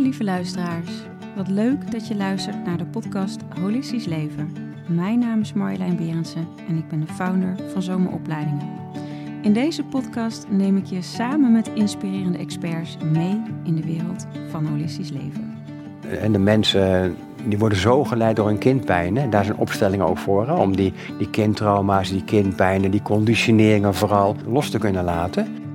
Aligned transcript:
Lieve 0.00 0.24
luisteraars. 0.24 0.90
Wat 1.36 1.48
leuk 1.48 1.90
dat 1.90 2.08
je 2.08 2.16
luistert 2.16 2.64
naar 2.64 2.78
de 2.78 2.86
podcast 2.86 3.40
Holistisch 3.60 4.04
Leven. 4.04 4.52
Mijn 4.88 5.18
naam 5.18 5.40
is 5.40 5.52
Marjolein 5.52 5.96
Berensen 5.96 6.48
en 6.68 6.76
ik 6.76 6.88
ben 6.88 7.00
de 7.00 7.06
founder 7.06 7.56
van 7.72 7.82
Zomeropleidingen. 7.82 8.68
In 9.42 9.52
deze 9.52 9.84
podcast 9.84 10.46
neem 10.50 10.76
ik 10.76 10.84
je 10.84 11.02
samen 11.02 11.52
met 11.52 11.70
inspirerende 11.74 12.38
experts 12.38 12.96
mee 13.12 13.42
in 13.64 13.74
de 13.74 13.84
wereld 13.84 14.26
van 14.48 14.66
holistisch 14.66 15.10
leven. 15.10 15.58
En 16.20 16.32
de 16.32 16.38
mensen 16.38 17.16
die 17.44 17.58
worden 17.58 17.78
zo 17.78 18.04
geleid 18.04 18.36
door 18.36 18.48
een 18.48 18.58
kindpijn. 18.58 19.16
Hè? 19.16 19.28
Daar 19.28 19.44
zijn 19.44 19.56
opstellingen 19.56 20.06
ook 20.06 20.18
voor. 20.18 20.48
Om 20.48 20.76
die, 20.76 20.92
die 21.18 21.30
kindtrauma's, 21.30 22.10
die 22.10 22.24
kindpijnen, 22.24 22.90
die 22.90 23.02
conditioneringen 23.02 23.94
vooral 23.94 24.36
los 24.46 24.70
te 24.70 24.78
kunnen 24.78 25.04
laten. 25.04 25.65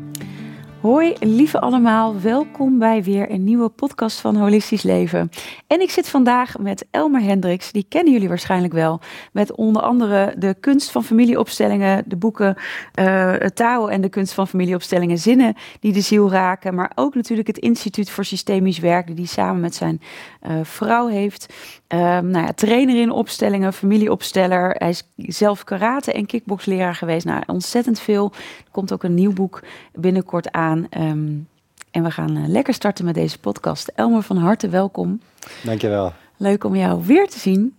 Hoi 0.82 1.13
lieve 1.20 1.59
allemaal, 1.59 2.20
welkom 2.20 2.79
bij 2.79 3.04
weer 3.04 3.31
een 3.31 3.44
nieuwe 3.44 3.70
podcast 3.70 4.20
van 4.20 4.35
Holistisch 4.35 4.84
Leven. 4.84 5.30
En 5.67 5.81
ik 5.81 5.89
zit 5.89 6.09
vandaag 6.09 6.58
met 6.58 6.85
Elmer 6.91 7.22
Hendricks, 7.22 7.72
die 7.72 7.85
kennen 7.89 8.13
jullie 8.13 8.27
waarschijnlijk 8.27 8.73
wel. 8.73 8.99
Met 9.31 9.55
onder 9.55 9.81
andere 9.81 10.34
de 10.38 10.55
kunst 10.59 10.91
van 10.91 11.03
familieopstellingen, 11.03 12.03
de 12.08 12.16
boeken 12.16 12.55
uh, 12.99 13.34
Tao 13.34 13.88
en 13.88 14.02
de 14.02 14.09
kunst 14.09 14.34
van 14.34 14.48
familieopstellingen, 14.48 15.17
zinnen 15.17 15.55
die 15.80 15.94
de 15.94 16.02
ziel 16.02 16.31
raken. 16.31 16.75
Maar 16.75 16.91
ook 16.95 17.16
natuurlijk 17.16 17.48
het 17.48 17.58
Instituut 17.58 18.09
voor 18.09 18.25
Systemisch 18.25 18.80
Werk, 18.80 19.16
die 19.16 19.27
samen 19.27 19.61
met 19.61 19.75
zijn 19.75 20.02
uh, 20.48 20.52
vrouw 20.63 21.08
heeft. 21.08 21.53
Uh, 21.94 22.00
nou 22.00 22.45
ja, 22.45 22.53
trainer 22.53 23.02
in 23.02 23.11
opstellingen, 23.11 23.73
familieopsteller. 23.73 24.75
Hij 24.77 24.89
is 24.89 25.03
zelf 25.16 25.63
karate 25.63 26.13
en 26.13 26.25
kickboxleraar 26.25 26.95
geweest. 26.95 27.25
Nou, 27.25 27.44
ontzettend 27.45 28.00
veel. 28.00 28.31
Er 28.66 28.72
komt 28.72 28.94
ook 28.94 29.03
een 29.03 29.13
nieuw 29.13 29.34
boek 29.34 29.63
binnenkort 29.94 30.52
aan. 30.52 30.70
Um, 30.77 31.48
en 31.91 32.03
we 32.03 32.11
gaan 32.11 32.38
uh, 32.38 32.48
lekker 32.48 32.73
starten 32.73 33.05
met 33.05 33.13
deze 33.13 33.39
podcast. 33.39 33.88
Elmer, 33.95 34.21
van 34.21 34.38
harte 34.38 34.70
welkom. 34.70 35.21
Dankjewel. 35.63 36.13
Leuk 36.38 36.63
om 36.63 36.75
jou 36.75 37.05
weer 37.05 37.28
te 37.28 37.39
zien. 37.39 37.75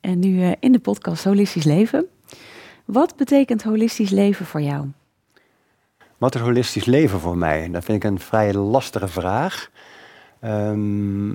En 0.00 0.18
nu 0.18 0.28
uh, 0.28 0.52
in 0.60 0.72
de 0.72 0.78
podcast 0.78 1.24
Holistisch 1.24 1.64
Leven. 1.64 2.06
Wat 2.84 3.16
betekent 3.16 3.62
holistisch 3.62 4.10
leven 4.10 4.46
voor 4.46 4.60
jou? 4.60 4.86
Wat 6.18 6.34
is 6.34 6.40
holistisch 6.40 6.84
leven 6.84 7.20
voor 7.20 7.36
mij? 7.36 7.70
Dat 7.70 7.84
vind 7.84 8.04
ik 8.04 8.10
een 8.10 8.20
vrij 8.20 8.52
lastige 8.54 9.08
vraag. 9.08 9.70
Um, 10.44 11.32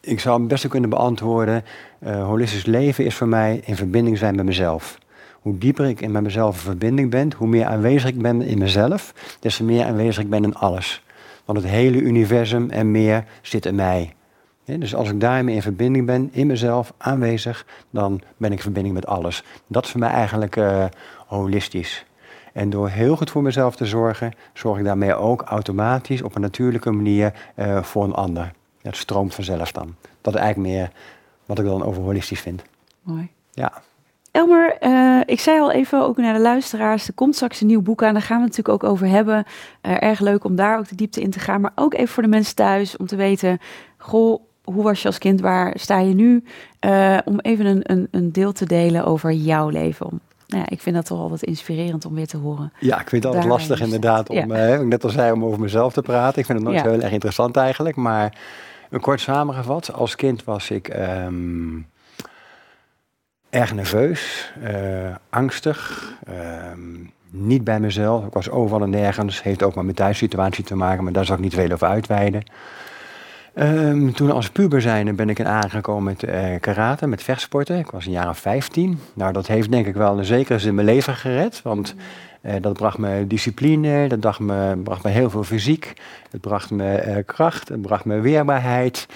ik 0.00 0.20
zou 0.20 0.38
hem 0.38 0.48
best 0.48 0.68
kunnen 0.68 0.90
beantwoorden. 0.90 1.64
Uh, 2.00 2.24
holistisch 2.24 2.66
leven 2.66 3.04
is 3.04 3.14
voor 3.14 3.28
mij 3.28 3.60
in 3.64 3.76
verbinding 3.76 4.18
zijn 4.18 4.34
met 4.36 4.44
mezelf. 4.44 4.98
Hoe 5.42 5.58
dieper 5.58 5.86
ik 5.86 6.00
in 6.00 6.10
met 6.10 6.22
mezelf 6.22 6.54
in 6.54 6.60
verbinding 6.60 7.10
ben, 7.10 7.32
hoe 7.36 7.48
meer 7.48 7.64
aanwezig 7.64 8.10
ik 8.10 8.22
ben 8.22 8.42
in 8.42 8.58
mezelf, 8.58 9.14
des 9.40 9.56
te 9.56 9.64
meer 9.64 9.84
aanwezig 9.84 10.22
ik 10.22 10.30
ben 10.30 10.44
in 10.44 10.54
alles. 10.54 11.04
Want 11.44 11.58
het 11.58 11.70
hele 11.70 12.00
universum 12.00 12.70
en 12.70 12.90
meer 12.90 13.24
zit 13.42 13.66
in 13.66 13.74
mij. 13.74 14.14
Dus 14.64 14.94
als 14.94 15.10
ik 15.10 15.20
daarmee 15.20 15.54
in 15.54 15.62
verbinding 15.62 16.06
ben, 16.06 16.28
in 16.32 16.46
mezelf, 16.46 16.92
aanwezig, 16.98 17.66
dan 17.90 18.20
ben 18.36 18.50
ik 18.50 18.56
in 18.56 18.62
verbinding 18.62 18.94
met 18.94 19.06
alles. 19.06 19.44
Dat 19.66 19.84
is 19.84 19.90
voor 19.90 20.00
mij 20.00 20.10
eigenlijk 20.10 20.56
uh, 20.56 20.84
holistisch. 21.26 22.04
En 22.52 22.70
door 22.70 22.88
heel 22.88 23.16
goed 23.16 23.30
voor 23.30 23.42
mezelf 23.42 23.76
te 23.76 23.86
zorgen, 23.86 24.32
zorg 24.52 24.78
ik 24.78 24.84
daarmee 24.84 25.14
ook 25.14 25.42
automatisch 25.42 26.22
op 26.22 26.34
een 26.34 26.40
natuurlijke 26.40 26.90
manier 26.90 27.52
uh, 27.56 27.82
voor 27.82 28.04
een 28.04 28.14
ander. 28.14 28.52
Het 28.82 28.96
stroomt 28.96 29.34
vanzelf 29.34 29.72
dan. 29.72 29.94
Dat 30.20 30.34
is 30.34 30.40
eigenlijk 30.40 30.74
meer 30.74 30.90
wat 31.46 31.58
ik 31.58 31.64
dan 31.64 31.84
over 31.84 32.02
holistisch 32.02 32.40
vind. 32.40 32.62
Mooi. 33.02 33.28
Ja. 33.50 33.82
Elmer, 34.32 34.76
uh, 34.80 35.20
ik 35.24 35.40
zei 35.40 35.60
al 35.60 35.72
even 35.72 36.02
ook 36.02 36.16
naar 36.16 36.34
de 36.34 36.40
luisteraars, 36.40 37.08
er 37.08 37.14
komt 37.14 37.34
straks 37.34 37.60
een 37.60 37.66
nieuw 37.66 37.82
boek 37.82 38.02
aan, 38.02 38.12
daar 38.12 38.22
gaan 38.22 38.38
we 38.38 38.44
het 38.44 38.56
natuurlijk 38.56 38.84
ook 38.84 38.90
over 38.90 39.06
hebben. 39.06 39.44
Uh, 39.82 40.02
erg 40.02 40.20
leuk 40.20 40.44
om 40.44 40.56
daar 40.56 40.78
ook 40.78 40.88
de 40.88 40.94
diepte 40.94 41.20
in 41.20 41.30
te 41.30 41.38
gaan, 41.38 41.60
maar 41.60 41.72
ook 41.74 41.94
even 41.94 42.08
voor 42.08 42.22
de 42.22 42.28
mensen 42.28 42.54
thuis 42.54 42.96
om 42.96 43.06
te 43.06 43.16
weten, 43.16 43.58
goh, 43.98 44.42
hoe 44.64 44.82
was 44.82 45.02
je 45.02 45.06
als 45.06 45.18
kind, 45.18 45.40
waar 45.40 45.72
sta 45.74 45.98
je 45.98 46.14
nu? 46.14 46.44
Uh, 46.80 47.18
om 47.24 47.40
even 47.40 47.66
een, 47.66 47.80
een, 47.82 48.08
een 48.10 48.32
deel 48.32 48.52
te 48.52 48.66
delen 48.66 49.04
over 49.04 49.32
jouw 49.32 49.68
leven. 49.68 50.06
Om, 50.06 50.20
nou 50.46 50.62
ja, 50.62 50.68
ik 50.68 50.80
vind 50.80 50.96
dat 50.96 51.06
toch 51.06 51.20
altijd 51.20 51.42
inspirerend 51.42 52.04
om 52.04 52.14
weer 52.14 52.26
te 52.26 52.36
horen. 52.36 52.72
Ja, 52.80 53.00
ik 53.00 53.08
vind 53.08 53.24
het 53.24 53.34
altijd 53.34 53.52
lastig 53.52 53.80
inderdaad 53.80 54.28
om, 54.28 54.52
ja. 54.52 54.78
uh, 54.78 54.80
net 54.80 55.04
al 55.04 55.10
zei, 55.10 55.32
om 55.32 55.44
over 55.44 55.60
mezelf 55.60 55.92
te 55.92 56.02
praten. 56.02 56.38
Ik 56.38 56.46
vind 56.46 56.58
het 56.58 56.68
nooit 56.68 56.82
ja. 56.82 56.90
heel 56.90 57.00
erg 57.00 57.12
interessant 57.12 57.56
eigenlijk, 57.56 57.96
maar 57.96 58.38
een 58.90 59.00
kort 59.00 59.20
samengevat, 59.20 59.92
als 59.92 60.16
kind 60.16 60.44
was 60.44 60.70
ik 60.70 60.94
um, 61.24 61.86
erg 63.52 63.74
nerveus, 63.74 64.52
uh, 64.62 65.14
angstig, 65.30 66.12
um, 66.72 67.12
niet 67.30 67.64
bij 67.64 67.80
mezelf. 67.80 68.26
Ik 68.26 68.32
was 68.32 68.50
overal 68.50 68.82
en 68.82 68.90
nergens. 68.90 69.42
Heeft 69.42 69.62
ook 69.62 69.74
maar 69.74 69.84
met 69.84 69.96
thuissituatie 69.96 70.64
te 70.64 70.76
maken, 70.76 71.04
maar 71.04 71.12
daar 71.12 71.24
zal 71.24 71.34
ik 71.34 71.40
niet 71.40 71.54
veel 71.54 71.70
over 71.70 71.86
uitweiden. 71.86 72.42
Um, 73.54 74.12
toen 74.12 74.30
als 74.30 74.50
puber 74.50 74.80
zijnde 74.80 75.12
ben 75.12 75.28
ik 75.28 75.38
in 75.38 75.46
aangekomen 75.46 76.02
met 76.02 76.22
uh, 76.22 76.60
karate, 76.60 77.06
met 77.06 77.22
vechtsporten. 77.22 77.78
Ik 77.78 77.90
was 77.90 78.06
een 78.06 78.12
jaar 78.12 78.28
of 78.28 78.38
15. 78.38 78.98
Nou, 79.14 79.32
dat 79.32 79.46
heeft 79.46 79.70
denk 79.70 79.86
ik 79.86 79.94
wel 79.94 80.18
in 80.18 80.24
zekere 80.24 80.58
zin 80.58 80.74
mijn 80.74 80.86
leven 80.86 81.14
gered. 81.14 81.62
Want 81.62 81.94
uh, 82.42 82.54
dat 82.60 82.72
bracht 82.72 82.98
me 82.98 83.26
discipline, 83.26 84.08
dat 84.08 84.20
bracht 84.20 84.40
me, 84.40 84.76
bracht 84.84 85.02
me 85.04 85.10
heel 85.10 85.30
veel 85.30 85.44
fysiek. 85.44 85.92
Het 86.30 86.40
bracht 86.40 86.70
me 86.70 87.22
kracht, 87.26 87.68
het 87.68 87.82
bracht 87.82 88.04
me 88.04 88.20
weerbaarheid. 88.20 89.06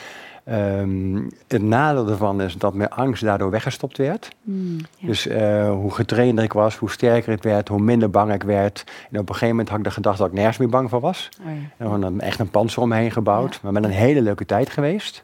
Um, 0.53 1.29
het 1.49 1.63
nadeel 1.63 2.09
ervan 2.09 2.41
is 2.41 2.55
dat 2.55 2.75
mijn 2.75 2.91
angst 2.91 3.23
daardoor 3.23 3.51
weggestopt 3.51 3.97
werd. 3.97 4.29
Mm, 4.43 4.79
ja. 4.99 5.07
Dus 5.07 5.27
uh, 5.27 5.71
hoe 5.71 5.95
getrainder 5.95 6.45
ik 6.45 6.53
was, 6.53 6.77
hoe 6.77 6.91
sterker 6.91 7.33
ik 7.33 7.43
werd, 7.43 7.69
hoe 7.69 7.81
minder 7.81 8.11
bang 8.11 8.33
ik 8.33 8.43
werd. 8.43 8.85
En 9.11 9.19
op 9.19 9.29
een 9.29 9.35
gegeven 9.35 9.49
moment 9.49 9.69
had 9.69 9.79
ik 9.79 9.85
de 9.85 9.91
gedachte 9.91 10.23
dat 10.23 10.31
ik 10.31 10.37
nergens 10.37 10.59
meer 10.59 10.69
bang 10.69 10.91
voor 10.91 11.01
was. 11.01 11.29
Oh 11.41 11.47
ja. 11.79 11.95
En 11.95 12.03
een, 12.03 12.21
echt 12.21 12.39
een 12.39 12.51
panzer 12.51 12.83
omheen 12.83 13.11
gebouwd. 13.11 13.53
Ja. 13.53 13.59
Maar 13.63 13.73
met 13.73 13.85
een 13.85 13.91
hele 13.91 14.23
leuke 14.23 14.47
tijd 14.47 14.71
geweest. 14.71 15.23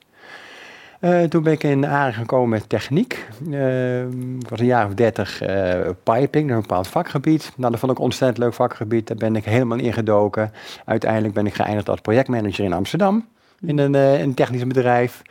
Uh, 1.00 1.22
toen 1.22 1.42
ben 1.42 1.52
ik 1.52 1.62
in 1.62 1.86
aanraking 1.86 2.16
gekomen 2.16 2.48
met 2.48 2.68
techniek. 2.68 3.28
Uh, 3.48 4.02
ik 4.10 4.48
was 4.48 4.60
een 4.60 4.66
jaar 4.66 4.86
of 4.86 4.94
dertig 4.94 5.42
uh, 5.42 5.88
piping, 6.02 6.50
een 6.50 6.60
bepaald 6.60 6.88
vakgebied. 6.88 7.52
Nou, 7.56 7.70
dat 7.70 7.80
vond 7.80 7.92
ik 7.92 7.98
een 7.98 8.04
ontzettend 8.04 8.38
leuk 8.38 8.54
vakgebied. 8.54 9.06
Daar 9.06 9.16
ben 9.16 9.36
ik 9.36 9.44
helemaal 9.44 9.78
in 9.78 9.92
gedoken. 9.92 10.52
Uiteindelijk 10.84 11.34
ben 11.34 11.46
ik 11.46 11.54
geëindigd 11.54 11.88
als 11.88 12.00
projectmanager 12.00 12.64
in 12.64 12.72
Amsterdam 12.72 13.26
in 13.62 13.78
een, 13.78 13.94
uh, 13.94 14.20
een 14.20 14.34
technisch 14.34 14.66
bedrijf. 14.66 15.22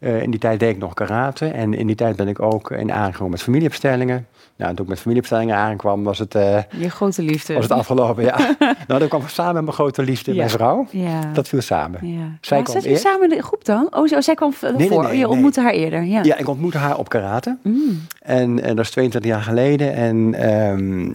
Uh, 0.00 0.22
in 0.22 0.30
die 0.30 0.40
tijd 0.40 0.60
deed 0.60 0.70
ik 0.70 0.78
nog 0.78 0.94
karate. 0.94 1.46
En 1.46 1.74
in 1.74 1.86
die 1.86 1.96
tijd 1.96 2.16
ben 2.16 2.28
ik 2.28 2.40
ook 2.40 2.70
in 2.70 2.92
aangekomen 2.92 3.30
met 3.30 3.42
familieopstellingen. 3.42 4.26
Nou, 4.56 4.74
toen 4.74 4.84
ik 4.84 4.90
met 4.90 5.00
familieopstellingen 5.00 5.56
aankwam, 5.56 6.04
was 6.04 6.18
het... 6.18 6.34
Uh, 6.34 6.58
Je 6.78 6.90
grote 6.90 7.22
liefde. 7.22 7.54
Was 7.54 7.62
het 7.62 7.72
afgelopen, 7.72 8.24
ja. 8.24 8.56
nou, 8.88 9.00
dat 9.00 9.08
kwam 9.08 9.28
samen 9.28 9.54
met 9.54 9.62
mijn 9.62 9.74
grote 9.74 10.02
liefde, 10.02 10.30
ja. 10.30 10.36
mijn 10.36 10.50
vrouw. 10.50 10.86
Ja. 10.90 11.20
Dat 11.32 11.48
viel 11.48 11.60
samen. 11.60 12.06
Ja. 12.08 12.38
Zij 12.40 12.56
maar 12.58 12.66
kwam 12.66 12.82
eerst. 12.82 13.02
samen 13.02 13.30
in 13.30 13.36
de 13.36 13.42
groep 13.42 13.64
dan? 13.64 13.88
Oh, 13.90 14.20
zij 14.20 14.34
kwam 14.34 14.52
voor. 14.52 14.72
Nee, 14.76 14.88
nee, 14.88 14.98
nee, 14.98 15.18
je 15.18 15.28
ontmoette 15.28 15.60
haar 15.60 15.72
eerder, 15.72 16.02
ja. 16.02 16.22
Ja, 16.22 16.36
ik 16.36 16.48
ontmoette 16.48 16.78
haar 16.78 16.98
op 16.98 17.08
karate. 17.08 17.56
Mm. 17.62 18.06
En, 18.20 18.62
en 18.62 18.76
dat 18.76 18.84
is 18.84 18.90
22 18.90 19.30
jaar 19.30 19.42
geleden. 19.42 19.94
En... 19.94 20.48
Um, 20.52 21.14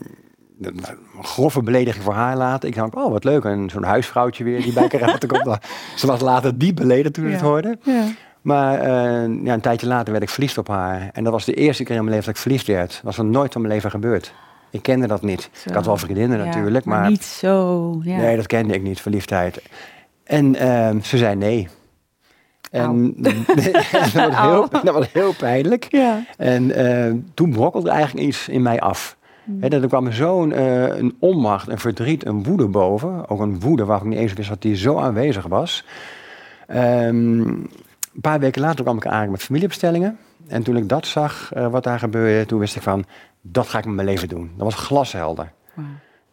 een 0.62 0.84
grove 1.22 1.62
belediging 1.62 2.04
voor 2.04 2.14
haar 2.14 2.38
laten. 2.38 2.70
Ik 2.70 2.76
dacht, 2.76 2.96
oh 2.96 3.12
wat 3.12 3.24
leuk, 3.24 3.44
en 3.44 3.70
zo'n 3.70 3.84
huisvrouwtje 3.84 4.44
weer 4.44 4.62
die 4.62 4.74
bij 4.74 4.88
karate 4.98 5.28
komt. 5.28 5.58
Ze 5.96 6.08
was 6.08 6.22
later 6.22 6.58
diep 6.58 6.76
beledigd 6.76 7.14
toen 7.14 7.24
ik 7.24 7.30
ja. 7.30 7.36
het 7.36 7.46
hoorde. 7.46 7.78
Ja. 7.84 8.04
Maar 8.42 8.80
uh, 8.80 9.44
ja, 9.44 9.54
een 9.54 9.62
tijdje 9.62 9.88
later 9.88 10.12
werd 10.12 10.24
ik 10.24 10.30
verliefd 10.30 10.58
op 10.58 10.68
haar. 10.68 11.10
En 11.14 11.24
dat 11.24 11.34
was 11.34 11.46
de 11.46 11.54
eerste 11.54 11.84
keer 11.84 11.96
in 11.96 12.04
mijn 12.04 12.16
leven 12.16 12.26
dat 12.26 12.36
ik 12.36 12.42
verliefd 12.42 12.68
werd. 12.68 12.92
Dat 12.92 13.02
was 13.04 13.18
nog 13.18 13.26
nooit 13.26 13.52
van 13.52 13.62
mijn 13.62 13.74
leven 13.74 13.92
gebeurd. 13.92 14.34
Ik 14.70 14.82
kende 14.82 15.08
dat 15.08 15.22
niet. 15.22 15.50
Zo. 15.52 15.70
Ik 15.70 15.76
had 15.76 15.86
wel 15.86 15.98
vriendinnen 15.98 16.38
ja, 16.38 16.46
natuurlijk, 16.46 16.86
maar, 16.86 17.00
maar... 17.00 17.10
niet 17.10 17.24
zo, 17.24 18.00
ja. 18.04 18.18
Nee, 18.18 18.36
dat 18.36 18.48
kende 18.48 18.74
ik 18.74 18.82
niet, 18.82 19.02
verliefdheid. 19.02 19.62
En 20.24 20.56
uh, 20.56 21.02
ze 21.02 21.18
zei 21.18 21.36
nee. 21.36 21.68
En 22.72 23.14
dat, 23.18 23.34
was 24.14 24.42
heel, 24.42 24.70
dat 24.70 24.94
was 24.94 25.12
heel 25.12 25.34
pijnlijk. 25.34 25.88
Ja. 25.90 26.24
En 26.38 26.64
uh, 26.64 27.14
toen 27.34 27.52
brokkelde 27.52 27.90
eigenlijk 27.90 28.28
iets 28.28 28.48
in 28.48 28.62
mij 28.62 28.80
af. 28.80 29.18
He, 29.60 29.68
er 29.68 29.88
kwam 29.88 30.12
zo'n 30.12 30.52
uh, 30.52 30.98
een 30.98 31.16
onmacht, 31.20 31.68
een 31.68 31.80
verdriet, 31.80 32.26
een 32.26 32.44
woede 32.44 32.68
boven. 32.68 33.30
Ook 33.30 33.40
een 33.40 33.60
woede 33.60 33.86
waarvan 33.86 34.08
ik 34.08 34.14
niet 34.14 34.22
eens 34.22 34.34
wist 34.34 34.50
dat 34.50 34.62
die 34.62 34.76
zo 34.76 34.98
aanwezig 34.98 35.48
was. 35.48 35.86
Um, 36.70 36.78
een 38.16 38.22
paar 38.22 38.40
weken 38.40 38.62
later 38.62 38.84
kwam 38.84 38.97
ik 38.97 39.03
eigenlijk 39.03 39.34
met 39.34 39.44
familieopstellingen. 39.44 40.18
En 40.47 40.64
toen 40.64 40.78
ik 40.78 40.90
dat 40.90 41.08
zag, 41.08 41.52
uh, 41.58 41.68
wat 41.68 41.84
daar 41.84 42.00
gebeurde, 42.00 42.46
toen 42.46 42.59
wist 42.59 42.76
ik 42.76 42.82
van, 42.82 43.06
dat 43.42 43.68
ga 43.68 43.78
ik 43.78 43.86
met 43.86 43.96
mijn 43.96 44.08
leven 44.08 44.28
doen. 44.28 44.52
Dat 44.58 44.66
was 44.66 44.76
glashelder. 44.76 45.52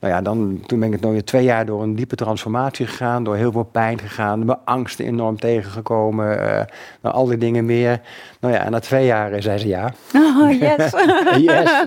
Nou 0.02 0.14
ja, 0.14 0.22
dan, 0.22 0.60
toen 0.66 0.78
ben 0.78 0.92
ik 0.92 1.00
het 1.00 1.10
nog 1.10 1.22
twee 1.22 1.44
jaar 1.44 1.66
door 1.66 1.82
een 1.82 1.94
diepe 1.94 2.16
transformatie 2.16 2.86
gegaan, 2.86 3.24
door 3.24 3.36
heel 3.36 3.52
veel 3.52 3.62
pijn 3.62 3.98
gegaan, 3.98 4.44
mijn 4.44 4.58
angsten 4.64 5.04
enorm 5.04 5.38
tegengekomen, 5.38 6.36
uh, 6.36 6.60
nou, 7.02 7.14
al 7.14 7.26
die 7.26 7.38
dingen 7.38 7.64
meer. 7.64 8.00
Nou 8.40 8.54
ja, 8.54 8.64
en 8.64 8.70
na 8.70 8.78
twee 8.78 9.06
jaar 9.06 9.32
uh, 9.32 9.40
zei 9.40 9.58
ze 9.58 9.68
ja. 9.68 9.92
Oh, 10.14 10.50
yes. 10.50 10.92
yes. 11.50 11.84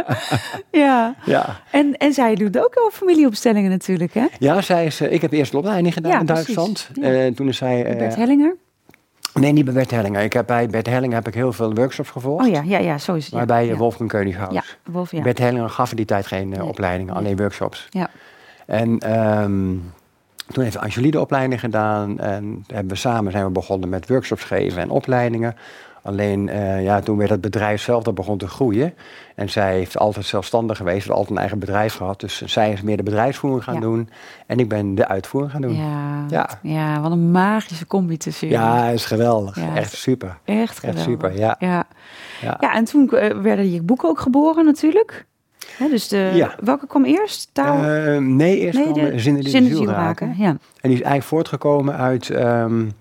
ja. 0.82 1.14
ja. 1.24 1.60
En, 1.70 1.96
en 1.96 2.12
zij 2.12 2.34
doet 2.34 2.58
ook 2.58 2.74
al 2.74 2.90
familieopstellingen 2.90 3.70
natuurlijk, 3.70 4.14
hè? 4.14 4.26
Ja, 4.38 4.60
zij 4.60 4.86
is, 4.86 5.00
uh, 5.00 5.12
ik 5.12 5.20
heb 5.20 5.32
eerst 5.32 5.52
de 5.52 5.58
opleiding 5.58 5.94
gedaan 5.94 6.12
ja, 6.12 6.20
in 6.20 6.26
Duitsland. 6.26 6.88
Ja. 6.92 7.02
En 7.02 7.34
toen 7.34 7.48
is 7.48 7.56
zij... 7.56 7.94
Bert 7.98 8.16
Hellinger? 8.16 8.56
Nee, 9.34 9.52
niet 9.52 9.64
bij 9.64 9.74
Bert 9.74 9.90
Hellinger. 9.90 10.22
Ik 10.22 10.32
heb 10.32 10.46
bij 10.46 10.66
Bert 10.66 10.86
Hellinger 10.86 11.14
heb 11.16 11.26
ik 11.28 11.34
heel 11.34 11.52
veel 11.52 11.74
workshops 11.74 12.10
gevolgd. 12.10 12.44
Oh 12.46 12.50
ja, 12.50 12.62
ja, 12.64 12.78
ja 12.78 12.98
zo 12.98 13.14
is 13.14 13.24
het. 13.24 13.34
Maar 13.34 13.46
bij 13.46 13.66
ja. 13.66 13.74
Wolfgang 13.76 14.10
Koenighaus. 14.10 14.52
Ja, 14.52 14.62
Wolf, 14.84 15.10
ja. 15.12 15.22
Bert 15.22 15.38
Hellinger 15.38 15.70
gaf 15.70 15.90
in 15.90 15.96
die 15.96 16.04
tijd 16.06 16.26
geen 16.26 16.50
uh, 16.50 16.58
Nee. 16.58 16.68
opleidingen, 16.68 17.14
alleen 17.14 17.36
workshops. 17.36 17.86
Ja. 17.90 18.10
En 18.66 19.20
um, 19.42 19.92
Toen 20.46 20.64
heeft 20.64 20.78
Angelie 20.78 21.10
de 21.10 21.20
opleiding 21.20 21.60
gedaan 21.60 22.18
en 22.18 22.64
hebben 22.66 22.88
we 22.92 22.98
samen 22.98 23.32
zijn 23.32 23.44
we 23.44 23.50
begonnen 23.50 23.88
met 23.88 24.08
workshops 24.08 24.44
geven 24.44 24.82
en 24.82 24.90
opleidingen. 24.90 25.56
Alleen 26.02 26.48
uh, 26.48 26.82
ja, 26.82 27.00
toen 27.00 27.16
werd 27.16 27.30
het 27.30 27.40
bedrijf 27.40 27.82
zelf 27.82 28.02
dat 28.02 28.14
begon 28.14 28.38
te 28.38 28.48
groeien. 28.48 28.94
En 29.34 29.50
zij 29.50 29.74
heeft 29.74 29.98
altijd 29.98 30.26
zelfstandig 30.26 30.76
geweest, 30.76 31.10
altijd 31.10 31.30
een 31.30 31.38
eigen 31.38 31.58
bedrijf 31.58 31.94
gehad. 31.94 32.20
Dus 32.20 32.42
zij 32.42 32.72
is 32.72 32.82
meer 32.82 32.96
de 32.96 33.02
bedrijfsvoering 33.02 33.64
gaan 33.64 33.80
doen. 33.80 34.08
En 34.46 34.58
ik 34.58 34.68
ben 34.68 34.94
de 34.94 35.08
uitvoering 35.08 35.52
gaan 35.52 35.62
doen. 35.62 35.74
Ja, 35.74 36.24
ja. 36.28 36.48
ja 36.62 37.00
wat 37.00 37.10
een 37.10 37.30
magische 37.30 37.86
combi 37.86 38.16
tussen 38.16 38.48
Ja, 38.48 38.88
is 38.88 39.04
geweldig. 39.04 39.58
echt 39.74 39.92
super. 39.92 40.38
Echt 40.44 40.78
geweldig. 40.78 41.00
Echt 41.00 41.10
super, 41.10 41.38
ja. 41.38 41.56
Ja, 41.58 41.86
ja. 42.40 42.56
ja 42.60 42.74
en 42.74 42.84
toen 42.84 43.10
eh, 43.10 43.36
werden 43.38 43.70
je 43.72 43.82
boeken 43.82 44.08
ook 44.08 44.20
geboren 44.20 44.64
natuurlijk. 44.64 45.26
dus 45.90 46.08
de, 46.08 46.50
welke 46.60 46.86
kwam 46.86 47.04
eerst? 47.04 47.48
Taal? 47.52 47.76
Uh, 47.76 48.18
nee, 48.18 48.58
eerst 48.58 48.78
nee, 48.78 48.92
kwam 48.92 48.94
de, 48.94 49.18
Zinnen 49.18 49.42
die 49.42 49.76
ziel 49.76 49.86
raken. 49.86 50.34
Ja. 50.38 50.48
En 50.48 50.58
die 50.80 50.92
is 50.92 51.00
eigenlijk 51.00 51.24
voortgekomen 51.24 51.96
uit... 51.96 52.28
Um, 52.28 52.92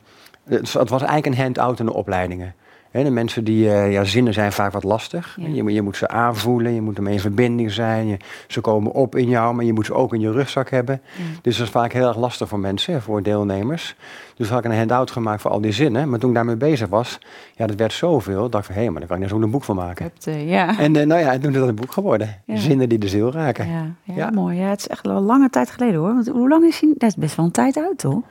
het, 0.45 0.73
was 0.73 1.01
eigenlijk 1.01 1.25
een 1.25 1.43
hand-out 1.43 1.79
in 1.79 1.85
de 1.85 1.93
opleidingen 1.93 2.55
de 2.91 3.09
mensen 3.09 3.43
die, 3.43 3.65
uh, 3.65 3.91
ja, 3.91 4.03
zinnen 4.03 4.33
zijn 4.33 4.51
vaak 4.51 4.71
wat 4.71 4.83
lastig. 4.83 5.37
Je, 5.39 5.63
je, 5.63 5.81
moet 5.81 5.97
ze 5.97 6.07
aanvoelen, 6.07 6.73
je 6.73 6.81
moet 6.81 6.97
ermee 6.97 7.13
in 7.13 7.19
verbinding 7.19 7.71
zijn. 7.71 8.07
Je, 8.07 8.17
ze 8.47 8.61
komen 8.61 8.91
op 8.91 9.15
in 9.15 9.29
jou, 9.29 9.55
maar 9.55 9.65
je 9.65 9.73
moet 9.73 9.85
ze 9.85 9.93
ook 9.93 10.13
in 10.13 10.19
je 10.19 10.31
rugzak 10.31 10.69
hebben. 10.69 11.01
Dus 11.41 11.57
dat 11.57 11.65
is 11.65 11.71
vaak 11.71 11.93
heel 11.93 12.07
erg 12.07 12.17
lastig 12.17 12.47
voor 12.47 12.59
mensen, 12.59 13.01
voor 13.01 13.23
deelnemers. 13.23 13.95
Dus 14.35 14.49
had 14.49 14.59
ik 14.59 14.71
een 14.71 14.77
handout 14.77 15.11
gemaakt 15.11 15.41
voor 15.41 15.51
al 15.51 15.61
die 15.61 15.71
zinnen. 15.71 16.09
Maar 16.09 16.19
toen 16.19 16.29
ik 16.29 16.35
daarmee 16.35 16.55
bezig 16.55 16.87
was, 16.87 17.19
ja, 17.55 17.67
dat 17.67 17.75
werd 17.75 17.93
zoveel. 17.93 18.49
dacht 18.49 18.69
ik 18.69 18.73
van, 18.73 18.83
hé, 18.83 18.89
maar 18.89 18.99
daar 18.99 19.09
kan 19.09 19.17
ik 19.17 19.23
net 19.23 19.41
zo'n 19.41 19.51
boek 19.51 19.63
van 19.63 19.75
maken. 19.75 20.05
Hebt, 20.05 20.27
uh, 20.27 20.49
ja. 20.49 20.79
En 20.79 20.95
uh, 20.95 21.05
nou 21.05 21.21
ja, 21.21 21.37
toen 21.37 21.51
is 21.51 21.59
dat 21.59 21.67
een 21.67 21.75
boek 21.75 21.91
geworden. 21.91 22.41
Zinnen 22.47 22.89
die 22.89 22.97
de 22.97 23.07
ziel 23.07 23.31
raken. 23.31 23.95
Ja, 24.03 24.29
mooi. 24.29 24.57
Ja, 24.57 24.69
het 24.69 24.79
is 24.79 24.87
echt 24.87 25.07
al 25.07 25.15
een 25.15 25.23
lange 25.23 25.49
tijd 25.49 25.71
geleden 25.71 25.99
hoor. 25.99 26.13
Want 26.13 26.27
hoe 26.27 26.49
lang 26.49 26.65
is 26.65 26.79
hij? 26.79 26.93
Dat 26.97 27.09
is 27.09 27.15
best 27.15 27.35
wel 27.35 27.45
een 27.45 27.51
tijd 27.51 27.77
uit, 27.77 27.97
toch? 27.97 28.21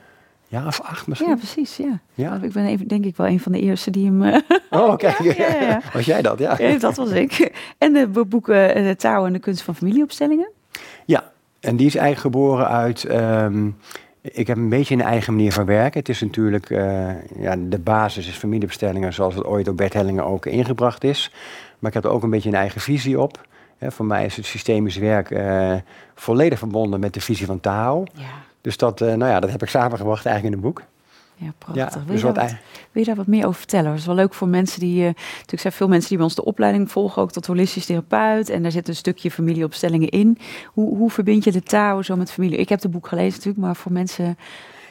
Ja, 0.51 0.65
of 0.65 0.81
acht 0.81 1.07
misschien. 1.07 1.29
Ja, 1.29 1.35
precies. 1.35 1.77
Ja. 1.77 1.99
ja. 2.13 2.39
Ik 2.41 2.51
ben 2.51 2.65
even, 2.65 2.87
denk 2.87 3.05
ik 3.05 3.15
wel 3.15 3.27
een 3.27 3.39
van 3.39 3.51
de 3.51 3.59
eerste 3.59 3.91
die 3.91 4.05
hem. 4.05 4.23
Uh... 4.23 4.37
Oh, 4.69 4.95
kijk. 4.95 5.19
Ja, 5.37 5.81
was 5.93 6.05
jij 6.05 6.21
dat? 6.21 6.39
Ja. 6.39 6.77
dat 6.77 6.95
was 6.95 7.11
ik. 7.11 7.51
En 7.77 7.93
de 7.93 8.07
boeken 8.07 8.83
De 8.83 8.95
Touw 8.95 9.25
en 9.25 9.33
de 9.33 9.39
Kunst 9.39 9.61
van 9.61 9.75
Familieopstellingen. 9.75 10.49
Ja, 11.05 11.31
en 11.59 11.75
die 11.75 11.85
is 11.85 11.95
eigenlijk 11.95 12.35
geboren 12.35 12.67
uit. 12.67 13.11
Um, 13.11 13.77
ik 14.21 14.47
heb 14.47 14.57
een 14.57 14.69
beetje 14.69 14.93
een 14.93 15.01
eigen 15.01 15.33
manier 15.33 15.51
van 15.51 15.65
werken. 15.65 15.99
Het 15.99 16.09
is 16.09 16.21
natuurlijk, 16.21 16.69
uh, 16.69 17.09
ja, 17.35 17.55
de 17.55 17.79
basis 17.79 18.27
is 18.27 18.35
familieopstellingen 18.35 19.13
zoals 19.13 19.35
het 19.35 19.45
ooit 19.45 19.65
door 19.65 19.75
Bert 19.75 19.93
Hellingen 19.93 20.25
ook 20.25 20.45
ingebracht 20.45 21.03
is. 21.03 21.31
Maar 21.79 21.89
ik 21.89 21.95
heb 21.95 22.05
er 22.05 22.11
ook 22.11 22.23
een 22.23 22.29
beetje 22.29 22.49
een 22.49 22.55
eigen 22.55 22.81
visie 22.81 23.19
op. 23.19 23.47
voor 23.79 24.05
mij 24.05 24.25
is 24.25 24.35
het 24.35 24.45
systemisch 24.45 24.97
werk 24.97 25.41
volledig 26.15 26.59
verbonden 26.59 26.99
met 26.99 27.13
de 27.13 27.21
visie 27.21 27.45
van 27.45 27.59
Tao. 27.59 28.03
Ja. 28.13 28.49
Dus 28.61 28.77
dat, 28.77 29.01
uh, 29.01 29.07
nou 29.07 29.31
ja, 29.31 29.39
dat 29.39 29.51
heb 29.51 29.61
ik 29.61 29.69
samengebracht 29.69 30.25
eigenlijk 30.25 30.55
in 30.55 30.61
een 30.61 30.67
boek. 30.67 30.83
Ja, 31.35 31.51
prachtig. 31.57 31.83
Ja, 31.83 31.91
wil, 31.93 32.01
je 32.05 32.11
dus 32.11 32.21
wat, 32.21 32.35
wil, 32.91 33.01
je 33.01 33.03
daar 33.03 33.15
wat 33.15 33.27
meer 33.27 33.45
over 33.45 33.59
vertellen? 33.59 33.89
Dat 33.89 33.99
is 33.99 34.05
wel 34.05 34.15
leuk 34.15 34.33
voor 34.33 34.47
mensen 34.47 34.79
die... 34.79 34.99
Uh, 34.99 35.05
natuurlijk 35.05 35.61
zijn 35.61 35.73
veel 35.73 35.87
mensen 35.87 36.07
die 36.07 36.17
bij 36.17 36.25
ons 36.25 36.35
de 36.35 36.43
opleiding 36.43 36.91
volgen... 36.91 37.21
ook 37.21 37.31
tot 37.31 37.45
holistisch 37.45 37.85
therapeut. 37.85 38.49
En 38.49 38.61
daar 38.61 38.71
zit 38.71 38.87
een 38.87 38.95
stukje 38.95 39.31
familieopstellingen 39.31 40.09
in. 40.09 40.37
Hoe, 40.65 40.97
hoe 40.97 41.09
verbind 41.09 41.43
je 41.43 41.51
de 41.51 41.63
taal 41.63 42.03
zo 42.03 42.15
met 42.15 42.31
familie? 42.31 42.57
Ik 42.57 42.69
heb 42.69 42.81
het 42.81 42.91
boek 42.91 43.07
gelezen 43.07 43.31
natuurlijk, 43.31 43.65
maar 43.65 43.75
voor 43.75 43.91
mensen... 43.91 44.37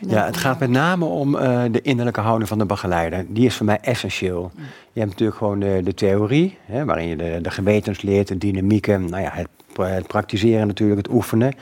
Ja, 0.07 0.25
het 0.25 0.37
gaat 0.37 0.59
met 0.59 0.71
name 0.71 1.05
om 1.05 1.35
uh, 1.35 1.63
de 1.71 1.81
innerlijke 1.83 2.21
houding 2.21 2.49
van 2.49 2.59
de 2.59 2.67
begeleider. 2.67 3.27
Die 3.29 3.47
is 3.47 3.57
voor 3.57 3.67
mij 3.67 3.79
essentieel. 3.81 4.51
Je 4.93 5.01
hebt 5.01 5.11
natuurlijk 5.11 5.39
gewoon 5.39 5.61
de, 5.61 5.81
de 5.85 5.95
theorie, 5.95 6.59
hè, 6.65 6.85
waarin 6.85 7.09
je 7.09 7.17
de, 7.17 7.39
de 7.43 7.51
gewetens 7.51 8.03
leert, 8.03 8.29
de 8.29 8.39
dynamieken, 8.39 9.05
nou 9.05 9.23
ja, 9.23 9.31
het, 9.33 9.49
het 9.75 10.07
praktiseren 10.07 10.67
natuurlijk, 10.67 11.07
het 11.07 11.15
oefenen. 11.15 11.55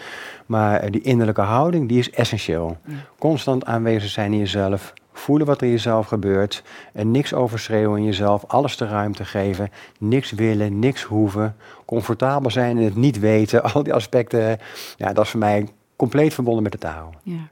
Maar 0.47 0.81
eh, 0.81 0.91
die 0.91 1.01
innerlijke 1.01 1.41
houding, 1.41 1.89
die 1.89 1.99
is 1.99 2.11
essentieel. 2.11 2.77
Constant 3.19 3.65
aanwezig 3.65 4.11
zijn 4.11 4.33
in 4.33 4.39
jezelf, 4.39 4.93
voelen 5.13 5.47
wat 5.47 5.61
er 5.61 5.67
in 5.67 5.73
jezelf 5.73 6.07
gebeurt. 6.07 6.63
En 6.93 7.11
niks 7.11 7.35
overschreeuwen 7.35 7.99
in 7.99 8.05
jezelf, 8.05 8.45
alles 8.47 8.77
de 8.77 8.87
ruimte 8.87 9.25
geven. 9.25 9.71
Niks 9.99 10.31
willen, 10.31 10.79
niks 10.79 11.03
hoeven. 11.03 11.57
Comfortabel 11.85 12.51
zijn 12.51 12.79
in 12.79 12.85
het 12.85 12.97
niet 12.97 13.19
weten. 13.19 13.63
Al 13.73 13.83
die 13.83 13.95
aspecten, 13.95 14.59
ja, 14.97 15.13
dat 15.13 15.25
is 15.25 15.31
voor 15.31 15.41
mij 15.41 15.69
compleet 15.97 16.35
verbonden 16.35 16.63
met 16.63 16.73
de 16.73 16.79
taal. 16.79 17.15
Ja. 17.23 17.49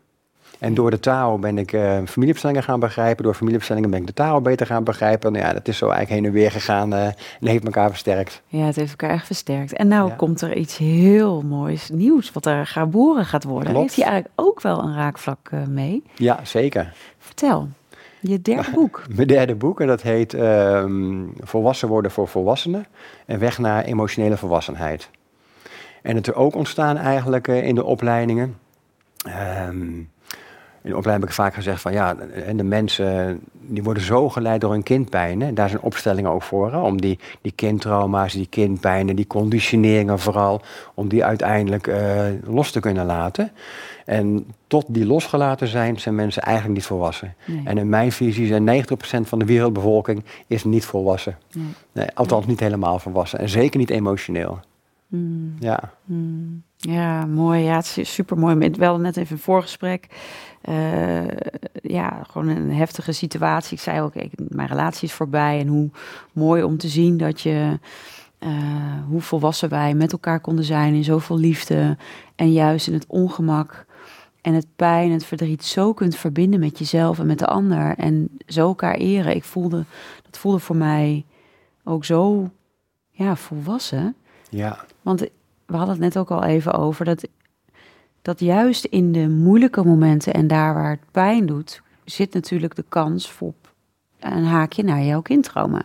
En 0.59 0.75
door 0.75 0.91
de 0.91 1.01
taal 1.01 1.39
ben 1.39 1.59
ik 1.59 1.73
uh, 1.73 1.99
familieopstellingen 2.05 2.63
gaan 2.63 2.81
begrijpen. 2.81 3.25
Door 3.25 3.35
familieopstellingen 3.35 3.91
ben 3.91 4.01
ik 4.01 4.07
de 4.07 4.13
taal 4.13 4.41
beter 4.41 4.67
gaan 4.67 4.85
begrijpen. 4.85 5.33
Nou 5.33 5.45
ja, 5.45 5.53
dat 5.53 5.69
is 5.69 5.79
zo 5.79 5.89
eigenlijk 5.89 6.21
heen 6.21 6.25
en 6.25 6.39
weer 6.41 6.51
gegaan 6.51 6.93
uh, 6.93 7.07
en 7.07 7.15
heeft 7.41 7.65
elkaar 7.65 7.89
versterkt. 7.89 8.43
Ja, 8.47 8.65
het 8.65 8.77
heeft 8.77 8.91
elkaar 8.91 9.11
echt 9.11 9.27
versterkt. 9.27 9.73
En 9.73 9.89
nou 9.89 10.13
komt 10.13 10.41
er 10.41 10.57
iets 10.57 10.77
heel 10.77 11.43
moois 11.43 11.91
nieuws 11.91 12.33
wat 12.33 12.47
er 12.47 12.67
geboren 12.67 13.25
gaat 13.25 13.45
worden. 13.45 13.73
Klopt. 13.73 13.81
Heeft 13.81 13.97
hij 13.97 14.05
eigenlijk 14.05 14.41
ook 14.41 14.61
wel 14.61 14.83
een 14.83 14.95
raakvlak 14.95 15.51
uh, 15.55 15.67
mee? 15.67 16.03
Ja, 16.15 16.41
zeker. 16.43 16.93
Vertel. 17.19 17.69
Je 18.21 18.43
derde 18.43 18.71
boek. 18.71 19.05
Mijn 19.17 19.29
derde 19.29 19.55
boek, 19.55 19.81
en 19.81 19.87
dat 19.87 20.03
heet 20.03 20.35
ehm, 20.35 21.25
Volwassen 21.41 21.89
worden 21.89 22.11
voor 22.11 22.29
volwassenen 22.29 22.87
en 23.27 23.39
weg 23.39 23.59
naar 23.59 23.85
emotionele 23.85 24.37
volwassenheid. 24.37 25.11
En 26.03 26.17
het 26.17 26.27
er 26.27 26.35
ook 26.35 26.55
ontstaan 26.55 26.97
eigenlijk 26.97 27.49
in 27.49 27.75
de 27.75 27.85
opleidingen. 27.85 28.57
Um, 29.69 30.11
in 30.87 30.93
de 30.93 30.99
opleiding 30.99 31.29
heb 31.29 31.39
ik 31.39 31.45
vaak 31.45 31.55
gezegd 31.55 31.81
van 31.81 31.93
ja, 31.93 32.17
en 32.47 32.57
de 32.57 32.65
mensen 32.65 33.41
die 33.61 33.83
worden 33.83 34.03
zo 34.03 34.29
geleid 34.29 34.61
door 34.61 34.71
hun 34.71 34.83
kindpijn. 34.83 35.41
Hè. 35.41 35.53
Daar 35.53 35.69
zijn 35.69 35.83
opstellingen 35.83 36.31
ook 36.31 36.43
voor, 36.43 36.73
hè, 36.73 36.79
om 36.79 37.01
die, 37.01 37.19
die 37.41 37.53
kindtrauma's, 37.53 38.33
die 38.33 38.47
kindpijnen, 38.47 39.17
die 39.17 39.27
conditioneringen 39.27 40.19
vooral, 40.19 40.61
om 40.95 41.09
die 41.09 41.25
uiteindelijk 41.25 41.87
uh, 41.87 42.25
los 42.45 42.71
te 42.71 42.81
kunnen 42.81 43.07
laten. 43.07 43.51
En 44.05 44.47
tot 44.67 44.85
die 44.89 45.07
losgelaten 45.07 45.69
zijn, 45.69 46.01
zijn 46.01 46.15
mensen 46.15 46.43
eigenlijk 46.43 46.75
niet 46.77 46.87
volwassen. 46.87 47.35
En 47.65 47.79
in 47.79 47.89
mijn 47.89 48.13
visie 48.13 48.47
zijn 48.47 48.85
90% 48.85 48.89
van 49.21 49.39
de 49.39 49.45
wereldbevolking 49.45 50.25
is 50.47 50.65
niet 50.65 50.85
volwassen. 50.85 51.39
Nee. 51.53 51.65
nee 51.93 52.09
althans 52.15 52.47
niet 52.47 52.61
helemaal 52.61 52.99
volwassen. 52.99 53.39
En 53.39 53.49
zeker 53.49 53.79
niet 53.79 53.91
emotioneel. 53.91 54.61
Mm. 55.07 55.55
Ja. 55.59 55.93
Mm. 56.05 56.63
Ja, 56.77 57.27
mooi. 57.27 57.63
Ja, 57.63 57.77
het 57.77 57.97
is 57.97 58.15
super 58.15 58.39
mooi. 58.39 58.71
Wel 58.71 58.99
net 58.99 59.17
even 59.17 59.37
een 59.37 59.43
voorgesprek. 59.43 60.07
Uh, 60.69 61.29
ja, 61.83 62.23
gewoon 62.31 62.49
een 62.49 62.73
heftige 62.73 63.13
situatie. 63.13 63.77
Ik 63.77 63.83
zei 63.83 64.01
ook, 64.01 64.15
ik, 64.15 64.33
mijn 64.37 64.69
relatie 64.69 65.09
is 65.09 65.15
voorbij. 65.15 65.61
En 65.61 65.67
hoe 65.67 65.91
mooi 66.33 66.63
om 66.63 66.79
te 66.79 66.89
zien 66.89 67.17
dat 67.17 67.41
je, 67.41 67.79
uh, 68.41 68.51
hoe 69.09 69.21
volwassen 69.21 69.69
wij 69.69 69.95
met 69.95 70.13
elkaar 70.13 70.41
konden 70.41 70.65
zijn 70.65 70.95
in 70.95 71.05
zoveel 71.05 71.39
liefde. 71.39 71.97
En 72.35 72.53
juist 72.53 72.87
in 72.87 72.93
het 72.93 73.07
ongemak 73.07 73.87
en 74.41 74.55
het 74.55 74.67
pijn, 74.77 75.11
het 75.11 75.25
verdriet 75.25 75.65
zo 75.65 75.93
kunt 75.93 76.17
verbinden 76.17 76.61
met 76.61 76.79
jezelf 76.79 77.19
en 77.19 77.27
met 77.27 77.39
de 77.39 77.47
ander. 77.47 77.95
En 77.97 78.29
zo 78.47 78.67
elkaar 78.67 78.95
eren. 78.95 79.37
Ik 79.37 79.45
voelde, 79.45 79.85
dat 80.23 80.39
voelde 80.39 80.59
voor 80.59 80.77
mij 80.77 81.25
ook 81.85 82.05
zo 82.05 82.51
ja, 83.11 83.37
volwassen. 83.37 84.15
Ja. 84.51 84.85
Want 85.07 85.21
we 85.67 85.77
hadden 85.77 85.95
het 85.95 85.99
net 85.99 86.19
ook 86.19 86.31
al 86.31 86.45
even 86.45 86.73
over 86.73 87.05
dat, 87.05 87.29
dat 88.23 88.41
juist 88.41 88.85
in 88.85 89.13
de 89.13 89.29
moeilijke 89.29 89.85
momenten 89.85 90.35
en 90.35 90.47
daar 90.47 90.75
waar 90.75 90.91
het 90.91 91.11
pijn 91.11 91.47
doet, 91.47 91.83
zit 92.05 92.35
natuurlijk 92.35 92.75
de 92.75 92.85
kans 92.89 93.35
op 93.39 93.75
een 94.21 94.45
haakje 94.45 94.83
naar 94.83 95.03
jouw 95.03 95.21
kindtrauma. 95.21 95.83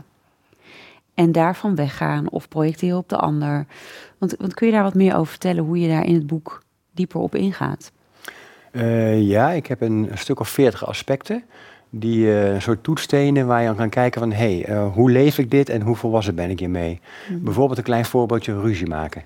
En 1.14 1.32
daarvan 1.32 1.76
weggaan 1.76 2.30
of 2.30 2.48
projecteren 2.48 2.98
op 2.98 3.10
de 3.10 3.18
ander. 3.18 3.66
Want, 4.18 4.36
want 4.38 4.54
kun 4.54 4.68
je 4.68 4.74
daar 4.74 4.84
wat 4.84 4.94
meer 4.94 5.16
over 5.16 5.28
vertellen 5.28 5.64
hoe 5.64 5.80
je 5.80 5.88
daar 5.88 6.06
in 6.06 6.14
het 6.14 6.28
boek 6.28 6.64
dieper 6.92 7.20
op 7.20 7.36
ingaat? 7.36 7.92
Uh, 8.72 9.22
ja, 9.22 9.52
ik 9.52 9.68
heb 9.68 9.82
een 9.82 10.10
stuk 10.14 10.40
of 10.40 10.50
veertig 10.50 10.86
aspecten 10.86 11.44
die 11.94 12.26
uh, 12.26 12.60
soort 12.60 12.84
toetstenen 12.84 13.48
waar 13.48 13.62
je 13.62 13.68
aan 13.68 13.76
kan 13.76 13.90
kijken 13.90 14.22
van... 14.22 14.32
hé, 14.32 14.62
hey, 14.62 14.70
uh, 14.70 14.94
hoe 14.94 15.12
leef 15.12 15.38
ik 15.38 15.52
dit 15.52 15.70
en 15.70 15.82
hoe 15.82 15.96
volwassen 15.96 16.36
ben 16.36 16.50
ik 16.50 16.60
hiermee? 16.60 17.00
Mm. 17.30 17.44
Bijvoorbeeld 17.44 17.78
een 17.78 17.84
klein 17.84 18.06
voorbeeldje 18.06 18.62
ruzie 18.62 18.88
maken. 18.88 19.24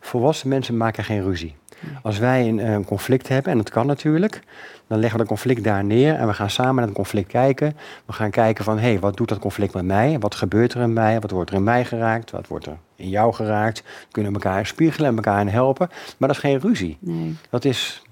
Volwassen 0.00 0.48
mensen 0.48 0.76
maken 0.76 1.04
geen 1.04 1.22
ruzie. 1.22 1.54
Als 2.02 2.18
wij 2.18 2.48
een, 2.48 2.58
een, 2.58 2.84
conflict 2.84 3.28
hebben, 3.28 3.52
en 3.52 3.58
dat 3.58 3.70
kan 3.70 3.86
natuurlijk... 3.86 4.42
dan 4.86 4.98
leggen 4.98 5.18
we 5.18 5.24
dat 5.24 5.34
conflict 5.34 5.64
daar 5.64 5.84
neer 5.84 6.14
en 6.14 6.26
we 6.26 6.34
gaan 6.34 6.50
samen 6.50 6.74
naar 6.74 6.84
het 6.84 6.94
conflict 6.94 7.28
kijken. 7.28 7.76
We 8.06 8.12
gaan 8.12 8.30
kijken 8.30 8.64
van, 8.64 8.78
hé, 8.78 8.88
hey, 8.88 8.98
wat 8.98 9.16
doet 9.16 9.28
dat 9.28 9.38
conflict 9.38 9.74
met 9.74 9.84
mij? 9.84 10.18
Wat 10.18 10.34
gebeurt 10.34 10.74
er 10.74 10.80
in 10.80 10.92
mij? 10.92 11.20
Wat 11.20 11.30
wordt 11.30 11.50
er 11.50 11.56
in 11.56 11.64
mij 11.64 11.84
geraakt? 11.84 12.30
Wat 12.30 12.46
wordt 12.46 12.66
er 12.66 12.76
in 12.96 13.08
jou 13.08 13.32
geraakt? 13.32 13.82
Kunnen 14.10 14.32
we 14.32 14.38
elkaar 14.38 14.66
spiegelen 14.66 15.10
en 15.10 15.16
elkaar 15.16 15.52
helpen? 15.52 15.88
Maar 16.18 16.28
dat 16.28 16.36
is 16.36 16.42
geen 16.42 16.60
ruzie. 16.60 16.96
Nee. 17.00 17.36
Dat 17.50 17.64
is 17.64 18.02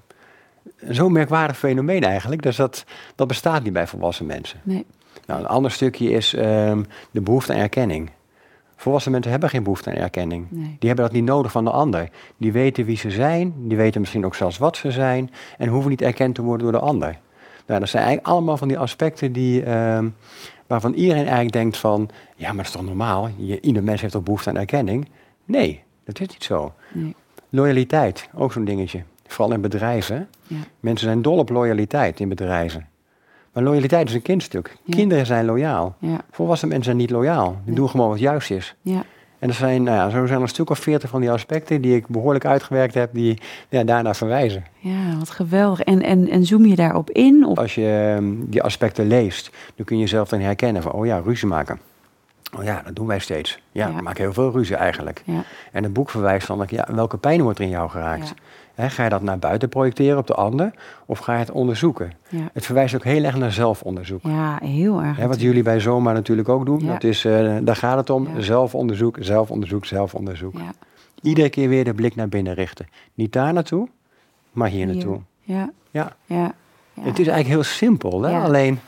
zo'n 0.88 1.12
merkwaardig 1.12 1.58
fenomeen 1.58 2.02
eigenlijk. 2.02 2.42
Dus 2.42 2.56
dat, 2.56 2.84
dat 3.14 3.28
bestaat 3.28 3.62
niet 3.62 3.72
bij 3.72 3.86
volwassen 3.86 4.26
mensen. 4.26 4.60
Nee. 4.62 4.86
Nou, 5.26 5.40
een 5.40 5.46
ander 5.46 5.70
stukje 5.70 6.10
is 6.10 6.36
um, 6.36 6.86
de 7.10 7.20
behoefte 7.20 7.52
aan 7.52 7.58
erkenning. 7.58 8.10
Volwassen 8.76 9.12
mensen 9.12 9.30
hebben 9.30 9.48
geen 9.48 9.62
behoefte 9.62 9.90
aan 9.90 9.96
erkenning. 9.96 10.46
Nee. 10.50 10.76
Die 10.78 10.88
hebben 10.88 11.04
dat 11.04 11.14
niet 11.14 11.24
nodig 11.24 11.52
van 11.52 11.64
de 11.64 11.70
ander. 11.70 12.08
Die 12.36 12.52
weten 12.52 12.84
wie 12.84 12.96
ze 12.96 13.10
zijn, 13.10 13.54
die 13.56 13.76
weten 13.76 14.00
misschien 14.00 14.24
ook 14.24 14.34
zelfs 14.34 14.58
wat 14.58 14.76
ze 14.76 14.90
zijn 14.90 15.30
en 15.58 15.68
hoeven 15.68 15.90
niet 15.90 16.02
erkend 16.02 16.34
te 16.34 16.42
worden 16.42 16.62
door 16.62 16.80
de 16.80 16.86
ander. 16.86 17.18
Nou, 17.66 17.80
dat 17.80 17.88
zijn 17.88 18.04
eigenlijk 18.04 18.32
allemaal 18.32 18.56
van 18.56 18.68
die 18.68 18.78
aspecten 18.78 19.32
die, 19.32 19.64
uh, 19.64 19.98
waarvan 20.66 20.92
iedereen 20.92 21.24
eigenlijk 21.24 21.52
denkt 21.52 21.76
van, 21.76 22.08
ja, 22.36 22.46
maar 22.46 22.56
dat 22.56 22.66
is 22.66 22.70
toch 22.70 22.84
normaal? 22.84 23.28
Je, 23.36 23.60
ieder 23.60 23.82
mens 23.82 24.00
heeft 24.00 24.12
toch 24.12 24.22
behoefte 24.22 24.48
aan 24.48 24.56
erkenning? 24.56 25.08
Nee, 25.44 25.82
dat 26.04 26.20
is 26.20 26.28
niet 26.28 26.44
zo. 26.44 26.72
Nee. 26.92 27.14
Loyaliteit, 27.48 28.28
ook 28.34 28.52
zo'n 28.52 28.64
dingetje. 28.64 29.02
Vooral 29.32 29.54
in 29.54 29.60
bedrijven. 29.60 30.28
Ja. 30.46 30.56
Mensen 30.80 31.06
zijn 31.06 31.22
dol 31.22 31.38
op 31.38 31.50
loyaliteit 31.50 32.20
in 32.20 32.28
bedrijven. 32.28 32.87
Maar 33.52 33.62
loyaliteit 33.62 34.08
is 34.08 34.14
een 34.14 34.22
kindstuk. 34.22 34.76
Kinderen 34.88 35.26
zijn 35.26 35.44
loyaal. 35.44 35.96
Volwassen 36.30 36.68
mensen 36.68 36.87
zijn 36.87 36.96
niet 36.96 37.10
loyaal. 37.10 37.56
Die 37.64 37.75
doen 37.75 37.88
gewoon 37.88 38.08
wat 38.08 38.18
juist 38.18 38.50
is. 38.50 38.76
En 39.40 39.49
er 39.49 39.54
zijn, 39.54 39.82
nou 39.82 39.96
ja, 39.96 40.10
zo 40.10 40.26
zijn 40.26 40.37
er 40.37 40.42
een 40.42 40.49
stuk 40.49 40.70
of 40.70 40.78
veertig 40.78 41.10
van 41.10 41.20
die 41.20 41.30
aspecten 41.30 41.80
die 41.80 41.96
ik 41.96 42.06
behoorlijk 42.06 42.44
uitgewerkt 42.44 42.94
heb, 42.94 43.14
die 43.14 43.38
ja, 43.68 43.84
daarnaar 43.84 44.16
verwijzen. 44.16 44.64
Ja, 44.78 45.16
wat 45.18 45.30
geweldig. 45.30 45.80
En, 45.80 46.02
en, 46.02 46.28
en 46.28 46.44
zoom 46.44 46.66
je 46.66 46.75
daarop 46.75 47.10
in? 47.10 47.44
Of? 47.44 47.58
Als 47.58 47.75
je 47.75 48.14
ehm, 48.16 48.34
die 48.38 48.62
aspecten 48.62 49.06
leest, 49.06 49.50
dan 49.76 49.87
kun 49.87 49.96
je 49.96 50.02
jezelf 50.02 50.28
dan 50.28 50.40
herkennen 50.40 50.82
van, 50.82 50.92
oh 50.92 51.06
ja, 51.06 51.18
ruzie 51.25 51.49
maken. 51.49 51.80
Oh 52.58 52.64
ja, 52.64 52.82
dat 52.84 52.96
doen 52.96 53.06
wij 53.06 53.18
steeds. 53.18 53.62
Ja, 53.72 53.87
ja. 53.87 53.94
we 53.94 54.02
maken 54.02 54.22
heel 54.22 54.32
veel 54.32 54.50
ruzie 54.50 54.76
eigenlijk. 54.76 55.22
Ja. 55.25 55.42
En 55.72 55.82
het 55.82 55.92
boek 55.92 56.10
verwijst 56.10 56.46
dan, 56.46 56.64
ja, 56.66 56.88
welke 56.92 57.16
pijn 57.16 57.42
wordt 57.42 57.58
er 57.58 57.64
in 57.64 57.70
jou 57.70 57.90
geraakt? 57.90 58.34
Ga 58.76 59.04
je 59.04 59.10
dat 59.10 59.22
naar 59.22 59.38
buiten 59.38 59.68
projecteren 59.68 60.18
op 60.18 60.26
de 60.26 60.34
ander 60.34 60.70
of 61.06 61.18
ga 61.18 61.32
je 61.32 61.38
het 61.38 61.50
onderzoeken? 61.50 62.12
Het 62.52 62.66
verwijst 62.66 62.94
ook 62.94 63.04
heel 63.04 63.24
erg 63.24 63.36
naar 63.36 63.52
zelfonderzoek. 63.52 64.20
Ja, 64.22 64.58
heel 64.62 65.02
erg. 65.02 65.18
wat 65.18 65.40
jullie 65.40 65.62
bij 65.62 65.80
Zoma 65.80 66.12
natuurlijk 66.12 66.48
ook 66.48 66.66
doen, 66.66 66.86
dat 66.86 67.04
is, 67.04 67.24
uh, 67.24 67.56
daar 67.62 67.76
gaat 67.76 67.96
het 67.96 68.10
om, 68.10 68.28
zelfonderzoek, 68.38 69.16
zelfonderzoek, 69.20 69.86
zelfonderzoek. 69.86 70.54
Iedere 71.22 71.48
keer 71.48 71.68
weer 71.68 71.84
de 71.84 71.94
blik 71.94 72.14
naar 72.14 72.28
binnen 72.28 72.54
richten. 72.54 72.86
Niet 73.14 73.32
daar 73.32 73.52
naartoe, 73.52 73.88
maar 74.52 74.68
hier, 74.68 74.86
naartoe. 74.86 75.18
Ja. 75.42 75.70
Ja. 75.90 76.12
ja. 76.26 76.54
Het 77.00 77.18
is 77.18 77.26
eigenlijk 77.26 77.48
heel 77.48 77.62
simpel, 77.62 78.22
hè? 78.22 78.38
alleen 78.38 78.78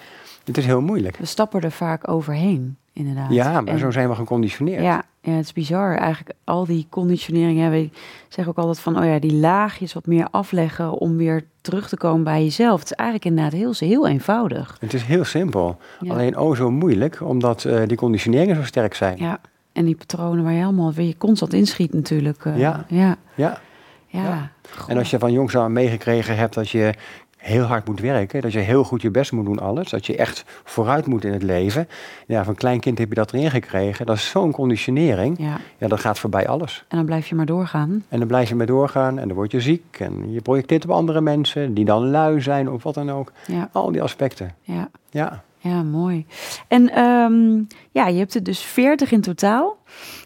het 0.44 0.58
is 0.58 0.66
heel 0.66 0.80
moeilijk. 0.80 1.16
We 1.16 1.24
stappen 1.24 1.60
er 1.60 1.70
vaak 1.70 2.08
overheen 2.08 2.76
inderdaad. 2.92 3.32
Ja, 3.32 3.60
maar 3.60 3.78
zo 3.78 3.90
zijn 3.90 4.08
we 4.08 4.14
geconditioneerd. 4.14 4.82
Ja, 4.82 5.04
ja, 5.22 5.32
het 5.32 5.44
is 5.44 5.52
bizar. 5.52 5.96
Eigenlijk 5.96 6.36
al 6.44 6.66
die 6.66 6.86
conditioneringen. 6.90 7.72
Ik 7.72 7.92
zeg 8.28 8.48
ook 8.48 8.56
altijd 8.56 8.80
van, 8.80 8.98
oh 8.98 9.04
ja, 9.04 9.18
die 9.18 9.34
laagjes 9.34 9.92
wat 9.92 10.06
meer 10.06 10.26
afleggen 10.30 10.92
om 10.92 11.16
weer 11.16 11.44
terug 11.60 11.88
te 11.88 11.96
komen 11.96 12.24
bij 12.24 12.42
jezelf. 12.42 12.80
Het 12.80 12.90
is 12.90 12.96
eigenlijk 12.96 13.28
inderdaad 13.28 13.60
heel, 13.60 13.88
heel 13.88 14.08
eenvoudig. 14.08 14.76
Het 14.80 14.94
is 14.94 15.02
heel 15.02 15.24
simpel. 15.24 15.78
Alleen 16.08 16.38
oh 16.38 16.56
zo 16.56 16.70
moeilijk, 16.70 17.20
omdat 17.20 17.64
uh, 17.64 17.82
die 17.86 17.96
conditioneringen 17.96 18.56
zo 18.56 18.64
sterk 18.64 18.94
zijn. 18.94 19.16
Ja, 19.18 19.40
en 19.72 19.84
die 19.84 19.96
patronen 19.96 20.44
waar 20.44 20.52
je 20.52 20.64
allemaal 20.64 20.92
weer 20.92 21.16
constant 21.16 21.52
inschiet 21.52 21.92
natuurlijk. 21.92 22.44
Uh, 22.44 22.58
ja. 22.58 22.84
ja. 22.88 23.16
ja. 23.34 23.60
Ja. 24.12 24.50
En 24.88 24.98
als 24.98 25.10
je 25.10 25.18
van 25.18 25.32
jongs 25.32 25.56
aan 25.56 25.72
meegekregen 25.72 26.36
hebt 26.36 26.54
dat 26.54 26.70
je 26.70 26.94
heel 27.42 27.64
hard 27.64 27.86
moet 27.86 28.00
werken, 28.00 28.40
dat 28.40 28.52
je 28.52 28.58
heel 28.58 28.84
goed 28.84 29.02
je 29.02 29.10
best 29.10 29.32
moet 29.32 29.44
doen 29.44 29.58
alles, 29.58 29.90
dat 29.90 30.06
je 30.06 30.16
echt 30.16 30.44
vooruit 30.64 31.06
moet 31.06 31.24
in 31.24 31.32
het 31.32 31.42
leven. 31.42 31.88
Ja, 32.26 32.44
van 32.44 32.54
klein 32.54 32.80
kind 32.80 32.98
heb 32.98 33.08
je 33.08 33.14
dat 33.14 33.32
erin 33.32 33.50
gekregen. 33.50 34.06
Dat 34.06 34.16
is 34.16 34.30
zo'n 34.30 34.52
conditionering. 34.52 35.38
Ja. 35.38 35.56
ja, 35.78 35.88
dat 35.88 36.00
gaat 36.00 36.18
voorbij 36.18 36.48
alles. 36.48 36.84
En 36.88 36.96
dan 36.96 37.06
blijf 37.06 37.26
je 37.26 37.34
maar 37.34 37.46
doorgaan. 37.46 38.04
En 38.08 38.18
dan 38.18 38.28
blijf 38.28 38.48
je 38.48 38.54
maar 38.54 38.66
doorgaan 38.66 39.18
en 39.18 39.28
dan 39.28 39.36
word 39.36 39.50
je 39.50 39.60
ziek 39.60 39.96
en 39.98 40.32
je 40.32 40.40
projecteert 40.40 40.84
op 40.84 40.90
andere 40.90 41.20
mensen 41.20 41.74
die 41.74 41.84
dan 41.84 42.10
lui 42.10 42.40
zijn 42.40 42.70
of 42.70 42.82
wat 42.82 42.94
dan 42.94 43.10
ook. 43.10 43.32
Ja. 43.46 43.68
Al 43.72 43.92
die 43.92 44.02
aspecten. 44.02 44.54
Ja. 44.62 44.90
Ja. 45.10 45.42
Ja, 45.58 45.82
mooi. 45.82 46.26
En 46.68 46.98
um, 46.98 47.66
ja, 47.90 48.06
je 48.06 48.18
hebt 48.18 48.34
er 48.34 48.42
dus 48.42 48.60
40 48.60 49.12
in 49.12 49.20
totaal. 49.20 49.76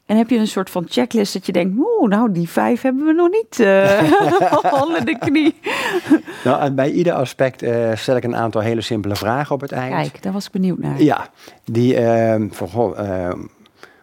En 0.07 0.17
heb 0.17 0.31
je 0.31 0.37
een 0.39 0.47
soort 0.47 0.71
van 0.71 0.87
checklist 0.89 1.33
dat 1.33 1.47
je 1.47 1.53
denkt, 1.53 1.79
oeh, 1.79 2.09
nou 2.09 2.33
die 2.33 2.49
vijf 2.49 2.83
hebben 2.83 3.07
we 3.07 3.13
nog 3.13 3.31
niet 3.31 3.59
uh, 3.67 4.83
onder 4.83 5.05
de 5.05 5.19
knie. 5.19 5.55
nou, 6.45 6.71
bij 6.71 6.91
ieder 6.91 7.13
aspect 7.13 7.63
uh, 7.63 7.95
stel 7.95 8.17
ik 8.17 8.25
een 8.25 8.37
aantal 8.37 8.61
hele 8.61 8.81
simpele 8.81 9.17
vragen 9.17 9.55
op 9.55 9.61
het 9.61 9.73
eind. 9.73 9.95
Kijk, 9.95 10.23
daar 10.23 10.33
was 10.33 10.47
ik 10.47 10.53
benieuwd 10.53 10.79
naar. 10.79 11.03
Ja, 11.03 11.29
die 11.65 12.01
uh, 12.01 12.35
voor, 12.51 12.97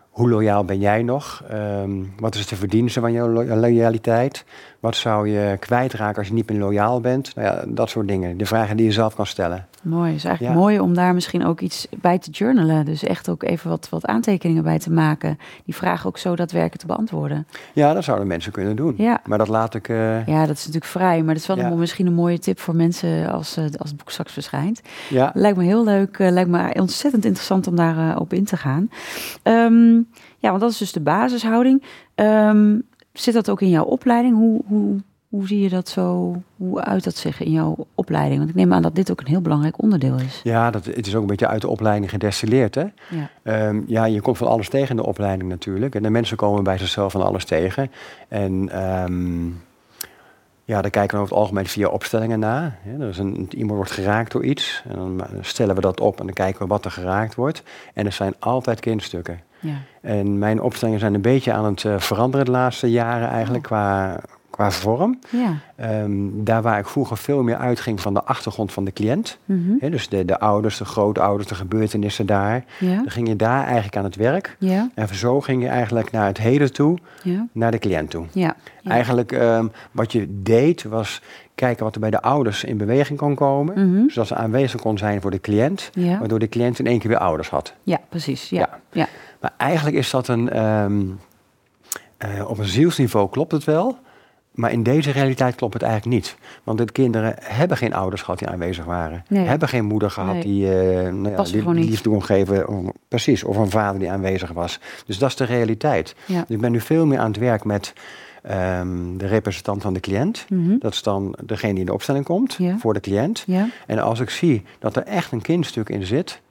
hoe 0.09 0.29
loyaal 0.29 0.65
ben 0.65 0.79
jij 0.79 1.03
nog? 1.03 1.43
Um, 1.51 2.13
wat 2.17 2.35
is 2.35 2.47
de 2.47 2.55
verdienste 2.55 2.99
van 2.99 3.11
jouw 3.11 3.29
loyaliteit? 3.55 4.45
Wat 4.83 4.95
zou 4.95 5.29
je 5.29 5.57
kwijtraken 5.59 6.17
als 6.17 6.27
je 6.27 6.33
niet 6.33 6.49
meer 6.49 6.59
loyaal 6.59 7.01
bent? 7.01 7.35
Nou 7.35 7.47
ja, 7.47 7.63
dat 7.67 7.89
soort 7.89 8.07
dingen. 8.07 8.37
De 8.37 8.45
vragen 8.45 8.77
die 8.77 8.85
je 8.85 8.91
zelf 8.91 9.15
kan 9.15 9.25
stellen. 9.25 9.67
Mooi. 9.81 10.07
Het 10.07 10.17
is 10.17 10.25
eigenlijk 10.25 10.57
mooi 10.57 10.79
om 10.79 10.93
daar 10.93 11.13
misschien 11.13 11.45
ook 11.45 11.61
iets 11.61 11.87
bij 11.97 12.19
te 12.19 12.31
journalen. 12.31 12.85
Dus 12.85 13.03
echt 13.03 13.29
ook 13.29 13.43
even 13.43 13.69
wat, 13.69 13.87
wat 13.89 14.05
aantekeningen 14.05 14.63
bij 14.63 14.79
te 14.79 14.91
maken. 14.91 15.37
Die 15.65 15.75
vragen 15.75 16.07
ook 16.07 16.17
zo 16.17 16.35
daadwerkelijk 16.35 16.81
te 16.81 16.87
beantwoorden. 16.87 17.47
Ja, 17.73 17.93
dat 17.93 18.03
zouden 18.03 18.27
mensen 18.27 18.51
kunnen 18.51 18.75
doen. 18.75 18.93
Ja. 18.97 19.21
Maar 19.25 19.37
dat 19.37 19.47
laat 19.47 19.75
ik... 19.75 19.87
Uh... 19.87 20.27
Ja, 20.27 20.45
dat 20.45 20.55
is 20.55 20.65
natuurlijk 20.65 20.91
vrij. 20.91 21.23
Maar 21.23 21.33
dat 21.33 21.43
is 21.43 21.47
wel 21.47 21.59
een, 21.59 21.79
misschien 21.79 22.07
een 22.07 22.13
mooie 22.13 22.39
tip 22.39 22.59
voor 22.59 22.75
mensen 22.75 23.31
als, 23.31 23.57
uh, 23.57 23.63
als 23.77 23.89
het 23.89 23.97
boek 23.97 24.11
straks 24.11 24.33
verschijnt. 24.33 24.81
Ja. 25.09 25.31
Lijkt 25.33 25.57
me 25.57 25.63
heel 25.63 25.83
leuk. 25.83 26.17
Uh, 26.19 26.31
lijkt 26.31 26.49
me 26.49 26.73
ontzettend 26.79 27.25
interessant 27.25 27.67
om 27.67 27.75
daarop 27.75 28.19
op 28.19 28.33
in 28.33 28.45
te 28.45 28.57
gaan. 28.57 28.89
Um, 29.43 30.07
ja, 30.37 30.49
want 30.49 30.61
dat 30.61 30.71
is 30.71 30.77
dus 30.77 30.91
de 30.91 31.01
basishouding. 31.01 31.83
Um, 32.15 32.83
zit 33.13 33.33
dat 33.33 33.49
ook 33.49 33.61
in 33.61 33.69
jouw 33.69 33.83
opleiding? 33.83 34.35
Hoe, 34.35 34.61
hoe, 34.65 34.99
hoe 35.29 35.47
zie 35.47 35.59
je 35.59 35.69
dat 35.69 35.89
zo? 35.89 36.35
Hoe 36.57 36.81
uit 36.81 37.03
dat 37.03 37.15
zich 37.15 37.41
in 37.41 37.51
jouw 37.51 37.87
opleiding? 37.95 38.37
Want 38.37 38.49
ik 38.49 38.55
neem 38.55 38.73
aan 38.73 38.81
dat 38.81 38.95
dit 38.95 39.11
ook 39.11 39.19
een 39.19 39.27
heel 39.27 39.41
belangrijk 39.41 39.81
onderdeel 39.81 40.19
is. 40.19 40.41
Ja, 40.43 40.71
dat, 40.71 40.85
het 40.85 41.07
is 41.07 41.15
ook 41.15 41.21
een 41.21 41.27
beetje 41.27 41.47
uit 41.47 41.61
de 41.61 41.67
opleiding 41.67 42.09
gedestilleerd. 42.09 42.75
Hè? 42.75 42.85
Ja. 43.09 43.29
Ehm, 43.43 43.81
ja, 43.87 44.05
je 44.05 44.21
komt 44.21 44.37
van 44.37 44.47
alles 44.47 44.69
tegen 44.69 44.89
in 44.89 44.95
de 44.95 45.05
opleiding 45.05 45.49
natuurlijk. 45.49 45.95
En 45.95 46.03
de 46.03 46.09
mensen 46.09 46.37
komen 46.37 46.63
bij 46.63 46.77
zichzelf 46.77 47.11
van 47.11 47.21
alles 47.21 47.45
tegen. 47.45 47.91
En 48.27 48.83
um, 49.03 49.61
ja, 50.65 50.81
daar 50.81 50.91
kijken 50.91 51.17
we 51.17 51.23
over 51.23 51.35
het 51.35 51.43
algemeen 51.43 51.67
via 51.67 51.87
opstellingen. 51.87 52.39
Ja, 52.39 52.77
is 52.99 53.17
een, 53.17 53.47
iemand 53.49 53.75
wordt 53.75 53.91
geraakt 53.91 54.31
door 54.31 54.43
iets. 54.43 54.83
En 54.87 54.95
dan 54.95 55.21
stellen 55.41 55.75
we 55.75 55.81
dat 55.81 55.99
op 55.99 56.19
en 56.19 56.25
dan 56.25 56.35
kijken 56.35 56.61
we 56.61 56.67
wat 56.67 56.85
er 56.85 56.91
geraakt 56.91 57.35
wordt. 57.35 57.63
En 57.93 58.05
er 58.05 58.11
zijn 58.11 58.33
altijd 58.39 58.79
kindstukken. 58.79 59.39
Ja. 59.63 59.75
En 60.01 60.37
mijn 60.37 60.61
opstellingen 60.61 60.99
zijn 60.99 61.13
een 61.13 61.21
beetje 61.21 61.53
aan 61.53 61.65
het 61.65 61.83
uh, 61.83 61.99
veranderen 61.99 62.45
de 62.45 62.51
laatste 62.51 62.91
jaren 62.91 63.29
eigenlijk 63.29 63.63
oh. 63.63 63.69
qua, 63.71 64.19
qua 64.49 64.71
vorm. 64.71 65.19
Ja. 65.29 65.57
Ehm, 65.75 66.29
daar 66.33 66.61
waar 66.61 66.79
ik 66.79 66.87
vroeger 66.87 67.17
veel 67.17 67.43
meer 67.43 67.57
uitging 67.57 68.01
van 68.01 68.13
de 68.13 68.23
achtergrond 68.23 68.71
van 68.71 68.85
de 68.85 68.91
cliënt. 68.91 69.37
Mhm. 69.45 69.89
dus 69.91 70.09
de, 70.09 70.25
de 70.25 70.39
ouders, 70.39 70.77
de 70.77 70.85
grootouders, 70.85 71.47
de 71.47 71.55
gebeurtenissen 71.55 72.25
daar. 72.25 72.65
Dan 72.79 73.11
ging 73.11 73.27
je 73.27 73.35
daar 73.35 73.63
eigenlijk 73.63 73.97
aan 73.97 74.03
het 74.03 74.15
werk. 74.15 74.55
Ja. 74.59 74.89
En 74.93 75.15
zo 75.15 75.41
ging 75.41 75.61
je 75.61 75.67
eigenlijk 75.67 76.11
naar 76.11 76.27
het 76.27 76.37
heden 76.37 76.73
toe, 76.73 76.97
naar 77.51 77.71
de 77.71 77.79
cliënt 77.79 78.09
toe. 78.09 78.25
Ja. 78.31 78.55
Eigenlijk 78.83 79.31
um, 79.31 79.71
wat 79.91 80.11
je 80.11 80.41
deed 80.41 80.83
was 80.83 81.21
kijken 81.55 81.83
wat 81.83 81.93
er 81.93 81.99
bij 81.99 82.09
de 82.09 82.21
ouders 82.21 82.63
in 82.63 82.77
beweging 82.77 83.19
kon 83.19 83.35
komen. 83.35 83.89
Mm 83.89 84.09
Zodat 84.09 84.27
ze 84.27 84.35
aanwezig 84.35 84.81
kon 84.81 84.97
zijn 84.97 85.21
voor 85.21 85.31
de 85.31 85.41
cliënt. 85.41 85.89
Waardoor 86.19 86.39
de 86.39 86.49
cliënt 86.49 86.79
in 86.79 86.87
één 86.87 86.99
keer 86.99 87.09
weer 87.09 87.19
ouders 87.19 87.49
had. 87.49 87.73
Ja, 87.83 87.99
precies. 88.09 88.49
Ja. 88.49 88.69
ja. 88.91 89.07
Maar 89.43 89.53
eigenlijk 89.57 89.95
is 89.97 90.09
dat 90.09 90.27
een... 90.27 90.63
Um, 90.63 91.19
uh, 92.25 92.49
op 92.49 92.57
een 92.57 92.65
zielsniveau 92.65 93.29
klopt 93.29 93.51
het 93.51 93.63
wel. 93.63 93.97
Maar 94.51 94.71
in 94.71 94.83
deze 94.83 95.11
realiteit 95.11 95.55
klopt 95.55 95.73
het 95.73 95.83
eigenlijk 95.83 96.15
niet. 96.15 96.37
Want 96.63 96.77
de 96.77 96.91
kinderen 96.91 97.35
hebben 97.39 97.77
geen 97.77 97.93
ouders 97.93 98.21
gehad 98.21 98.39
die 98.39 98.47
aanwezig 98.47 98.85
waren. 98.85 99.25
Nee. 99.27 99.45
Hebben 99.45 99.67
geen 99.67 99.85
moeder 99.85 100.11
gehad 100.11 100.41
die, 100.41 100.65
uh, 100.65 101.11
nou 101.11 101.29
ja, 101.29 101.43
die 101.43 101.73
liefde 101.73 102.09
kon 102.09 102.23
geven. 102.23 102.91
precies, 103.07 103.43
of 103.43 103.57
een 103.57 103.69
vader 103.69 103.99
die 103.99 104.11
aanwezig 104.11 104.51
was. 104.51 104.79
Dus 105.05 105.17
dat 105.17 105.29
is 105.29 105.35
de 105.35 105.43
realiteit. 105.43 106.15
Dus 106.27 106.43
ik 106.47 106.61
ben 106.61 106.71
nu 106.71 106.81
veel 106.81 107.05
meer 107.05 107.19
aan 107.19 107.31
het 107.31 107.37
werk 107.37 107.63
met 107.63 107.93
um, 108.51 109.17
de 109.17 109.27
representant 109.27 109.81
van 109.81 109.93
de 109.93 109.99
cliënt. 109.99 110.45
Mhm. 110.49 110.77
Dat 110.79 110.93
is 110.93 111.03
dan 111.03 111.35
degene 111.45 111.71
die 111.71 111.79
in 111.79 111.85
de 111.85 111.93
opstelling 111.93 112.25
komt 112.25 112.57
voor 112.77 112.93
de 112.93 112.99
cliënt. 112.99 113.45
En 113.87 113.99
als 113.99 114.19
ik 114.19 114.29
zie 114.29 114.63
dat 114.79 114.95
er 114.95 115.03
echt 115.03 115.31
een 115.31 115.41
kindstuk 115.41 115.89
in 115.89 116.05
zit... 116.05 116.41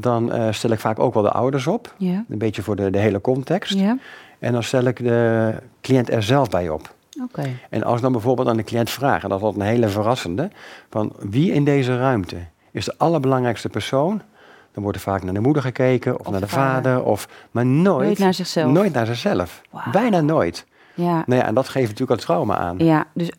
dan 0.00 0.36
uh, 0.36 0.52
stel 0.52 0.70
ik 0.70 0.80
vaak 0.80 0.98
ook 0.98 1.14
wel 1.14 1.22
de 1.22 1.30
ouders 1.30 1.66
op. 1.66 1.94
Een 1.98 2.24
beetje 2.28 2.62
voor 2.62 2.76
de, 2.76 2.90
de 2.90 2.98
hele 2.98 3.20
context. 3.20 3.78
En 4.38 4.52
dan 4.52 4.62
stel 4.62 4.84
ik 4.84 4.96
de 4.96 5.54
cliënt 5.80 6.10
er 6.10 6.22
zelf 6.22 6.48
bij 6.48 6.68
op. 6.68 6.94
Okay. 7.22 7.56
En 7.70 7.82
als 7.82 7.96
ik 7.96 8.02
dan 8.02 8.12
bijvoorbeeld 8.12 8.48
aan 8.48 8.56
de 8.56 8.64
cliënt 8.64 8.90
vraag, 8.90 9.22
en 9.22 9.28
dat 9.28 9.42
is 9.42 9.54
een 9.54 9.60
hele 9.60 9.88
verrassende, 9.88 10.50
van 10.90 11.12
wie 11.18 11.52
in 11.52 11.64
deze 11.64 11.98
ruimte 11.98 12.36
is 12.70 12.84
de 12.84 12.94
allerbelangrijkste 12.96 13.68
persoon? 13.68 14.22
Dan 14.72 14.82
wordt 14.82 14.98
er 14.98 15.04
vaak 15.04 15.22
naar 15.22 15.34
de 15.34 15.40
moeder 15.40 15.62
gekeken, 15.62 16.20
of, 16.20 16.30
naar 16.30 16.40
de 16.40 16.48
vader, 16.48 17.02
of, 17.02 17.28
maar 17.50 17.66
nooit, 17.66 18.06
nooit 18.06 18.18
naar 18.18 18.34
zichzelf. 18.34 18.72
Nooit 18.72 18.92
naar 18.92 19.06
zichzelf. 19.06 19.62
Bijna 19.92 20.20
nooit. 20.20 20.66
Ja. 20.94 21.22
Nou 21.26 21.40
ja, 21.40 21.46
en 21.46 21.54
dat 21.54 21.68
geeft 21.68 21.88
natuurlijk 21.88 22.20
al 22.20 22.26
trauma 22.26 22.56
aan. 22.56 22.78
Ja, 22.78 23.06
dus, 23.14 23.30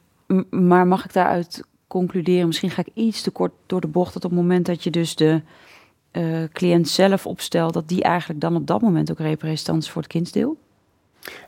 maar 0.49 0.87
mag 0.87 1.05
ik 1.05 1.13
daaruit 1.13 1.63
concluderen, 1.87 2.47
misschien 2.47 2.69
ga 2.69 2.81
ik 2.81 2.89
iets 2.93 3.21
te 3.21 3.31
kort 3.31 3.51
door 3.65 3.81
de 3.81 3.87
bocht, 3.87 4.13
dat 4.13 4.25
op 4.25 4.31
het 4.31 4.39
moment 4.39 4.65
dat 4.65 4.83
je 4.83 4.89
dus 4.89 5.15
de 5.15 5.41
uh, 6.11 6.43
cliënt 6.53 6.89
zelf 6.89 7.25
opstelt, 7.25 7.73
dat 7.73 7.87
die 7.87 8.03
eigenlijk 8.03 8.41
dan 8.41 8.55
op 8.55 8.67
dat 8.67 8.81
moment 8.81 9.11
ook 9.11 9.19
representant 9.19 9.83
is 9.83 9.89
voor 9.89 10.01
het 10.01 10.11
kindsdeel? 10.11 10.57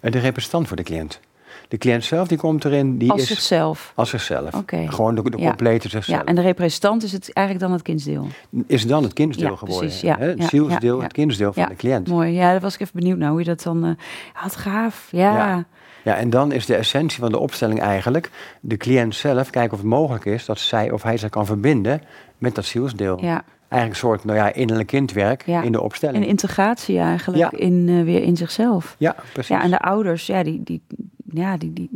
Eh, 0.02 0.12
de 0.12 0.20
representant 0.20 0.68
voor 0.68 0.78
de 0.78 0.84
cliënt. 0.84 1.20
De 1.68 1.78
cliënt 1.78 2.04
zelf 2.04 2.28
die 2.28 2.38
komt 2.38 2.66
erin. 2.66 2.98
Die 2.98 3.12
als 3.12 3.22
is, 3.22 3.28
zichzelf. 3.28 3.92
Als 3.96 4.10
zichzelf. 4.10 4.54
Okay. 4.54 4.88
Gewoon 4.88 5.16
de, 5.16 5.30
de 5.30 5.38
complete 5.38 5.90
zichzelf. 5.90 6.20
Ja, 6.20 6.26
en 6.26 6.36
de 6.36 6.42
representant 6.42 7.04
is 7.04 7.12
het 7.12 7.34
eigenlijk 7.34 7.66
dan 7.66 7.76
het 7.76 7.86
kindsdeel. 7.86 8.28
Is 8.68 8.88
dan 8.88 9.04
het 9.04 9.14
kindsdeel 9.14 9.50
ja, 9.50 9.56
geworden. 9.56 9.88
Precies, 9.88 10.02
ja, 10.02 10.18
Het 10.18 10.44
zielsdeel, 10.44 11.02
het 11.02 11.14
kindsdeel 11.14 11.54
van 11.54 11.66
de 11.68 11.76
cliënt. 11.76 12.08
Mooi, 12.08 12.32
ja, 12.32 12.52
daar 12.52 12.60
was 12.60 12.74
ik 12.74 12.80
even 12.80 13.00
benieuwd 13.00 13.18
naar 13.18 13.30
hoe 13.30 13.40
je 13.40 13.46
dat 13.46 13.64
dan. 13.64 13.86
Uh, 13.86 13.92
had 14.34 14.56
gaaf, 14.56 15.08
ja. 15.12 15.66
Ja, 16.04 16.16
en 16.16 16.30
dan 16.30 16.52
is 16.52 16.66
de 16.66 16.76
essentie 16.76 17.20
van 17.20 17.32
de 17.32 17.40
opstelling 17.40 17.82
eigenlijk 17.82 18.30
de 18.60 18.78
cliënt 18.78 19.16
zelf 19.16 19.50
kijken 19.50 19.72
of 19.72 19.78
het 19.78 19.88
mogelijk 19.88 20.26
is 20.26 20.46
dat 20.46 20.60
zij 20.60 20.92
of 20.92 21.04
hij 21.04 21.18
zich 21.18 21.30
kan 21.30 21.46
verbinden 21.46 22.02
met 22.38 22.56
dat 22.56 22.66
zielsdeel. 22.66 23.22
Ja. 23.22 23.44
Eigenlijk 23.74 24.04
een 24.04 24.10
soort 24.10 24.24
nou 24.24 24.38
ja, 24.38 24.54
innerlijk 24.54 24.88
kindwerk 24.88 25.48
in 25.48 25.72
de 25.72 25.82
opstelling. 25.82 26.24
En 26.24 26.30
integratie 26.30 27.00
eigenlijk 27.00 27.54
in, 27.54 27.88
uh, 27.88 28.04
weer 28.04 28.22
in 28.22 28.38
zichzelf. 28.38 28.96
Ja, 28.98 29.16
precies. 29.34 29.56
Ja, 29.56 29.64
en 29.64 29.70
de 29.70 29.80
ouders, 29.80 30.26
ja, 30.26 30.44
die, 30.44 30.64
die, 30.64 30.82
ja, 31.34 31.58
die, 31.58 31.74
die 31.74 31.90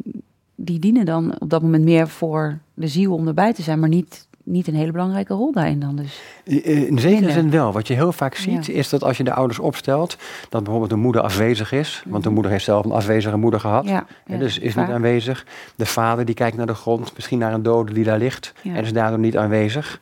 die 0.60 0.80
dienen 0.80 1.06
dan 1.06 1.40
op 1.40 1.50
dat 1.50 1.62
moment 1.62 1.84
meer 1.84 2.08
voor 2.08 2.58
de 2.74 2.88
ziel 2.88 3.14
om 3.14 3.28
erbij 3.28 3.54
te 3.54 3.62
zijn, 3.62 3.80
maar 3.80 3.90
niet 3.90 4.27
niet 4.48 4.68
een 4.68 4.76
hele 4.76 4.92
belangrijke 4.92 5.34
rol 5.34 5.52
daarin 5.52 5.80
dan 5.80 5.96
dus. 5.96 6.22
In 6.64 7.00
zekere 7.00 7.32
zin 7.32 7.52
wel. 7.52 7.72
Wat 7.72 7.88
je 7.88 7.94
heel 7.94 8.12
vaak 8.12 8.36
ziet 8.36 8.70
is 8.70 8.90
dat 8.90 9.04
als 9.04 9.18
je 9.18 9.24
de 9.24 9.34
ouders 9.34 9.60
opstelt, 9.60 10.18
dat 10.50 10.62
bijvoorbeeld 10.62 10.90
de 10.92 10.96
moeder 10.96 11.22
afwezig 11.22 11.72
is. 11.72 12.04
Want 12.06 12.16
de 12.16 12.30
mhm. 12.30 12.34
moeder 12.34 12.52
heeft 12.52 12.64
zelf 12.64 12.86
een 12.86 12.92
afwezige 12.92 13.38
moeder 13.38 13.60
gehad. 13.60 13.86
Ja, 13.86 14.06
dus 14.26 14.60
is 14.60 14.76
niet 14.76 14.90
aanwezig. 14.90 15.46
De 15.76 15.86
vader 15.86 16.26
die 16.26 16.36
kijkt 16.36 16.58
naar 16.58 16.66
de 16.66 16.74
grond, 16.74 17.12
misschien 17.16 17.40
naar 17.40 17.54
een 17.54 17.64
dode 17.64 17.94
die 17.94 18.04
daar 18.04 18.18
ligt. 18.18 18.54
En 18.64 18.84
is 18.84 18.94
daardoor 18.94 19.20
niet 19.20 19.38
aanwezig. 19.38 20.00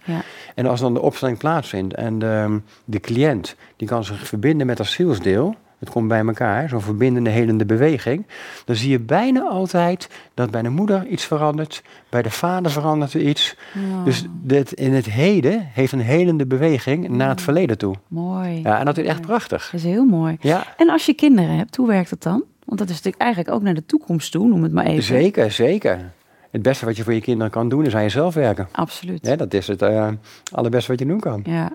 En 0.55 0.65
als 0.65 0.79
dan 0.79 0.93
de 0.93 1.01
opstelling 1.01 1.37
plaatsvindt 1.37 1.93
en 1.93 2.19
de, 2.19 2.59
de 2.85 2.99
cliënt 2.99 3.55
die 3.75 3.87
kan 3.87 4.03
zich 4.03 4.27
verbinden 4.27 4.67
met 4.67 4.77
dat 4.77 4.87
zielsdeel 4.87 5.55
het 5.85 5.93
komt 5.93 6.07
bij 6.07 6.25
elkaar, 6.25 6.69
zo'n 6.69 6.81
verbindende, 6.81 7.29
helende 7.29 7.65
beweging. 7.65 8.25
Dan 8.65 8.75
zie 8.75 8.89
je 8.89 8.99
bijna 8.99 9.41
altijd 9.41 10.09
dat 10.33 10.51
bij 10.51 10.61
de 10.61 10.69
moeder 10.69 11.07
iets 11.07 11.25
verandert, 11.25 11.83
bij 12.09 12.21
de 12.21 12.31
vader 12.31 12.71
verandert 12.71 13.13
er 13.13 13.21
iets. 13.21 13.55
Dus 14.03 14.25
dit, 14.41 14.71
in 14.71 14.93
het 14.93 15.05
heden 15.05 15.67
heeft 15.73 15.91
een 15.91 15.99
helende 15.99 16.45
beweging 16.45 17.09
naar 17.09 17.29
het 17.29 17.41
verleden 17.41 17.77
toe. 17.77 17.95
Mooi. 18.07 18.61
Ja, 18.63 18.79
en 18.79 18.85
dat 18.85 18.97
is 18.97 19.05
echt 19.05 19.21
prachtig. 19.21 19.69
Dat 19.71 19.79
is 19.79 19.85
heel 19.85 20.05
mooi. 20.05 20.37
Ja. 20.39 20.63
En 20.77 20.89
als 20.89 21.05
je 21.05 21.13
kinderen 21.13 21.57
hebt, 21.57 21.75
hoe 21.75 21.87
werkt 21.87 22.09
dat 22.09 22.23
dan? 22.23 22.43
Want 22.65 22.79
dat 22.79 22.89
is 22.89 22.95
natuurlijk 22.95 23.23
eigenlijk 23.23 23.55
ook 23.55 23.61
naar 23.61 23.73
de 23.73 23.85
toekomst 23.85 24.31
toe, 24.31 24.47
noem 24.47 24.63
het 24.63 24.73
maar 24.73 24.85
even. 24.85 25.03
Zeker, 25.03 25.51
zeker. 25.51 26.11
Het 26.51 26.61
beste 26.61 26.85
wat 26.85 26.97
je 26.97 27.03
voor 27.03 27.13
je 27.13 27.21
kinderen 27.21 27.51
kan 27.51 27.69
doen, 27.69 27.85
is 27.85 27.95
aan 27.95 28.01
jezelf 28.01 28.33
werken. 28.33 28.67
Absoluut. 28.71 29.25
Ja, 29.25 29.35
dat 29.35 29.53
is 29.53 29.67
het 29.67 29.81
uh, 29.81 30.07
allerbeste 30.51 30.91
wat 30.91 30.99
je 30.99 31.05
doen 31.05 31.19
kan. 31.19 31.41
Ja. 31.43 31.71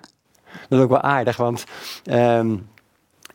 Dat 0.69 0.79
is 0.79 0.85
ook 0.85 0.91
wel 0.91 1.01
aardig, 1.01 1.37
want 1.37 1.65
ehm, 2.05 2.57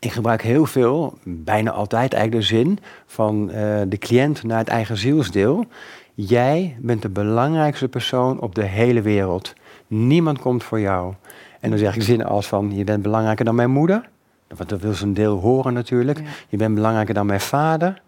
ik 0.05 0.11
gebruik 0.11 0.41
heel 0.41 0.65
veel, 0.65 1.17
bijna 1.23 1.71
altijd 1.71 2.13
eigenlijk 2.13 2.47
de 2.47 2.55
zin 2.55 2.79
van 3.05 3.49
uh, 3.49 3.55
de 3.87 3.97
cliënt 3.97 4.43
naar 4.43 4.57
het 4.57 4.67
eigen 4.67 4.97
zielsdeel. 4.97 5.65
Jij 6.13 6.77
bent 6.79 7.01
de 7.01 7.09
belangrijkste 7.09 7.87
persoon 7.87 8.39
op 8.39 8.55
de 8.55 8.63
hele 8.63 9.01
wereld. 9.01 9.53
Niemand 9.87 10.39
komt 10.39 10.63
voor 10.63 10.79
jou. 10.79 11.13
En 11.59 11.69
dan 11.69 11.79
zeg 11.79 11.95
ik 11.95 12.01
zinnen 12.01 12.27
als 12.27 12.47
van, 12.47 12.75
je 12.75 12.83
bent 12.83 13.01
belangrijker 13.01 13.45
dan 13.45 13.55
mijn 13.55 13.69
moeder. 13.71 14.09
Want 14.55 14.69
dat 14.69 14.81
wil 14.81 14.93
ze 14.93 15.03
een 15.03 15.13
deel 15.13 15.39
horen 15.39 15.73
natuurlijk. 15.73 16.21
Je 16.49 16.57
bent 16.57 16.75
belangrijker 16.75 17.13
dan 17.13 17.25
mijn 17.25 17.41
vader. 17.41 18.01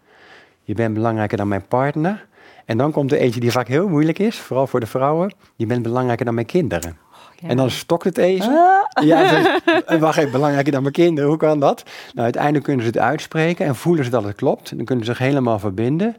Je 0.64 0.74
bent 0.74 0.94
belangrijker 0.94 1.38
dan 1.38 1.48
mijn 1.48 1.68
partner. 1.68 2.26
En 2.66 2.78
dan 2.78 2.92
komt 2.92 3.12
er 3.12 3.18
eentje 3.18 3.40
die 3.40 3.52
vaak 3.52 3.68
heel 3.68 3.88
moeilijk 3.88 4.20
is, 4.20 4.40
vooral 4.40 4.68
voor 4.68 4.80
de 4.80 4.86
vrouwen. 4.86 5.34
Je 5.56 5.66
bent 5.66 5.82
belangrijker 5.82 6.26
dan 6.26 6.34
mijn 6.34 6.46
kinderen. 6.46 6.98
En 7.42 7.58
dan 7.58 7.72
stokt 7.72 8.04
het 8.04 8.18
even. 8.18 8.48
Ah. 8.48 9.06
Ja, 9.06 9.60
wacht 10.00 10.18
even, 10.18 10.32
belangrijker 10.32 10.72
dan 10.72 10.82
mijn 10.82 10.94
kinderen. 10.94 11.30
Hoe 11.30 11.40
kan 11.40 11.60
dat? 11.60 11.84
Nou, 12.14 12.24
uiteindelijk 12.24 12.64
kunnen 12.64 12.86
ze 12.86 12.92
het 12.92 13.00
uitspreken 13.00 13.66
en 13.66 13.76
voelen 13.76 14.06
ze 14.06 14.10
dat 14.12 14.24
het 14.24 14.36
klopt. 14.36 14.76
Dan 14.76 14.86
kunnen 14.86 15.06
ze 15.06 15.12
zich 15.12 15.22
helemaal 15.22 15.60
verbinden. 15.60 16.16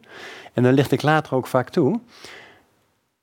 En 0.53 0.63
dan 0.63 0.73
ligt 0.73 0.93
ik 0.93 1.03
later 1.03 1.35
ook 1.35 1.47
vaak 1.47 1.69
toe. 1.69 2.01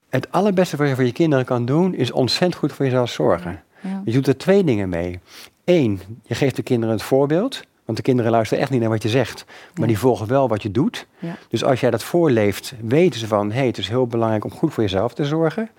Het 0.09 0.31
allerbeste 0.31 0.77
wat 0.77 0.87
je 0.87 0.95
voor 0.95 1.03
je 1.03 1.11
kinderen 1.11 1.45
kan 1.45 1.65
doen, 1.65 1.93
is 1.93 2.11
ontzettend 2.11 2.55
goed 2.55 2.73
voor 2.73 2.85
jezelf 2.85 3.09
zorgen. 3.09 3.63
Je 4.05 4.11
doet 4.11 4.27
er 4.27 4.37
twee 4.37 4.63
dingen 4.63 4.89
mee. 4.89 5.19
Eén, 5.65 6.01
je 6.23 6.35
geeft 6.35 6.55
de 6.55 6.63
kinderen 6.63 6.95
het 6.95 7.03
voorbeeld. 7.03 7.61
Want 7.85 7.97
de 7.97 8.03
kinderen 8.03 8.31
luisteren 8.31 8.63
echt 8.63 8.71
niet 8.71 8.81
naar 8.81 8.89
wat 8.89 9.03
je 9.03 9.09
zegt, 9.09 9.45
maar 9.75 9.87
die 9.87 9.99
volgen 9.99 10.27
wel 10.27 10.47
wat 10.47 10.61
je 10.61 10.71
doet. 10.71 11.07
Ja. 11.19 11.35
Dus 11.49 11.63
als 11.63 11.79
jij 11.79 11.89
dat 11.91 12.03
voorleeft, 12.03 12.73
weten 12.81 13.19
ze 13.19 13.27
van, 13.27 13.51
hé, 13.51 13.57
hey, 13.57 13.67
het 13.67 13.77
is 13.77 13.87
heel 13.87 14.07
belangrijk 14.07 14.43
om 14.43 14.51
goed 14.51 14.73
voor 14.73 14.83
jezelf 14.83 15.13
te 15.13 15.25
zorgen. 15.25 15.69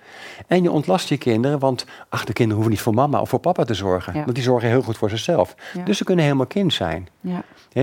En 0.47 0.63
je 0.63 0.71
ontlast 0.71 1.09
je 1.09 1.17
kinderen, 1.17 1.59
want 1.59 1.85
ach, 2.09 2.25
de 2.25 2.33
kinderen 2.33 2.55
hoeven 2.55 2.71
niet 2.71 2.81
voor 2.81 2.93
mama 2.93 3.21
of 3.21 3.29
voor 3.29 3.39
papa 3.39 3.63
te 3.63 3.73
zorgen, 3.73 4.13
want 4.13 4.33
die 4.33 4.43
zorgen 4.43 4.69
heel 4.69 4.81
goed 4.81 4.97
voor 4.97 5.09
zichzelf. 5.09 5.55
Dus 5.85 5.97
ze 5.97 6.03
kunnen 6.03 6.23
helemaal 6.23 6.45
kind 6.45 6.73
zijn. 6.73 7.07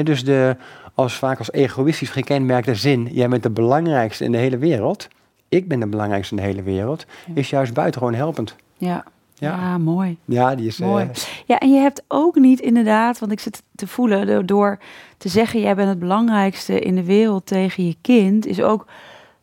dus 0.02 0.24
de, 0.24 0.56
als 0.94 1.14
vaak 1.14 1.38
als 1.38 1.52
egoïstisch 1.52 2.10
gekenmerkte 2.10 2.74
zin, 2.74 3.08
jij 3.12 3.28
bent 3.28 3.42
de 3.42 3.50
belangrijkste 3.50 4.24
in 4.24 4.32
de 4.32 4.38
hele 4.38 4.58
wereld, 4.58 5.08
ik 5.48 5.68
ben 5.68 5.80
de 5.80 5.86
belangrijkste 5.86 6.34
in 6.34 6.40
de 6.40 6.46
hele 6.46 6.62
wereld, 6.62 7.06
is 7.34 7.50
juist 7.50 7.74
buitengewoon 7.74 8.14
helpend. 8.14 8.56
Ja, 8.76 9.04
ja. 9.34 9.78
mooi. 9.78 10.18
Ja, 10.24 10.54
die 10.54 10.66
is 10.66 10.78
mooi. 10.78 11.04
Uh, 11.04 11.10
ja, 11.46 11.58
en 11.58 11.72
je 11.72 11.80
hebt 11.80 12.02
ook 12.08 12.34
niet 12.36 12.60
inderdaad, 12.60 13.18
want 13.18 13.32
ik 13.32 13.40
zit 13.40 13.62
te 13.74 13.86
voelen 13.86 14.46
door 14.46 14.78
te 15.18 15.28
zeggen: 15.28 15.60
jij 15.60 15.74
bent 15.74 15.88
het 15.88 15.98
belangrijkste 15.98 16.80
in 16.80 16.94
de 16.94 17.04
wereld 17.04 17.46
tegen 17.46 17.86
je 17.86 17.96
kind, 18.00 18.46
is 18.46 18.62
ook 18.62 18.86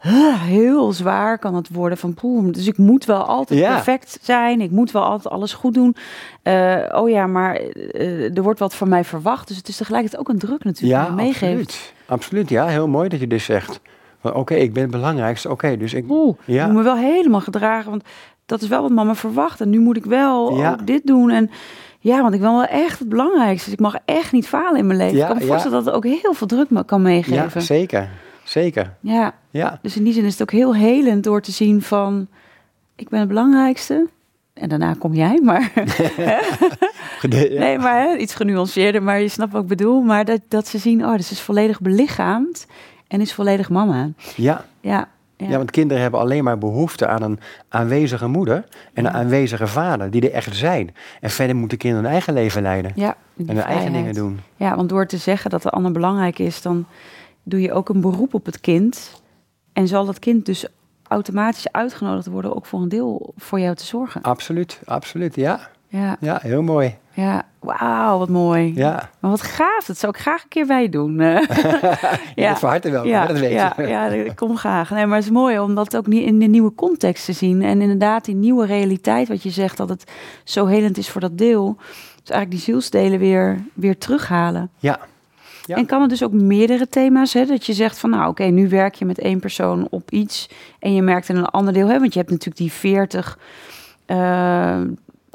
heel 0.10 0.92
zwaar 0.92 1.40
kan 1.40 1.56
het 1.56 1.70
worden 1.70 1.98
van 1.98 2.14
poem. 2.14 2.52
Dus 2.52 2.68
ik 2.68 2.78
moet 2.78 3.06
wel 3.06 3.24
altijd 3.24 3.60
perfect 3.60 4.18
zijn. 4.22 4.62
Ik 4.62 4.72
moet 4.72 4.92
wel 4.92 5.04
altijd 5.04 5.34
alles 5.34 5.54
goed 5.54 5.74
doen. 5.74 5.96
Uh, 6.44 6.78
oh 6.92 7.10
ja, 7.10 7.28
maar 7.28 7.62
uh, 7.62 8.38
er 8.38 8.44
wordt 8.44 8.60
wat 8.60 8.76
van 8.76 8.90
mij 8.90 9.04
verwacht. 9.04 9.48
Dus 9.48 9.58
het 9.58 9.68
is 9.68 9.78
tegelijkertijd 9.78 10.22
ook 10.22 10.30
een 10.30 10.40
druk 10.40 10.64
natuurlijk 10.64 11.04
ja, 11.04 11.14
meegeeft. 11.14 11.60
Absoluut. 11.60 11.94
absoluut. 12.06 12.50
Ja, 12.50 12.68
heel 12.68 12.88
mooi 12.88 13.10
dat 13.10 13.20
je 13.20 13.28
dit 13.28 13.42
zegt. 13.42 13.80
Oké, 14.22 14.54
ik 14.54 14.74
ben 14.74 14.82
het 14.82 14.92
belangrijkste. 14.92 15.50
Oké, 15.50 15.78
dus 15.78 15.94
ik. 15.94 16.06
Oeh, 16.10 16.38
ja. 16.46 16.66
moet 16.66 16.76
me 16.76 16.84
wel 16.84 16.96
helemaal 16.96 17.42
gedragen. 17.42 17.90
Want 17.90 18.04
dat 18.52 18.62
is 18.62 18.68
wel 18.68 18.82
wat 18.82 18.92
mama 18.92 19.16
verwacht. 19.16 19.62
En 19.62 19.70
nu 19.70 19.80
moet 19.80 19.98
ik 19.98 20.06
wel 20.06 20.58
ja. 20.58 20.76
dit 20.76 21.06
doen. 21.06 21.30
En 21.30 21.50
ja, 22.00 22.22
want 22.22 22.34
ik 22.34 22.40
wil 22.40 22.52
wel 22.52 22.66
echt 22.66 23.00
het 23.00 23.10
belangrijkste. 23.10 23.64
Dus 23.66 23.74
ik 23.74 23.80
mag 23.80 23.96
echt 24.06 24.32
niet 24.32 24.48
falen 24.48 24.80
in 24.80 24.88
mijn 24.88 25.00
leven. 25.00 25.18
Ja, 25.18 25.24
ik 25.24 25.30
kan 25.30 25.38
me 25.38 25.46
voorstellen 25.46 25.78
dat 25.78 25.86
het 25.86 25.96
ook 25.96 26.06
heel 26.06 26.34
veel 26.34 26.48
druk 26.48 26.70
me 26.70 26.86
kan 26.86 27.02
meegeven. 27.02 27.52
Ja, 27.54 27.60
zeker. 27.60 28.10
Zeker. 28.44 28.94
Ja. 29.00 29.34
ja. 29.50 29.80
Dus 29.82 29.98
in 29.98 30.04
die 30.04 30.14
zin 30.14 30.26
is 30.26 30.32
het 30.32 30.42
ook 30.42 30.52
heel 30.52 30.76
helend 30.76 31.24
door 31.24 31.42
te 31.42 31.52
zien 31.52 31.82
van... 31.82 32.28
ik 32.96 33.10
ben 33.10 33.20
het 33.20 33.28
belangrijkste. 33.28 34.08
En 34.54 34.70
daarna 34.70 34.94
kom 35.00 35.14
jij, 35.14 35.40
maar... 35.44 35.72
nee, 37.30 37.78
maar 37.78 38.02
hè, 38.02 38.16
iets 38.18 38.36
genuanceerder. 38.36 39.04
Maar 39.04 39.22
je 39.22 39.28
snapt 39.28 39.52
wat 39.52 39.62
ik 39.62 39.68
bedoel. 39.68 40.02
Maar 40.02 40.26
dat, 40.26 40.42
dat 40.48 40.68
ze 40.68 40.78
zien, 40.78 41.06
oh, 41.06 41.16
dus 41.16 41.32
is 41.32 41.42
volledig 41.42 41.82
belichaamd. 41.82 42.66
En 43.08 43.22
is 43.22 43.34
volledig 43.34 43.70
mama. 43.70 44.10
Ja. 44.36 44.66
Ja. 44.82 45.10
Ja. 45.50 45.58
want 45.58 45.72
kinderen 45.72 46.02
hebben 46.02 46.20
alleen 46.20 46.44
maar 46.44 46.58
behoefte 46.58 47.08
aan 47.08 47.22
een 47.22 47.40
aanwezige 47.70 48.28
moeder 48.28 48.66
en 48.94 49.06
een 49.06 49.12
aanwezige 49.12 49.68
vader, 49.68 50.12
die 50.12 50.22
er 50.22 50.32
echt 50.32 50.56
zijn. 50.56 50.96
En 51.22 51.30
verder 51.30 51.56
moeten 51.56 51.78
kinderen 51.78 52.06
hun 52.06 52.14
eigen 52.14 52.34
leven 52.34 52.62
leiden. 52.62 52.92
Ja, 52.96 53.16
en 53.38 53.48
hun 53.48 53.62
eigen 53.62 53.94
dingen 53.94 54.14
doen. 54.14 54.40
Ja, 54.56 54.76
want 54.76 54.90
door 54.90 55.06
te 55.06 55.18
zeggen 55.18 55.50
dat 55.50 55.62
de 55.62 55.70
ander 55.70 55.92
belangrijk 55.92 56.40
is, 56.40 56.62
dan 56.62 56.86
doe 57.44 57.62
je 57.62 57.74
ook 57.74 57.90
een 57.90 58.02
beroep 58.02 58.34
op 58.34 58.46
het 58.46 58.60
kind. 58.60 59.22
En 59.74 59.88
zal 59.88 60.06
dat 60.06 60.20
kind 60.20 60.46
dus 60.46 60.66
automatisch 61.08 61.72
uitgenodigd 61.72 62.28
worden 62.28 62.56
ook 62.56 62.66
voor 62.66 62.82
een 62.82 62.90
deel 62.90 63.34
voor 63.38 63.60
jou 63.60 63.76
te 63.76 63.86
zorgen. 63.86 64.22
Absoluut, 64.22 64.80
absoluut, 64.86 65.36
ja. 65.36 65.70
Ja, 65.88 66.18
ja 66.20 66.40
heel 66.42 66.62
mooi. 66.62 66.96
Ja, 67.14 67.46
wauw, 67.60 68.18
wat 68.18 68.30
mooi. 68.30 68.72
Ja. 68.76 69.10
Maar 69.20 69.32
wat 69.32 69.42
gaaf, 69.42 69.86
dat 69.86 69.98
zou 69.98 70.14
ik 70.16 70.22
graag 70.22 70.44
een 70.44 70.50
keer 70.50 70.66
bij 70.66 70.90
doen. 70.90 71.18
ja, 72.36 72.58
van 72.58 72.70
harte 72.70 72.92
wel, 72.92 73.06
ja, 73.06 73.26
dat 73.26 73.40
weet 73.40 73.52
ja, 73.52 73.74
je. 73.78 73.88
Ja, 73.88 74.08
ik 74.08 74.36
kom 74.36 74.58
graag. 74.58 74.90
Nee, 74.90 75.06
maar 75.06 75.16
het 75.16 75.26
is 75.26 75.32
mooi 75.32 75.60
om 75.60 75.76
dat 75.76 75.98
ook 75.98 76.08
in 76.08 76.40
de 76.40 76.46
nieuwe 76.46 76.76
context 76.76 77.26
te 77.26 77.34
zien. 77.34 77.62
En 77.62 77.82
inderdaad, 77.82 78.26
die 78.26 78.36
nieuwe 78.36 78.66
realiteit, 78.66 79.28
wat 79.28 79.44
je 79.44 79.50
zegt, 79.50 79.78
dat 79.78 79.90
het 79.90 80.12
zo 80.44 80.66
helend 80.66 80.98
is 80.98 81.10
voor 81.10 81.22
dat 81.22 81.38
deel. 81.38 81.78
Dus 82.22 82.30
eigenlijk 82.30 82.52
die 82.52 82.60
zielsdelen 82.60 83.20
weer, 83.20 83.64
weer 83.74 83.98
terughalen. 83.98 84.70
Ja. 84.80 85.00
ja. 85.66 85.76
En 85.76 85.86
kan 85.86 86.02
het 86.02 86.10
dus 86.10 86.24
ook 86.24 86.32
meerdere 86.32 86.90
thema's, 86.90 87.34
hè? 87.34 87.46
dat 87.46 87.66
je 87.66 87.74
zegt 87.74 88.00
van 88.00 88.10
nou 88.10 88.30
oké, 88.30 88.44
nu 88.44 88.70
werk 88.70 88.96
je 88.96 89.06
met 89.06 89.20
één 89.20 89.40
persoon 89.40 89.88
op 89.90 90.12
iets 90.12 90.50
en 90.80 90.94
je 90.94 91.02
merkt 91.02 91.30
in 91.30 91.36
een 91.36 91.46
ander 91.46 91.74
deel, 91.74 91.88
hè? 91.88 92.00
want 92.00 92.14
je 92.14 92.20
hebt 92.20 92.32
natuurlijk 92.32 92.58
die 92.58 92.72
veertig 92.72 93.38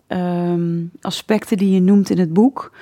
Ehm, 0.06 0.84
aspecten 1.00 1.56
die 1.56 1.70
je 1.70 1.80
noemt 1.80 2.10
in 2.10 2.18
het 2.18 2.32
boek. 2.32 2.72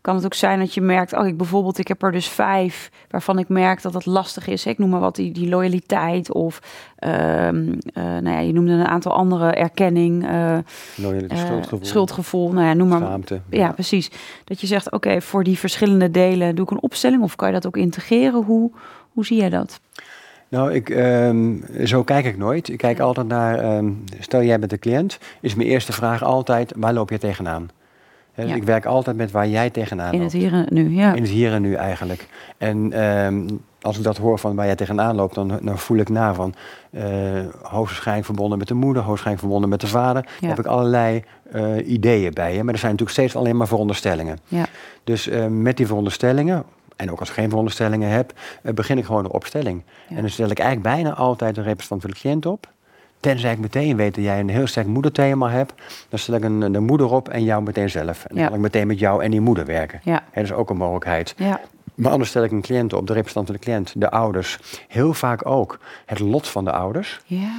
Kan 0.00 0.14
het 0.14 0.24
ook 0.24 0.34
zijn 0.34 0.58
dat 0.58 0.74
je 0.74 0.80
merkt, 0.80 1.12
oh, 1.12 1.26
ik 1.26 1.36
bijvoorbeeld, 1.36 1.78
ik 1.78 1.88
heb 1.88 2.02
er 2.02 2.12
dus 2.12 2.28
vijf 2.28 2.90
waarvan 3.10 3.38
ik 3.38 3.48
merk 3.48 3.82
dat 3.82 3.94
het 3.94 4.06
lastig 4.06 4.46
is. 4.46 4.66
Ik 4.66 4.78
noem 4.78 4.90
maar 4.90 5.00
wat, 5.00 5.16
die, 5.16 5.32
die 5.32 5.48
loyaliteit 5.48 6.32
of, 6.32 6.60
um, 6.98 7.78
nou 7.94 8.30
ja, 8.30 8.38
je 8.38 8.52
noemde 8.52 8.72
een 8.72 8.86
aantal 8.86 9.12
andere 9.12 9.50
erkenning. 9.50 10.24
Uh, 10.24 10.58
schuldgevoel. 11.28 11.84
Schuldgevoel, 11.84 12.52
nou 12.52 12.66
ja, 12.66 12.74
noem 12.74 12.88
maar. 12.88 13.00
Schaamte. 13.00 13.40
Ja, 13.50 13.72
precies. 13.72 14.10
Dat 14.44 14.60
je 14.60 14.66
zegt, 14.66 14.90
oké, 14.90 15.20
voor 15.20 15.44
die 15.44 15.58
verschillende 15.58 16.10
delen 16.10 16.54
doe 16.54 16.64
ik 16.64 16.70
een 16.70 16.82
opstelling 16.82 17.22
of 17.22 17.36
kan 17.36 17.48
je 17.48 17.54
dat 17.54 17.66
ook 17.66 17.76
integreren? 17.76 18.42
Hoe, 18.42 18.70
hoe 19.12 19.26
zie 19.26 19.36
jij 19.36 19.50
dat? 19.50 19.80
Nou, 20.54 20.72
ik, 20.72 20.88
um, 20.88 21.64
zo 21.84 22.02
kijk 22.02 22.24
ik 22.24 22.36
nooit. 22.36 22.68
Ik 22.68 22.78
kijk 22.78 23.00
altijd 23.00 23.26
naar, 23.26 23.76
um, 23.76 24.04
stel 24.18 24.42
jij 24.42 24.58
bent 24.58 24.70
de 24.70 24.78
cliënt, 24.78 25.18
is 25.40 25.54
mijn 25.54 25.68
eerste 25.68 25.92
vraag 25.92 26.22
altijd, 26.22 26.72
waar 26.76 26.92
loop 26.92 27.10
je 27.10 27.18
tegenaan? 27.18 27.70
Dus 28.34 28.50
Ik 28.50 28.62
werk 28.62 28.86
altijd 28.86 29.16
met 29.16 29.30
waar 29.30 29.48
jij 29.48 29.70
tegenaan 29.70 30.04
loopt. 30.04 30.16
In 30.16 30.22
het 30.22 30.32
hier 30.32 30.52
en 30.52 30.66
nu, 30.68 30.90
ja. 30.90 31.14
In 31.14 31.22
het 31.22 31.30
hier 31.30 31.52
en 31.52 31.62
nu 31.62 31.74
eigenlijk. 31.74 32.26
En 32.58 33.04
um, 33.04 33.60
als 33.80 33.96
ik 33.96 34.02
dat 34.02 34.16
hoor 34.16 34.38
van 34.38 34.54
waar 34.54 34.66
jij 34.66 34.74
tegenaan 34.74 35.14
loopt, 35.14 35.34
dan, 35.34 35.58
dan 35.62 35.78
voel 35.78 35.98
ik 35.98 36.08
na 36.08 36.34
van 36.34 36.54
uh, 36.90 37.02
hoogstwaarschijnlijk 37.62 38.26
verbonden 38.26 38.58
met 38.58 38.68
de 38.68 38.74
moeder, 38.74 39.02
hoogstwaarschijnlijk 39.02 39.40
verbonden 39.40 39.68
met 39.68 39.80
de 39.80 39.86
vader. 39.86 40.26
Ja. 40.40 40.48
heb 40.48 40.58
ik 40.58 40.66
allerlei 40.66 41.22
uh, 41.54 41.88
ideeën 41.88 42.32
bij 42.34 42.54
je. 42.54 42.64
Maar 42.64 42.74
er 42.74 42.80
zijn 42.80 42.92
natuurlijk 42.92 43.18
steeds 43.18 43.36
alleen 43.36 43.56
maar 43.56 43.68
veronderstellingen. 43.68 44.38
Ja. 44.48 44.64
Dus 45.04 45.28
uh, 45.28 45.46
met 45.46 45.76
die 45.76 45.86
veronderstellingen, 45.86 46.64
en 46.96 47.10
ook 47.10 47.20
als 47.20 47.28
ik 47.28 47.34
geen 47.34 47.48
veronderstellingen 47.48 48.08
heb, 48.08 48.32
uh, 48.62 48.72
begin 48.72 48.98
ik 48.98 49.04
gewoon 49.04 49.22
de 49.22 49.32
opstelling. 49.32 49.82
En 50.08 50.20
dan 50.20 50.30
stel 50.30 50.50
ik 50.50 50.58
eigenlijk 50.58 50.94
bijna 50.94 51.14
altijd 51.14 51.56
een 51.56 51.62
representant 51.62 52.00
van 52.00 52.10
de 52.10 52.16
cliënt 52.16 52.46
op. 52.46 52.72
Tenzij 53.20 53.52
ik 53.52 53.58
meteen 53.58 53.96
weet 53.96 54.14
dat 54.14 54.24
jij 54.24 54.40
een 54.40 54.48
heel 54.48 54.66
sterk 54.66 54.86
moederthema 54.86 55.50
hebt, 55.50 55.72
dan 56.08 56.18
stel 56.18 56.34
ik 56.34 56.44
een, 56.44 56.72
de 56.72 56.80
moeder 56.80 57.12
op 57.12 57.28
en 57.28 57.44
jou 57.44 57.62
meteen 57.62 57.90
zelf. 57.90 58.24
En 58.24 58.34
dan 58.34 58.38
ja. 58.38 58.46
kan 58.46 58.56
ik 58.56 58.62
meteen 58.62 58.86
met 58.86 58.98
jou 58.98 59.22
en 59.24 59.30
die 59.30 59.40
moeder 59.40 59.66
werken. 59.66 60.00
Ja. 60.02 60.22
dat 60.34 60.44
is 60.44 60.52
ook 60.52 60.70
een 60.70 60.76
mogelijkheid. 60.76 61.34
Ja. 61.36 61.60
Maar 61.94 62.12
anders 62.12 62.30
stel 62.30 62.44
ik 62.44 62.50
een 62.50 62.62
cliënt 62.62 62.92
op, 62.92 63.06
de 63.06 63.12
representant 63.12 63.46
van 63.46 63.56
de 63.56 63.62
cliënt, 63.62 63.92
de 63.96 64.10
ouders. 64.10 64.58
Heel 64.88 65.14
vaak 65.14 65.46
ook 65.46 65.78
het 66.06 66.18
lot 66.18 66.48
van 66.48 66.64
de 66.64 66.72
ouders. 66.72 67.20
Ja, 67.26 67.52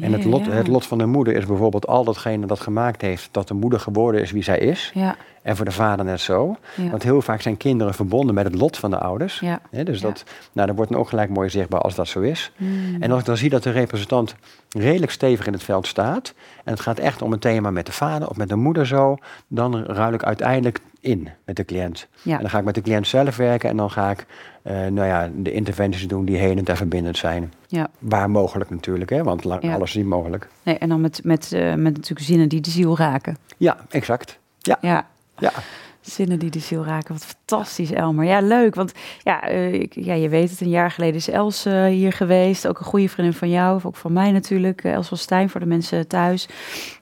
en 0.00 0.12
het 0.12 0.24
lot, 0.24 0.46
het 0.46 0.66
lot 0.66 0.86
van 0.86 0.98
de 0.98 1.06
moeder 1.06 1.34
is 1.34 1.46
bijvoorbeeld 1.46 1.86
al 1.86 2.04
datgene 2.04 2.46
dat 2.46 2.60
gemaakt 2.60 3.02
heeft 3.02 3.28
dat 3.32 3.48
de 3.48 3.54
moeder 3.54 3.80
geworden 3.80 4.20
is 4.20 4.30
wie 4.30 4.42
zij 4.42 4.58
is. 4.58 4.90
Ja. 4.94 5.16
En 5.42 5.56
voor 5.56 5.64
de 5.64 5.70
vader 5.70 6.04
net 6.04 6.20
zo. 6.20 6.56
Want 6.90 7.02
heel 7.02 7.22
vaak 7.22 7.40
zijn 7.40 7.56
kinderen 7.56 7.94
verbonden 7.94 8.34
met 8.34 8.44
het 8.44 8.54
lot 8.54 8.76
van 8.76 8.90
de 8.90 8.98
ouders. 8.98 9.40
Ja. 9.40 9.60
dus 9.70 10.00
dat, 10.00 10.24
nou, 10.52 10.66
dat 10.66 10.76
wordt 10.76 10.90
dan 10.90 11.00
ook 11.00 11.08
gelijk 11.08 11.30
mooi 11.30 11.48
zichtbaar 11.48 11.80
als 11.80 11.94
dat 11.94 12.08
zo 12.08 12.20
is. 12.20 12.52
Hmm. 12.56 12.96
En 13.02 13.10
als 13.10 13.20
ik 13.20 13.26
dan 13.26 13.36
zie 13.36 13.50
dat 13.50 13.62
de 13.62 13.70
representant 13.70 14.34
redelijk 14.68 15.12
stevig 15.12 15.46
in 15.46 15.52
het 15.52 15.62
veld 15.62 15.86
staat. 15.86 16.34
en 16.64 16.72
het 16.72 16.80
gaat 16.80 16.98
echt 16.98 17.22
om 17.22 17.32
een 17.32 17.38
thema 17.38 17.70
met 17.70 17.86
de 17.86 17.92
vader 17.92 18.28
of 18.28 18.36
met 18.36 18.48
de 18.48 18.56
moeder 18.56 18.86
zo. 18.86 19.16
dan 19.48 19.84
ruil 19.84 20.12
ik 20.12 20.22
uiteindelijk 20.22 20.80
in 21.00 21.28
met 21.44 21.56
de 21.56 21.64
cliënt. 21.64 22.08
Ja. 22.22 22.34
En 22.34 22.40
dan 22.40 22.50
ga 22.50 22.58
ik 22.58 22.64
met 22.64 22.74
de 22.74 22.82
cliënt 22.82 23.06
zelf 23.06 23.36
werken 23.36 23.70
en 23.70 23.76
dan 23.76 23.90
ga 23.90 24.10
ik 24.10 24.26
uh, 24.62 24.72
nou 24.86 25.06
ja, 25.06 25.30
de 25.36 25.52
interventies 25.52 26.08
doen 26.08 26.24
die 26.24 26.36
helend 26.36 26.68
en 26.68 26.76
verbindend 26.76 27.16
zijn. 27.16 27.52
Ja. 27.66 27.90
Waar 27.98 28.30
mogelijk 28.30 28.70
natuurlijk, 28.70 29.10
hè? 29.10 29.22
want 29.22 29.46
alles 29.46 29.88
is 29.88 29.94
niet 29.94 30.06
mogelijk. 30.06 30.48
Nee, 30.62 30.78
en 30.78 30.88
dan 30.88 31.00
met, 31.00 31.20
met, 31.24 31.52
uh, 31.54 31.74
met 31.74 31.94
natuurlijk 31.94 32.26
zinnen 32.26 32.48
die 32.48 32.60
de 32.60 32.70
ziel 32.70 32.96
raken. 32.96 33.36
Ja, 33.56 33.76
exact. 33.88 34.38
Ja. 34.58 34.78
ja. 34.80 35.06
ja. 35.38 35.52
Zinnen 36.00 36.38
die 36.38 36.50
de 36.50 36.58
ziel 36.58 36.84
raken. 36.84 37.14
Wat 37.14 37.24
fantastisch, 37.24 37.92
Elmer. 37.92 38.24
Ja, 38.24 38.40
leuk. 38.40 38.74
Want 38.74 38.92
ja, 39.22 39.50
uh, 39.50 39.72
ik, 39.72 39.94
ja 39.94 40.14
je 40.14 40.28
weet 40.28 40.50
het, 40.50 40.60
een 40.60 40.68
jaar 40.68 40.90
geleden 40.90 41.14
is 41.14 41.28
Els 41.28 41.64
hier 41.64 42.12
geweest. 42.12 42.66
Ook 42.66 42.78
een 42.78 42.84
goede 42.84 43.08
vriendin 43.08 43.34
van 43.34 43.50
jou, 43.50 43.80
ook 43.82 43.96
van 43.96 44.12
mij 44.12 44.32
natuurlijk. 44.32 44.84
Els 44.84 45.08
van 45.08 45.16
Stijn 45.16 45.50
voor 45.50 45.60
de 45.60 45.66
mensen 45.66 46.08
thuis. 46.08 46.48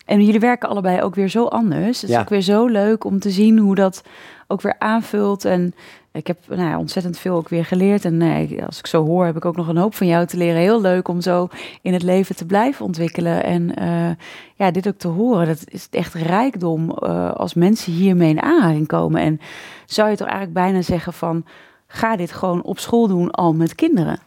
En 0.06 0.24
jullie 0.24 0.40
werken 0.40 0.68
allebei 0.68 1.02
ook 1.02 1.14
weer 1.14 1.28
zo 1.28 1.44
anders. 1.44 2.00
Het 2.00 2.10
is 2.10 2.18
ook 2.18 2.28
weer 2.28 2.40
zo 2.40 2.66
leuk 2.66 3.04
om 3.04 3.18
te 3.18 3.30
zien 3.30 3.58
hoe 3.58 3.74
dat 3.74 4.02
ook 4.46 4.60
weer 4.60 4.76
aanvult. 4.78 5.44
En 5.44 5.74
ik 6.12 6.26
heb 6.26 6.38
nou 6.48 6.60
ja, 6.68 6.78
ontzettend 6.78 7.18
veel 7.18 7.36
ook 7.36 7.48
weer 7.48 7.64
geleerd. 7.64 8.04
En 8.04 8.16
nee, 8.16 8.64
als 8.64 8.78
ik 8.78 8.86
zo 8.86 9.04
hoor, 9.04 9.24
heb 9.24 9.36
ik 9.36 9.44
ook 9.44 9.56
nog 9.56 9.68
een 9.68 9.76
hoop 9.76 9.94
van 9.94 10.06
jou 10.06 10.26
te 10.26 10.36
leren. 10.36 10.60
Heel 10.60 10.80
leuk 10.80 11.08
om 11.08 11.20
zo 11.20 11.48
in 11.82 11.92
het 11.92 12.02
leven 12.02 12.36
te 12.36 12.46
blijven 12.46 12.84
ontwikkelen. 12.84 13.44
En 13.44 13.82
uh, 13.82 14.10
ja, 14.54 14.70
dit 14.70 14.88
ook 14.88 14.98
te 14.98 15.08
horen. 15.08 15.46
Dat 15.46 15.64
is 15.64 15.88
echt 15.90 16.14
rijkdom 16.14 16.90
uh, 17.02 17.32
als 17.32 17.54
mensen 17.54 17.92
hiermee 17.92 18.30
in 18.30 18.42
aanraking 18.42 18.86
komen. 18.86 19.20
En 19.20 19.40
zou 19.86 20.10
je 20.10 20.16
toch 20.16 20.28
eigenlijk 20.28 20.58
bijna 20.58 20.82
zeggen 20.82 21.12
van... 21.12 21.44
ga 21.86 22.16
dit 22.16 22.32
gewoon 22.32 22.62
op 22.62 22.78
school 22.78 23.08
doen 23.08 23.30
al 23.30 23.54
met 23.54 23.74
kinderen. 23.74 24.18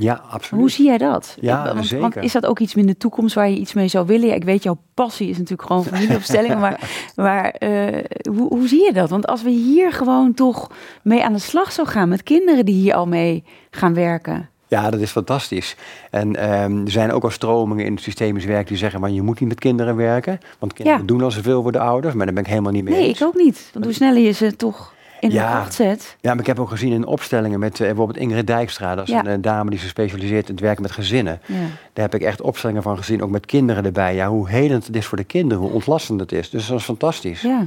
Ja, 0.00 0.22
absoluut. 0.30 0.60
Hoe 0.60 0.70
zie 0.70 0.84
jij 0.84 0.98
dat? 0.98 1.36
Ja, 1.40 1.74
want, 1.74 1.86
zeker. 1.86 2.00
Want 2.00 2.16
is 2.16 2.32
dat 2.32 2.46
ook 2.46 2.58
iets 2.58 2.74
in 2.74 2.86
de 2.86 2.96
toekomst 2.96 3.34
waar 3.34 3.50
je 3.50 3.56
iets 3.56 3.72
mee 3.72 3.88
zou 3.88 4.06
willen? 4.06 4.26
Ja, 4.26 4.34
ik 4.34 4.44
weet, 4.44 4.62
jouw 4.62 4.78
passie 4.94 5.28
is 5.28 5.38
natuurlijk 5.38 5.68
gewoon 5.68 5.84
familieopstellingen, 5.84 6.58
maar, 6.58 6.90
maar 7.16 7.54
uh, 7.58 8.04
hoe, 8.30 8.48
hoe 8.48 8.68
zie 8.68 8.84
je 8.84 8.92
dat? 8.92 9.10
Want 9.10 9.26
als 9.26 9.42
we 9.42 9.50
hier 9.50 9.92
gewoon 9.92 10.34
toch 10.34 10.70
mee 11.02 11.24
aan 11.24 11.32
de 11.32 11.38
slag 11.38 11.72
zou 11.72 11.88
gaan 11.88 12.08
met 12.08 12.22
kinderen 12.22 12.64
die 12.64 12.74
hier 12.74 12.94
al 12.94 13.06
mee 13.06 13.44
gaan 13.70 13.94
werken. 13.94 14.48
Ja, 14.68 14.90
dat 14.90 15.00
is 15.00 15.10
fantastisch. 15.10 15.76
En 16.10 16.52
um, 16.62 16.84
er 16.84 16.90
zijn 16.90 17.12
ook 17.12 17.22
al 17.22 17.30
stromingen 17.30 17.84
in 17.84 17.92
het 17.92 18.02
systemisch 18.02 18.44
werk 18.44 18.68
die 18.68 18.76
zeggen... 18.76 19.00
maar 19.00 19.10
je 19.10 19.22
moet 19.22 19.40
niet 19.40 19.48
met 19.48 19.60
kinderen 19.60 19.96
werken. 19.96 20.38
Want 20.58 20.72
kinderen 20.72 21.06
doen 21.06 21.22
al 21.22 21.30
zoveel 21.30 21.62
voor 21.62 21.72
de 21.72 21.78
ouders. 21.78 22.14
Maar 22.14 22.26
daar 22.26 22.34
ben 22.34 22.44
ik 22.44 22.50
helemaal 22.50 22.72
niet 22.72 22.84
mee 22.84 22.94
nee, 22.94 23.08
eens. 23.08 23.18
Nee, 23.18 23.28
ik 23.28 23.34
ook 23.34 23.42
niet. 23.42 23.70
Want 23.72 23.84
hoe 23.84 23.94
sneller 23.94 24.22
je 24.22 24.30
ze 24.30 24.56
toch 24.56 24.94
in 25.20 25.30
ja, 25.30 25.70
zet. 25.70 26.16
Ja, 26.20 26.30
maar 26.30 26.40
ik 26.40 26.46
heb 26.46 26.58
ook 26.58 26.68
gezien 26.68 26.92
in 26.92 27.06
opstellingen 27.06 27.58
met 27.58 27.78
uh, 27.78 27.86
bijvoorbeeld 27.86 28.18
Ingrid 28.18 28.46
Dijkstra. 28.46 28.94
Dat 28.94 29.08
is 29.08 29.14
een 29.14 29.28
uh, 29.28 29.34
dame 29.40 29.70
die 29.70 29.78
zich 29.78 29.88
specialiseert 29.88 30.48
in 30.48 30.54
het 30.54 30.62
werken 30.62 30.82
met 30.82 30.90
gezinnen. 30.90 31.40
Ja. 31.46 31.54
Daar 31.92 32.04
heb 32.04 32.14
ik 32.14 32.22
echt 32.22 32.40
opstellingen 32.40 32.82
van 32.82 32.96
gezien, 32.96 33.22
ook 33.22 33.30
met 33.30 33.46
kinderen 33.46 33.84
erbij. 33.84 34.14
Ja, 34.14 34.28
hoe 34.28 34.48
helend 34.48 34.86
het 34.86 34.96
is 34.96 35.06
voor 35.06 35.18
de 35.18 35.24
kinderen, 35.24 35.62
hoe 35.62 35.72
ontlastend 35.72 36.20
het 36.20 36.32
is. 36.32 36.50
Dus 36.50 36.66
dat 36.66 36.78
is 36.78 36.84
fantastisch. 36.84 37.42
Ja. 37.42 37.66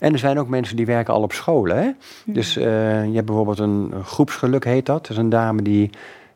En 0.00 0.12
er 0.12 0.18
zijn 0.18 0.38
ook 0.38 0.48
mensen 0.48 0.76
die 0.76 0.86
werken 0.86 1.14
al 1.14 1.22
op 1.22 1.32
scholen. 1.32 1.76
Hè? 1.76 1.90
Dus 2.24 2.56
uh, 2.56 2.64
je 3.04 3.14
hebt 3.14 3.26
bijvoorbeeld 3.26 3.58
een 3.58 3.92
groepsgeluk, 4.04 4.64
heet 4.64 4.86
dat. 4.86 5.02
Dat 5.02 5.10
is 5.10 5.16
een 5.16 5.28
dame 5.28 5.62
die 5.62 5.90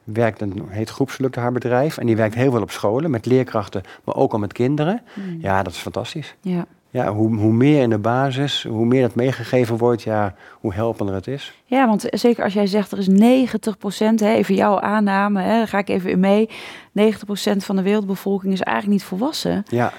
werkt, 0.04 0.40
een, 0.40 0.62
heet 0.68 0.90
groepsgeluk 0.90 1.36
haar 1.36 1.52
bedrijf. 1.52 1.98
En 1.98 2.06
die 2.06 2.16
werkt 2.16 2.34
heel 2.34 2.50
veel 2.50 2.62
op 2.62 2.70
scholen 2.70 3.10
met 3.10 3.26
leerkrachten, 3.26 3.82
maar 4.04 4.14
ook 4.14 4.32
al 4.32 4.38
met 4.38 4.52
kinderen. 4.52 5.02
Ja, 5.38 5.62
dat 5.62 5.72
is 5.72 5.78
fantastisch. 5.78 6.34
Ja 6.40 6.66
ja, 6.92 7.12
hoe, 7.12 7.37
hoe 7.37 7.52
meer 7.52 7.83
in 7.83 7.90
de 7.90 7.98
basis, 7.98 8.64
hoe 8.68 8.87
meer 8.87 9.02
dat 9.02 9.14
meegegeven 9.14 9.76
wordt, 9.76 10.02
ja, 10.02 10.35
hoe 10.61 10.74
helpender 10.74 11.14
het 11.14 11.26
is. 11.26 11.52
Ja, 11.64 11.87
want 11.87 12.07
zeker 12.11 12.44
als 12.44 12.52
jij 12.52 12.66
zegt 12.66 12.92
er 12.92 12.98
is 12.98 13.09
90 13.09 13.78
procent, 13.78 14.20
even 14.20 14.55
jouw 14.55 14.81
aanname, 14.81 15.42
hè, 15.42 15.57
daar 15.59 15.68
ga 15.68 15.78
ik 15.78 15.88
even 15.88 16.11
in 16.11 16.20
mee. 16.20 16.48
90 16.92 17.24
procent 17.24 17.64
van 17.64 17.76
de 17.76 17.83
wereldbevolking 17.83 18.52
is 18.52 18.61
eigenlijk 18.61 18.98
niet 18.98 19.09
volwassen. 19.09 19.62
Ja. 19.68 19.92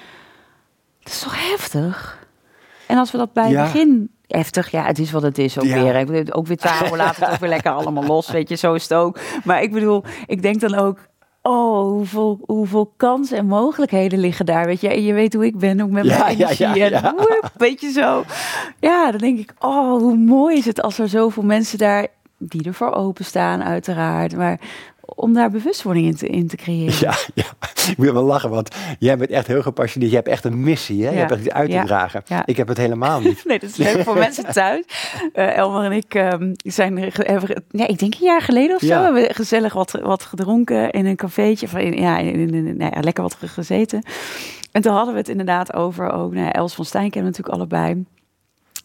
Dat 1.03 1.13
is 1.13 1.19
toch 1.19 1.49
heftig? 1.49 2.27
En 2.87 2.97
als 2.97 3.11
we 3.11 3.17
dat 3.17 3.33
bij 3.33 3.51
het 3.51 3.71
begin 3.71 4.09
heftig. 4.27 4.71
Ja, 4.71 4.85
het 4.85 4.99
is 4.99 5.11
wat 5.11 5.21
het 5.21 5.37
is 5.37 5.59
ook 5.59 5.65
ja. 5.65 6.05
weer. 6.05 6.35
Ook 6.35 6.47
weer 6.47 6.57
twaalf, 6.57 6.95
laten 6.95 7.23
het 7.23 7.33
ook 7.33 7.39
weer 7.39 7.49
lekker 7.49 7.71
allemaal 7.71 8.03
los. 8.03 8.31
Weet 8.31 8.49
je, 8.49 8.55
zo 8.55 8.73
is 8.73 8.83
het 8.83 8.93
ook. 8.93 9.19
Maar 9.43 9.61
ik 9.61 9.71
bedoel, 9.71 10.03
ik 10.25 10.41
denk 10.41 10.59
dan 10.59 10.75
ook, 10.75 10.97
oh, 11.43 11.91
hoeveel, 11.91 12.39
hoeveel 12.45 12.93
kansen 12.97 13.37
en 13.37 13.45
mogelijkheden 13.45 14.19
liggen 14.19 14.45
daar. 14.45 14.65
Weet 14.65 14.81
je, 14.81 15.03
je 15.03 15.13
weet 15.13 15.33
hoe 15.33 15.45
ik 15.45 15.57
ben, 15.57 15.81
ook 15.81 15.89
met 15.89 16.05
mijn 16.05 16.23
energie. 16.25 16.67
Ja, 16.67 16.73
ja, 16.73 17.03
en 17.03 17.15
weet 17.57 17.81
je 17.81 17.91
zo. 17.91 18.23
Ja, 18.79 19.11
dan 19.11 19.19
denk 19.19 19.39
ik, 19.39 19.53
oh, 19.59 19.97
hoe 20.01 20.17
mooi 20.17 20.57
is 20.57 20.65
het 20.65 20.81
als 20.81 20.99
er 20.99 21.09
zoveel 21.09 21.43
mensen 21.43 21.77
daar 21.77 22.07
die 22.37 22.63
ervoor 22.63 22.93
openstaan, 22.93 23.63
uiteraard. 23.63 24.35
Maar 24.35 24.59
om 25.05 25.33
daar 25.33 25.49
bewustwording 25.49 26.05
in 26.05 26.15
te, 26.15 26.27
in 26.27 26.47
te 26.47 26.55
creëren. 26.55 26.95
Ja, 26.99 27.15
ja, 27.33 27.45
ik 27.89 27.97
moet 27.97 28.11
wel 28.11 28.23
lachen, 28.23 28.49
want 28.49 28.75
jij 28.99 29.17
bent 29.17 29.29
echt 29.29 29.47
heel 29.47 29.61
gepassioneerd. 29.61 30.11
Je 30.11 30.17
hebt 30.17 30.29
echt 30.29 30.45
een 30.45 30.63
missie, 30.63 31.05
hè? 31.05 31.11
je 31.11 31.17
hebt 31.17 31.29
het 31.29 31.51
uit 31.51 31.71
te 31.71 31.81
dragen. 31.85 32.23
Ik 32.45 32.57
heb 32.57 32.67
het 32.67 32.77
helemaal 32.77 33.19
niet. 33.19 33.45
nee, 33.47 33.59
dat 33.59 33.69
is 33.69 33.75
leuk 33.75 34.03
voor 34.03 34.17
mensen 34.27 34.53
thuis. 34.53 34.85
Uh, 35.35 35.57
Elmer 35.57 35.83
en 35.83 35.91
ik 35.91 36.13
um, 36.13 36.51
zijn, 36.55 36.97
hebben, 36.97 37.63
ja, 37.69 37.87
ik 37.87 37.99
denk 37.99 38.13
een 38.13 38.25
jaar 38.25 38.41
geleden 38.41 38.75
of 38.75 38.81
zo, 38.81 39.01
hebben 39.01 39.21
we 39.21 39.33
gezellig 39.33 39.73
wat, 39.73 39.91
wat 39.91 40.23
gedronken 40.23 40.91
in 40.91 41.05
een 41.05 41.15
cafeetje. 41.15 41.65
Of 41.65 41.73
in, 41.73 41.93
ja, 41.93 42.17
in, 42.17 42.53
in, 42.53 42.77
nou 42.77 42.91
ja, 42.95 42.99
lekker 43.01 43.23
wat 43.23 43.37
gezeten. 43.39 44.03
En 44.71 44.81
toen 44.81 44.93
hadden 44.93 45.13
we 45.13 45.19
het 45.19 45.29
inderdaad 45.29 45.73
over 45.73 46.11
ook, 46.11 46.33
nou, 46.33 46.51
Els 46.51 46.75
van 46.75 46.85
Stijn 46.85 47.09
kennen 47.09 47.31
natuurlijk 47.31 47.57
allebei. 47.57 48.05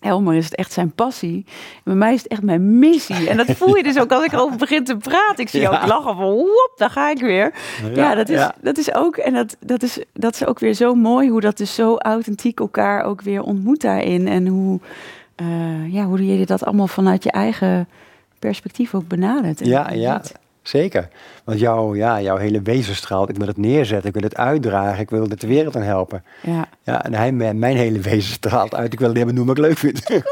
Elmer 0.00 0.34
is 0.34 0.44
het 0.44 0.54
echt 0.54 0.72
zijn 0.72 0.90
passie. 0.90 1.44
bij 1.84 1.94
mij 1.94 2.14
is 2.14 2.22
het 2.22 2.32
echt 2.32 2.42
mijn 2.42 2.78
missie. 2.78 3.28
En 3.28 3.36
dat 3.36 3.50
voel 3.50 3.76
je 3.76 3.82
dus 3.82 3.98
ook 3.98 4.12
als 4.12 4.24
ik 4.24 4.32
erover 4.32 4.56
begin 4.56 4.84
te 4.84 4.96
praten. 4.96 5.44
Ik 5.44 5.48
zie 5.48 5.60
ja. 5.60 5.68
ook 5.68 5.86
lachen 5.86 6.16
van, 6.16 6.34
wop, 6.34 6.72
daar 6.76 6.90
ga 6.90 7.10
ik 7.10 7.20
weer. 7.20 7.52
Ja, 7.94 8.14
dat, 8.14 8.28
is, 8.28 8.48
dat 8.60 8.78
is 8.78 8.94
ook, 8.94 9.16
en 9.16 9.34
dat, 9.34 9.56
dat, 9.60 9.82
is, 9.82 9.98
dat 10.12 10.34
is 10.34 10.44
ook 10.44 10.58
weer 10.58 10.74
zo 10.74 10.94
mooi 10.94 11.28
hoe 11.28 11.40
dat 11.40 11.56
dus 11.56 11.74
zo 11.74 11.96
authentiek 11.96 12.60
elkaar 12.60 13.04
ook 13.04 13.22
weer 13.22 13.42
ontmoet 13.42 13.80
daarin. 13.80 14.28
En 14.28 14.46
hoe, 14.46 14.80
uh, 15.36 15.92
ja, 15.92 16.04
hoe 16.04 16.38
je 16.38 16.46
dat 16.46 16.64
allemaal 16.64 16.88
vanuit 16.88 17.22
je 17.22 17.30
eigen 17.30 17.88
perspectief 18.38 18.94
ook 18.94 19.08
benadert. 19.08 19.66
Ja, 19.66 19.90
ja. 19.92 20.22
Zeker. 20.68 21.08
Want 21.44 21.60
jouw, 21.60 21.94
ja, 21.94 22.20
jouw 22.20 22.36
hele 22.36 22.62
wezen 22.62 22.94
straalt. 22.94 23.28
Ik 23.28 23.36
wil 23.36 23.46
het 23.46 23.56
neerzetten, 23.56 24.08
ik 24.08 24.14
wil 24.14 24.22
het 24.22 24.36
uitdragen, 24.36 25.00
ik 25.00 25.10
wil 25.10 25.28
de 25.28 25.46
wereld 25.46 25.76
aan 25.76 25.82
helpen. 25.82 26.24
Ja. 26.42 26.68
ja 26.82 27.04
en 27.04 27.14
hij, 27.14 27.32
mijn 27.32 27.76
hele 27.76 27.98
wezen 27.98 28.32
straalt 28.32 28.74
uit. 28.74 28.92
Ik 28.92 28.98
wil 28.98 29.14
het 29.14 29.36
doen 29.36 29.46
wat 29.46 29.58
ik 29.58 29.64
leuk 29.64 29.78
vind. 29.78 30.06
Doe 30.06 30.22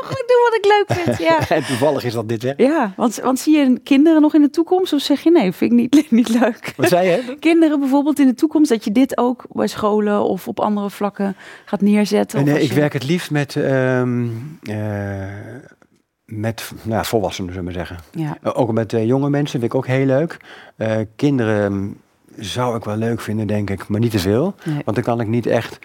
wat 0.51 0.59
ik 0.59 0.65
leuk 0.65 0.99
vind, 0.99 1.19
ja. 1.19 1.49
en 1.57 1.65
toevallig 1.65 2.05
is 2.05 2.13
dat 2.13 2.29
dit, 2.29 2.43
hè? 2.43 2.53
Ja, 2.57 2.93
want, 2.97 3.17
want 3.17 3.39
zie 3.39 3.57
je 3.57 3.81
kinderen 3.81 4.21
nog 4.21 4.35
in 4.35 4.41
de 4.41 4.51
toekomst? 4.51 4.93
Of 4.93 5.01
zeg 5.01 5.21
je 5.21 5.31
nee, 5.31 5.53
vind 5.53 5.73
ik 5.73 5.79
niet, 5.79 6.11
niet 6.21 6.29
leuk? 6.29 6.73
Wat 6.77 6.89
zei 6.89 7.09
je? 7.09 7.37
Kinderen 7.41 7.81
bijvoorbeeld 7.81 8.19
in 8.19 8.27
de 8.27 8.35
toekomst, 8.35 8.71
dat 8.71 8.85
je 8.85 8.93
dit 8.93 9.19
ook 9.19 9.45
bij 9.49 9.67
scholen 9.67 10.23
of 10.23 10.49
op 10.49 10.61
andere 10.61 10.91
vlakken 10.91 11.37
gaat 11.65 11.81
neerzetten? 11.81 12.45
Nee, 12.45 12.63
ik 12.63 12.73
werk 12.73 12.93
het 12.93 13.07
liefst 13.07 13.31
met... 13.31 13.55
Um, 13.55 14.59
met 16.27 16.73
nou, 16.83 17.05
volwassenen, 17.05 17.53
zullen 17.53 17.69
we 17.69 17.75
zeggen. 17.75 17.99
Ja. 18.11 18.37
Uh, 18.45 18.59
ook 18.59 18.73
met 18.73 18.93
uh, 18.93 19.07
jonge 19.07 19.31
mensen 19.31 19.61
vind 19.61 19.73
ik 19.73 19.79
ook 19.79 19.87
heel 19.87 20.07
leuk. 20.07 20.37
Uh, 20.77 20.97
kinderen 21.17 21.73
mm, 21.73 21.97
zou 22.39 22.77
ik 22.77 22.85
wel 22.85 22.97
leuk 22.97 23.21
vinden, 23.21 23.47
denk 23.47 23.71
ik, 23.71 23.89
maar 23.89 24.01
niet 24.01 24.11
te 24.11 24.19
veel. 24.19 24.55
Nee. 24.65 24.83
Want 24.85 24.97
dan 24.97 25.05
kan 25.05 25.21
ik 25.21 25.29
niet 25.29 25.47
echt... 25.47 25.79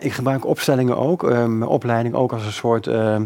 Ik 0.00 0.12
gebruik 0.12 0.46
opstellingen 0.46 0.96
ook, 0.96 1.22
mijn 1.32 1.66
opleiding 1.66 2.14
ook 2.14 2.32
als 2.32 2.44
een 2.44 2.52
soort... 2.52 2.86
Ehm, 2.86 3.24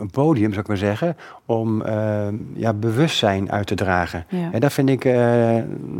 een 0.00 0.10
podium, 0.10 0.48
zou 0.48 0.60
ik 0.60 0.68
maar 0.68 0.76
zeggen, 0.76 1.16
om 1.46 1.82
uh, 1.82 2.26
ja, 2.54 2.72
bewustzijn 2.72 3.52
uit 3.52 3.66
te 3.66 3.74
dragen. 3.74 4.24
Ja. 4.28 4.52
En 4.52 4.60
dat 4.60 4.72
vind 4.72 4.88
ik, 4.88 5.04
uh, 5.04 5.14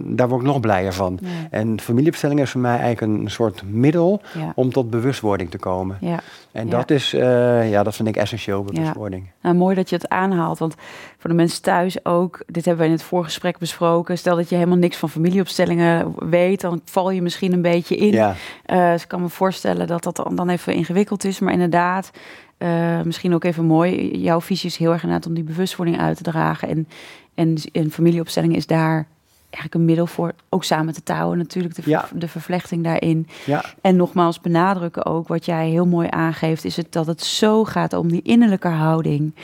daar 0.05 0.29
word 0.29 0.41
ik 0.41 0.47
nog 0.47 0.61
blijer 0.61 0.93
van. 0.93 1.19
En 1.51 1.81
familieopstelling 1.81 2.41
is 2.41 2.51
voor 2.51 2.61
mij 2.61 2.79
eigenlijk 2.79 3.01
een 3.01 3.31
soort 3.31 3.63
middel 3.67 4.21
om 4.55 4.73
tot 4.73 4.91
bewustwording 4.91 5.51
te 5.51 5.59
komen. 5.59 5.97
Ja. 6.01 6.21
En 6.53 6.69
dat 6.69 6.91
is, 6.91 7.15
uh, 7.15 7.71
ja, 7.71 7.83
dat 7.83 7.97
vind 7.97 8.09
ik 8.09 8.17
essentieel, 8.17 8.63
bewustwording. 8.63 9.31
Nou, 9.43 9.55
mooi 9.57 9.75
dat 9.75 9.89
je 9.89 9.97
het 9.97 10.09
aanhaalt, 10.09 10.59
want 10.59 10.75
voor 11.19 11.31
de 11.31 11.37
mensen 11.37 11.63
thuis 11.63 12.05
ook, 12.05 12.43
dit 12.47 12.65
hebben 12.65 12.85
we 12.85 12.91
in 12.91 12.97
het 12.97 13.07
voorgesprek 13.07 13.59
besproken. 13.59 14.19
Stel 14.19 14.37
dat 14.37 14.49
je 14.49 14.55
helemaal 14.55 14.79
niks 14.79 14.97
van 14.97 15.09
familieopstellingen 15.09 16.15
weet, 16.29 16.61
dan 16.61 16.81
val 16.85 17.11
je 17.11 17.23
misschien 17.23 17.53
een 17.53 17.63
beetje 17.63 17.97
in. 17.97 18.35
Dus 18.67 19.03
ik 19.03 19.09
kan 19.09 19.21
me 19.21 19.29
voorstellen 19.29 19.87
dat 19.87 20.03
dat 20.03 20.31
dan 20.35 20.49
even 20.49 20.75
ingewikkeld 20.75 21.25
is, 21.25 21.39
maar 21.39 21.53
inderdaad 21.53 22.11
uh, 22.59 23.03
misschien 23.03 23.35
ook 23.35 23.45
even 23.45 23.65
mooi. 23.65 24.19
Jouw 24.19 24.41
visie 24.41 24.69
is 24.69 24.77
heel 24.77 24.93
erg 24.93 25.03
inderdaad 25.03 25.27
om 25.29 25.35
die 25.35 25.45
bewustwording 25.45 26.01
uit 26.01 26.17
te 26.17 26.23
dragen. 26.23 26.69
En, 26.69 26.89
en, 27.35 27.57
en 27.73 27.91
familieopstelling 27.91 28.57
is 28.57 28.67
daar 28.67 29.07
eigenlijk 29.51 29.75
een 29.75 29.85
middel 29.85 30.07
voor 30.07 30.33
ook 30.49 30.65
samen 30.65 30.95
te 30.95 31.03
touwen 31.03 31.39
natuurlijk, 31.39 31.75
de, 31.75 31.83
Ja. 31.85 32.09
de 32.15 32.29
vervlechting 32.29 32.85
daarin. 32.85 33.29
Ja, 33.47 33.65
En 33.81 33.97
nogmaals 33.97 34.41
benadrukken 34.41 35.07
ook, 35.07 35.29
wat 35.29 35.45
jij 35.45 35.69
heel 35.69 35.87
mooi 35.87 36.07
aangeeft, 36.11 36.65
is 36.65 36.77
het 36.77 36.93
dat 36.93 37.07
het 37.07 37.23
zo 37.23 37.65
gaat 37.65 37.93
om 37.93 38.09
die 38.09 38.23
innerlijke 38.23 38.69
houding. 38.69 39.35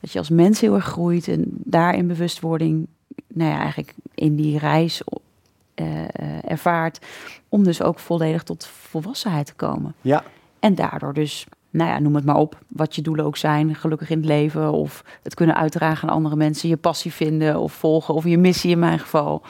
Dat 0.00 0.12
je 0.12 0.18
als 0.18 0.28
mens 0.28 0.60
heel 0.60 0.74
erg 0.74 0.84
groeit 0.84 1.28
en 1.28 1.44
daar 1.48 1.94
in 1.94 2.06
bewustwording, 2.06 2.86
nou 3.34 3.50
ja, 3.50 3.58
eigenlijk 3.58 3.94
in 4.14 4.36
die 4.36 4.58
reis 4.58 5.02
eh, 5.74 6.02
eh, 6.04 6.08
ervaart, 6.44 6.98
om 7.48 7.64
dus 7.64 7.82
ook 7.82 7.98
volledig 7.98 8.42
tot 8.42 8.66
volwassenheid 8.66 9.46
te 9.46 9.54
komen. 9.54 9.94
ja, 10.00 10.24
En 10.60 10.74
daardoor 10.74 11.14
dus, 11.14 11.46
nou 11.70 11.90
ja, 11.90 11.98
noem 11.98 12.14
het 12.14 12.24
maar 12.24 12.36
op, 12.36 12.58
wat 12.68 12.94
je 12.94 13.02
doelen 13.02 13.24
ook 13.24 13.36
zijn, 13.36 13.74
gelukkig 13.74 14.10
in 14.10 14.16
het 14.16 14.26
leven 14.26 14.72
of 14.72 15.04
het 15.22 15.34
kunnen 15.34 15.56
uitdragen 15.56 16.08
aan 16.08 16.14
andere 16.14 16.36
mensen, 16.36 16.68
je 16.68 16.76
passie 16.76 17.12
vinden 17.12 17.60
of 17.60 17.72
volgen 17.72 18.14
of 18.14 18.24
je 18.24 18.38
missie 18.38 18.70
in 18.70 18.78
mijn 18.78 18.98
geval. 18.98 19.42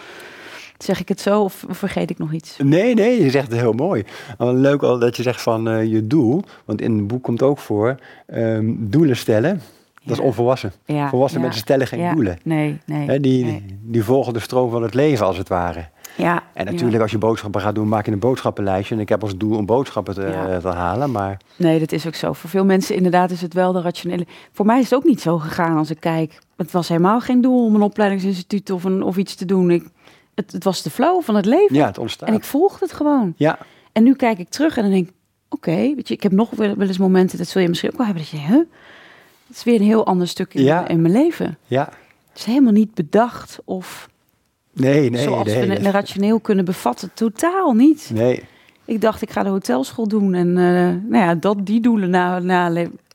Zeg 0.78 1.00
ik 1.00 1.09
het 1.09 1.20
zo 1.20 1.42
of 1.42 1.64
vergeet 1.68 2.11
ik 2.11 2.18
nog 2.18 2.33
iets? 2.33 2.57
Nee, 2.62 2.94
nee, 2.94 3.22
je 3.22 3.31
zegt 3.31 3.50
het 3.50 3.61
heel 3.61 3.72
mooi. 3.72 4.04
Leuk 4.38 4.83
al 4.83 4.98
dat 4.98 5.16
je 5.16 5.22
zegt 5.22 5.42
van 5.42 5.68
eh, 5.68 5.85
je 5.85 6.07
doel. 6.07 6.42
Want 6.64 6.81
in 6.81 6.96
het 6.96 7.07
boek 7.07 7.22
komt 7.22 7.42
ook 7.42 7.59
voor 7.59 7.96
ehm, 8.26 8.74
doelen 8.78 9.16
stellen. 9.16 9.61
Dat 10.04 10.18
is 10.18 10.22
onvolwassen. 10.22 10.72
Ja, 10.85 11.09
Volwassen 11.09 11.38
ja, 11.38 11.44
mensen 11.44 11.62
stellen 11.62 11.87
geen 11.87 12.14
doelen. 12.14 12.38
Nee, 12.44 12.78
nee. 12.85 13.20
Die, 13.20 13.44
nee. 13.44 13.78
die 13.83 14.04
volgen 14.04 14.33
de 14.33 14.40
stroom 14.40 14.70
van 14.70 14.83
het 14.83 14.94
leven 14.94 15.26
als 15.26 15.38
het 15.38 15.48
ware. 15.48 15.88
Ja, 16.18 16.42
En 16.52 16.64
natuurlijk 16.64 17.02
als 17.02 17.11
je 17.11 17.18
boodschappen 17.18 17.61
gaat 17.61 17.74
doen, 17.74 17.88
maak 17.88 18.07
je 18.07 18.12
een 18.12 18.18
boodschappenlijstje. 18.18 18.94
En 18.94 19.00
ik 19.00 19.09
heb 19.09 19.22
als 19.22 19.37
doel 19.37 19.57
om 19.57 19.66
boodschappen 19.66 20.14
te, 20.14 20.22
Ja. 20.22 20.59
te 20.61 20.68
halen. 20.68 21.11
Maar 21.11 21.40
Nee, 21.57 21.78
dat 21.78 21.92
is 21.92 22.07
ook 22.07 22.14
zo. 22.14 22.33
Voor 22.33 22.50
veel 22.50 22.64
mensen 22.64 22.94
inderdaad 22.94 23.31
is 23.31 23.40
het 23.40 23.54
wel 23.54 23.72
de 23.72 23.81
rationele. 23.81 24.26
Voor 24.52 24.66
mij 24.66 24.78
is 24.78 24.85
het 24.90 24.94
ook 24.94 25.04
niet 25.04 25.20
zo 25.20 25.38
gegaan 25.38 25.76
als 25.76 25.90
ik 25.90 26.00
kijk. 26.00 26.38
Het 26.57 26.70
was 26.72 26.88
helemaal 26.88 27.20
geen 27.20 27.40
doel 27.40 27.64
om 27.64 27.74
een 27.74 27.83
opleidingsinstituut 27.83 28.70
of, 28.70 28.85
een, 28.85 29.02
of 29.02 29.16
iets 29.16 29.35
te 29.35 29.44
doen. 29.44 29.70
Ik, 29.70 29.88
het, 30.35 30.52
het 30.52 30.64
was 30.64 30.83
de 30.83 30.90
flow 30.90 31.22
van 31.22 31.35
het 31.37 31.46
leven. 31.46 31.76
ja, 31.76 31.87
het 31.87 31.98
ontstaat. 31.98 32.28
En 32.28 32.35
ik 32.35 32.44
volgde 32.44 32.85
het 32.85 32.94
gewoon. 32.94 33.33
Ja, 33.37 33.59
En 33.92 34.02
nu 34.02 34.14
kijk 34.14 34.38
ik 34.38 34.48
terug 34.48 34.76
en 34.76 34.83
dan 34.83 34.92
denk 34.92 35.09
ik, 35.09 35.14
oké, 35.48 35.70
weet 35.76 36.09
je, 36.09 36.14
ik 36.14 36.22
heb 36.22 36.33
nog 36.33 36.50
wel, 36.50 36.76
wel 36.76 36.87
eens 36.87 36.98
momenten, 36.98 37.38
dat 37.38 37.46
zul 37.48 37.62
je 37.62 37.68
misschien 37.68 37.90
ook 37.90 37.96
wel 37.96 38.07
hebben, 38.07 38.24
dat 38.24 38.33
je, 38.40 38.46
huh? 38.46 38.62
Het 39.46 39.57
is 39.57 39.64
weer 39.64 39.74
een 39.81 39.87
heel 39.87 40.07
ander 40.07 40.28
stuk 40.28 40.54
in, 40.54 40.62
Ja. 40.62 40.88
in 40.88 41.00
mijn 41.02 41.12
leven. 41.14 41.59
ja. 41.66 41.88
Het 42.28 42.46
is 42.46 42.52
helemaal 42.52 42.72
niet 42.72 42.94
bedacht 42.94 43.59
of 43.64 44.09
Nee, 44.81 45.11
nee, 45.11 45.23
zoals 45.23 45.45
nee. 45.47 45.67
we 45.67 45.73
het 45.75 45.87
rationeel 45.87 46.41
kunnen 46.41 46.64
bevatten. 46.64 47.11
Totaal 47.14 47.73
niet. 47.73 48.11
Nee, 48.14 48.43
Ik 48.85 49.01
dacht, 49.01 49.23
ik 49.23 49.31
ga 49.31 49.43
de 49.43 49.49
hotelschool 49.49 50.09
doen 50.09 50.35
en 50.35 50.49
eh, 50.49 50.64
nou 51.11 51.25
ja, 51.25 51.35
dat, 51.35 51.67
die 51.67 51.81
doelen 51.81 52.11
na, 52.11 52.38
na, 52.38 52.69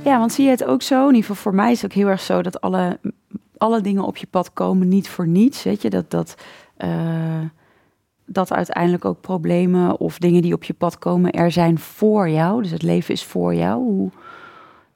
Ja, 0.03 0.19
want 0.19 0.31
zie 0.31 0.45
je 0.45 0.51
het 0.51 0.63
ook 0.63 0.81
zo? 0.81 0.99
In 0.99 1.05
ieder 1.05 1.19
geval 1.19 1.35
voor 1.35 1.55
mij 1.55 1.71
is 1.71 1.81
het 1.81 1.91
ook 1.91 1.97
heel 1.97 2.07
erg 2.07 2.21
zo 2.21 2.41
dat 2.41 2.61
alle, 2.61 2.99
alle 3.57 3.81
dingen 3.81 4.03
op 4.03 4.17
je 4.17 4.27
pad 4.27 4.53
komen 4.53 4.87
niet 4.87 5.09
voor 5.09 5.27
niets. 5.27 5.63
Weet 5.63 5.81
je, 5.81 5.89
dat, 5.89 6.11
dat, 6.11 6.35
eh, 6.77 7.41
dat 8.25 8.53
uiteindelijk 8.53 9.05
ook 9.05 9.21
problemen 9.21 9.99
of 9.99 10.17
dingen 10.17 10.41
die 10.41 10.53
op 10.53 10.63
je 10.63 10.73
pad 10.73 10.97
komen 10.97 11.31
er 11.31 11.51
zijn 11.51 11.79
voor 11.79 12.29
jou. 12.29 12.61
Dus 12.61 12.71
het 12.71 12.81
leven 12.81 13.13
is 13.13 13.23
voor 13.23 13.55
jou. 13.55 13.83
Hoe, 13.83 14.11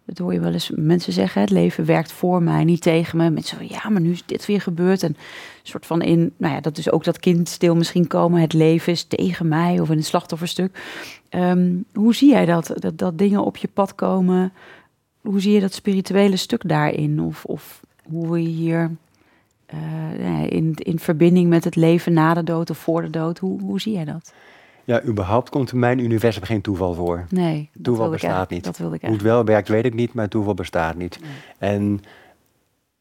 dat 0.05 0.17
hoor 0.17 0.33
je 0.33 0.39
wel 0.39 0.53
eens 0.53 0.71
mensen 0.75 1.13
zeggen. 1.13 1.41
Het 1.41 1.49
leven 1.49 1.85
werkt 1.85 2.11
voor 2.11 2.43
mij, 2.43 2.63
niet 2.63 2.81
tegen 2.81 3.17
me. 3.17 3.29
Met 3.29 3.45
zo, 3.45 3.55
ja, 3.61 3.89
maar 3.89 4.01
nu 4.01 4.11
is 4.11 4.25
dit 4.25 4.45
weer 4.45 4.61
gebeurd. 4.61 5.03
En 5.03 5.17
soort 5.63 5.85
van 5.85 6.01
in, 6.01 6.33
nou 6.37 6.53
ja, 6.53 6.61
dat 6.61 6.77
is 6.77 6.91
ook 6.91 7.03
dat 7.03 7.19
kindstil 7.19 7.75
misschien 7.75 8.07
komen. 8.07 8.41
Het 8.41 8.53
leven 8.53 8.91
is 8.91 9.03
tegen 9.03 9.47
mij 9.47 9.79
of 9.79 9.89
in 9.89 9.97
een 9.97 10.03
slachtofferstuk. 10.03 10.83
Ehm, 11.29 11.69
hoe 11.93 12.15
zie 12.15 12.29
jij 12.29 12.45
dat? 12.45 12.73
dat? 12.75 12.97
Dat 12.97 13.17
dingen 13.17 13.43
op 13.43 13.57
je 13.57 13.67
pad 13.73 13.95
komen. 13.95 14.53
Hoe 15.21 15.41
zie 15.41 15.53
je 15.53 15.59
dat 15.59 15.73
spirituele 15.73 16.37
stuk 16.37 16.67
daarin? 16.67 17.19
Of, 17.21 17.45
of 17.45 17.79
hoe 18.09 18.31
we 18.31 18.39
hier 18.39 18.91
eh, 19.65 20.19
ja, 20.19 20.49
in, 20.49 20.73
in 20.75 20.99
verbinding 20.99 21.49
met 21.49 21.63
het 21.63 21.75
leven 21.75 22.13
na 22.13 22.33
de 22.33 22.43
dood 22.43 22.69
of 22.69 22.77
voor 22.77 23.01
de 23.01 23.09
dood, 23.09 23.39
hoe, 23.39 23.61
hoe 23.61 23.81
zie 23.81 23.93
jij 23.93 24.05
dat? 24.05 24.33
Ja, 24.83 25.03
überhaupt 25.03 25.49
komt 25.49 25.71
in 25.71 25.79
mijn 25.79 25.99
universum 25.99 26.43
geen 26.43 26.61
toeval 26.61 26.93
voor. 26.93 27.25
Nee, 27.29 27.69
Toeval 27.81 28.09
bestaat 28.09 28.49
niet. 28.49 28.63
Dat 28.63 28.77
wilde 28.77 28.95
ik 28.95 29.01
Hoe 29.01 29.11
het 29.11 29.21
wel 29.21 29.43
werkt, 29.43 29.67
weet 29.67 29.85
ik 29.85 29.93
niet, 29.93 30.13
maar 30.13 30.27
toeval 30.27 30.53
bestaat 30.53 30.95
niet. 30.95 31.19
En 31.57 32.01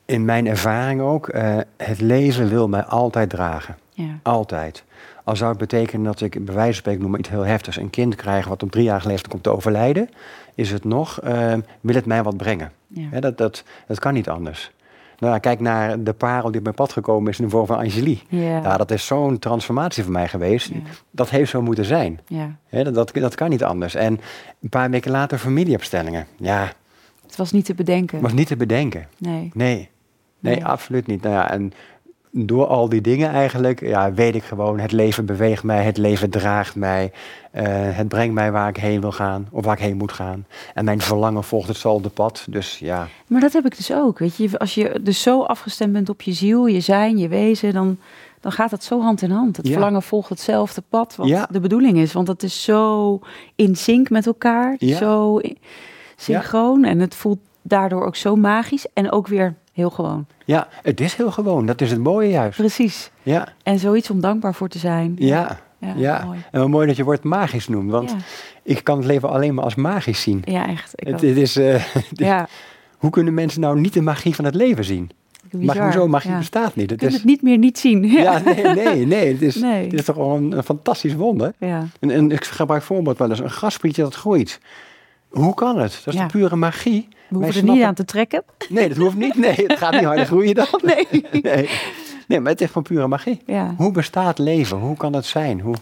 in 0.08 0.24
mijn 0.24 0.46
ervaring 0.46 1.00
ook, 1.00 1.28
eh, 1.28 1.56
het 1.76 2.00
leven 2.00 2.48
wil 2.48 2.68
mij 2.68 2.82
altijd 2.84 3.30
dragen. 3.30 3.76
Ja, 3.92 4.18
Altijd. 4.22 4.84
Al 5.24 5.36
zou 5.36 5.50
het 5.50 5.58
betekenen 5.58 6.04
dat 6.04 6.20
ik, 6.20 6.44
bij 6.44 6.54
wijze 6.54 6.64
van 6.72 6.74
spreken, 6.74 7.00
noem 7.00 7.10
maar 7.10 7.20
iets 7.20 7.28
heel 7.28 7.44
heftigs, 7.44 7.76
een 7.76 7.90
kind 7.90 8.14
krijg 8.14 8.46
wat 8.46 8.62
op 8.62 8.70
drie 8.70 8.84
jaar 8.84 9.02
leeftijd 9.06 9.28
komt 9.28 9.42
te 9.42 9.50
overlijden, 9.50 10.08
is 10.54 10.70
het 10.70 10.84
nog, 10.84 11.20
eh, 11.20 11.54
wil 11.80 11.94
het 11.94 12.06
mij 12.06 12.22
wat 12.22 12.36
brengen. 12.36 12.72
ja. 12.86 13.20
Dat, 13.20 13.38
dat, 13.38 13.64
dat 13.86 13.98
kan 13.98 14.14
niet 14.14 14.28
anders. 14.28 14.70
Nou, 15.18 15.38
kijk 15.38 15.60
naar 15.60 16.02
de 16.02 16.12
parel 16.12 16.46
die 16.48 16.56
op 16.58 16.62
mijn 16.62 16.74
pad 16.74 16.92
gekomen 16.92 17.30
is 17.30 17.38
in 17.38 17.44
de 17.44 17.50
vorm 17.50 17.66
van 17.66 17.78
Angelique. 17.78 18.36
Ja, 18.36 18.76
dat 18.76 18.90
is 18.90 19.06
zo'n 19.06 19.38
transformatie 19.38 20.02
voor 20.02 20.12
mij 20.12 20.28
geweest. 20.28 20.68
Ja. 20.68 20.76
Dat 21.10 21.30
heeft 21.30 21.50
zo 21.50 21.62
moeten 21.62 21.84
zijn. 21.84 22.20
ja. 22.26 22.56
Dat, 22.70 22.94
dat, 22.94 23.10
dat 23.14 23.34
kan 23.34 23.50
niet 23.50 23.64
anders. 23.64 23.94
En 23.94 24.20
een 24.62 24.68
paar 24.68 24.90
weken 24.90 25.10
later 25.10 25.38
familieopstellingen. 25.38 26.26
Ja, 26.36 26.72
Het 27.26 27.36
was 27.36 27.52
niet 27.52 27.64
te 27.64 27.74
bedenken. 27.74 28.20
was 28.20 28.32
niet 28.32 28.46
te 28.46 28.56
bedenken. 28.56 29.06
Nee. 29.18 29.50
Nee, 29.54 29.88
nee, 30.40 30.54
Nee. 30.54 30.64
absoluut 30.66 31.06
niet. 31.06 31.22
Nou 31.22 31.34
ja, 31.34 31.50
en 31.50 31.72
door 32.30 32.66
al 32.66 32.88
die 32.88 33.00
dingen 33.00 33.30
eigenlijk, 33.30 33.80
ja, 33.80 34.12
weet 34.12 34.34
ik 34.34 34.42
gewoon, 34.42 34.78
het 34.78 34.92
leven 34.92 35.26
beweegt 35.26 35.62
mij, 35.62 35.84
het 35.84 35.96
leven 35.96 36.30
draagt 36.30 36.74
mij, 36.76 37.12
eh, 37.50 37.64
het 37.70 38.08
brengt 38.08 38.34
mij 38.34 38.52
waar 38.52 38.68
ik 38.68 38.76
heen 38.76 39.00
wil 39.00 39.12
gaan 39.12 39.48
of 39.50 39.64
waar 39.64 39.76
ik 39.76 39.82
heen 39.82 39.96
moet 39.96 40.12
gaan. 40.12 40.46
En 40.74 40.84
mijn 40.84 41.00
verlangen 41.00 41.44
volgt 41.44 41.68
hetzelfde 41.68 42.08
pad, 42.08 42.46
dus 42.50 42.78
ja. 42.78 43.08
Maar 43.26 43.40
dat 43.40 43.52
heb 43.52 43.64
ik 43.66 43.76
dus 43.76 43.92
ook. 43.92 44.18
Weet 44.18 44.36
je, 44.36 44.58
als 44.58 44.74
je 44.74 45.00
dus 45.02 45.22
zo 45.22 45.42
afgestemd 45.42 45.92
bent 45.92 46.08
op 46.08 46.22
je 46.22 46.32
ziel, 46.32 46.66
je 46.66 46.80
zijn, 46.80 47.18
je 47.18 47.28
wezen, 47.28 47.72
dan, 47.72 47.98
dan 48.40 48.52
gaat 48.52 48.70
het 48.70 48.84
zo 48.84 49.00
hand 49.00 49.22
in 49.22 49.30
hand. 49.30 49.56
Het 49.56 49.66
Ja. 49.66 49.72
verlangen 49.72 50.02
volgt 50.02 50.28
hetzelfde 50.28 50.82
pad 50.88 51.16
wat 51.16 51.28
Ja. 51.28 51.48
de 51.50 51.60
bedoeling 51.60 51.96
is. 51.98 52.12
Want 52.12 52.28
het 52.28 52.42
is 52.42 52.62
zo 52.62 53.20
in 53.56 53.76
sync 53.76 54.10
met 54.10 54.26
elkaar, 54.26 54.74
Ja. 54.78 54.96
zo 54.96 55.40
synchroon. 56.16 56.84
En 56.84 56.98
het 56.98 57.14
voelt 57.14 57.38
daardoor 57.62 58.04
ook 58.06 58.16
zo 58.16 58.36
magisch 58.36 58.86
en 58.92 59.12
ook 59.12 59.26
weer 59.26 59.54
heel 59.78 59.90
gewoon. 59.90 60.26
Ja, 60.44 60.68
het 60.82 61.00
is 61.00 61.14
heel 61.14 61.30
gewoon, 61.30 61.66
dat 61.66 61.80
is 61.80 61.90
het 61.90 62.00
mooie 62.02 62.28
juist. 62.28 62.56
Precies. 62.58 63.10
Ja, 63.22 63.48
En 63.62 63.78
zoiets 63.78 64.10
om 64.10 64.20
dankbaar 64.20 64.54
voor 64.54 64.68
te 64.68 64.78
zijn. 64.78 65.14
ja, 65.18 65.58
ja, 65.80 65.92
ja. 65.96 66.24
mooi. 66.24 66.38
En 66.50 66.60
wat 66.60 66.68
mooi 66.68 66.86
dat 66.86 66.96
je 66.96 67.04
woord 67.04 67.22
magisch 67.24 67.68
noemt, 67.68 67.90
want 67.90 68.10
Ja, 68.10 68.16
ik 68.62 68.84
kan 68.84 68.96
het 68.96 69.06
leven 69.06 69.30
alleen 69.30 69.54
maar 69.54 69.64
als 69.64 69.74
magisch 69.74 70.22
zien. 70.22 70.42
ja, 70.44 70.68
echt. 70.68 70.92
Ik 70.94 71.06
Het, 71.06 71.22
is, 71.22 71.56
eh, 71.56 71.84
ja, 72.12 72.48
hoe 72.98 73.10
kunnen 73.10 73.34
mensen 73.34 73.60
nou 73.60 73.80
niet 73.80 73.92
de 73.92 74.00
magie 74.02 74.34
van 74.34 74.44
het 74.44 74.54
leven 74.54 74.84
zien? 74.84 75.10
Maar 75.52 75.82
hoezo, 75.82 76.08
magie 76.08 76.36
bestaat 76.36 76.74
niet. 76.76 76.84
Je 76.90 76.92
Het 76.92 76.98
kunt 77.00 77.10
is, 77.12 77.16
het 77.16 77.26
niet 77.26 77.42
meer 77.42 77.58
niet 77.58 77.78
zien. 77.78 78.04
ja, 78.04 78.38
nee, 78.44 78.62
nee, 78.64 79.06
nee. 79.06 79.32
Het 79.32 79.42
is, 79.42 79.54
Nee. 79.54 79.84
Het 79.84 79.92
is 79.92 80.04
toch 80.04 80.14
gewoon 80.14 80.42
een, 80.42 80.56
een 80.56 80.62
fantastisch 80.62 81.14
wonder. 81.14 81.52
ja. 81.58 81.86
En, 82.00 82.10
en 82.10 82.30
ik 82.30 82.44
gebruik 82.44 82.82
voorbeeld 82.82 83.18
wel 83.18 83.30
eens, 83.30 83.38
een 83.40 83.50
grasprietje 83.50 84.02
dat 84.02 84.14
groeit. 84.14 84.60
Hoe 85.28 85.54
kan 85.54 85.78
het? 85.78 86.00
Dat 86.04 86.14
is 86.14 86.20
de 86.20 86.26
pure 86.26 86.56
magie. 86.56 87.08
We 87.28 87.36
hoeven 87.36 87.68
er 87.68 87.74
niet 87.74 87.82
aan 87.82 87.94
te 87.94 88.04
trekken. 88.04 88.42
Nee, 88.68 88.88
dat 88.88 88.96
hoeft 88.96 89.16
niet. 89.16 89.34
Nee, 89.34 89.54
het 89.54 89.78
gaat 89.78 89.92
niet 89.92 90.04
harder 90.04 90.26
groeien 90.32 90.54
dan. 90.54 90.66
Nee. 90.82 91.06
nee. 91.42 91.70
Nee, 92.28 92.40
maar 92.40 92.52
het 92.52 92.60
is 92.60 92.66
gewoon 92.66 92.82
pure 92.82 93.06
magie. 93.08 93.40
Ja, 93.46 93.74
Hoe 93.76 93.92
bestaat 93.92 94.38
leven? 94.38 94.78
Hoe 94.78 94.96
kan 94.96 95.12
het 95.12 95.24
zijn? 95.26 95.60
Hoe... 95.60 95.74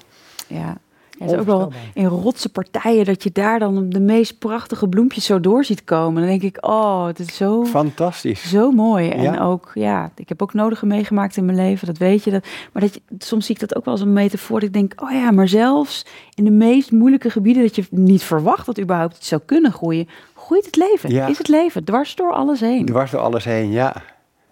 ja. 0.46 0.76
Ja, 1.18 1.26
is 1.26 1.32
ook 1.32 1.46
wel 1.46 1.72
in 1.94 2.06
rotse 2.06 2.48
partijen 2.48 3.04
dat 3.04 3.22
je 3.22 3.30
daar 3.32 3.58
dan 3.58 3.88
de 3.88 4.00
meest 4.00 4.38
prachtige 4.38 4.88
bloempjes 4.88 5.24
zo 5.24 5.40
door 5.40 5.64
ziet 5.64 5.84
komen. 5.84 6.20
Dan 6.22 6.30
denk 6.30 6.42
ik, 6.42 6.66
oh, 6.66 7.06
het 7.06 7.18
is 7.18 7.36
zo... 7.36 7.64
Fantastisch. 7.64 8.50
Zo 8.50 8.70
mooi. 8.70 9.08
En 9.08 9.40
ook, 9.40 9.70
ja, 9.74 10.10
ik 10.16 10.28
heb 10.28 10.42
ook 10.42 10.54
nodige 10.54 10.86
meegemaakt 10.86 11.36
in 11.36 11.44
mijn 11.44 11.56
leven, 11.56 11.86
dat 11.86 11.98
weet 11.98 12.24
je. 12.24 12.30
Dat, 12.30 12.46
maar 12.72 12.82
dat 12.82 12.94
je, 12.94 13.00
soms 13.18 13.46
zie 13.46 13.54
ik 13.54 13.60
dat 13.60 13.76
ook 13.76 13.84
wel 13.84 13.94
als 13.94 14.02
een 14.02 14.12
metafoor. 14.12 14.60
Dat 14.60 14.68
ik 14.68 14.74
denk, 14.74 15.02
oh 15.02 15.10
ja, 15.10 15.30
maar 15.30 15.48
zelfs 15.48 16.06
in 16.34 16.44
de 16.44 16.50
meest 16.50 16.92
moeilijke 16.92 17.30
gebieden 17.30 17.62
dat 17.62 17.76
je 17.76 17.86
niet 17.90 18.22
verwacht 18.22 18.66
dat 18.66 18.80
überhaupt 18.80 19.14
het 19.14 19.24
zou 19.24 19.40
kunnen 19.44 19.72
groeien, 19.72 20.08
groeit 20.34 20.66
het 20.66 20.76
leven. 20.76 21.10
Ja. 21.10 21.26
Is 21.26 21.38
het 21.38 21.48
leven, 21.48 21.84
dwars 21.84 22.14
door 22.14 22.32
alles 22.32 22.60
heen. 22.60 22.84
Dwars 22.86 23.10
door 23.10 23.20
alles 23.20 23.44
heen, 23.44 23.70
ja. 23.70 24.02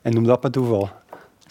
En 0.02 0.12
noem 0.12 0.24
dat 0.24 0.42
maar 0.42 0.50
toeval. 0.50 0.90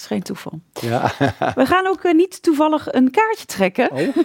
Is 0.04 0.10
geen 0.10 0.24
toeval. 0.24 0.60
Ja. 0.82 1.12
We 1.56 1.66
gaan 1.66 1.88
ook 1.88 2.04
uh, 2.04 2.14
niet 2.14 2.44
toevallig 2.44 2.94
een 2.94 3.12
kaartje 3.12 3.46
trekken. 3.46 3.92
Oh. 3.92 4.00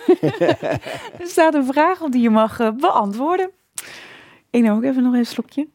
er 1.21 1.27
staat 1.27 1.55
een 1.55 1.65
vraag 1.65 2.01
op 2.01 2.13
die 2.13 2.23
je 2.23 2.31
mag 2.31 2.61
uh, 2.61 2.69
beantwoorden. 2.71 3.51
Ik 4.51 4.63
neem 4.63 4.73
ook 4.73 4.83
even 4.83 5.03
nog 5.03 5.15
een 5.15 5.27
slokje. 5.27 5.67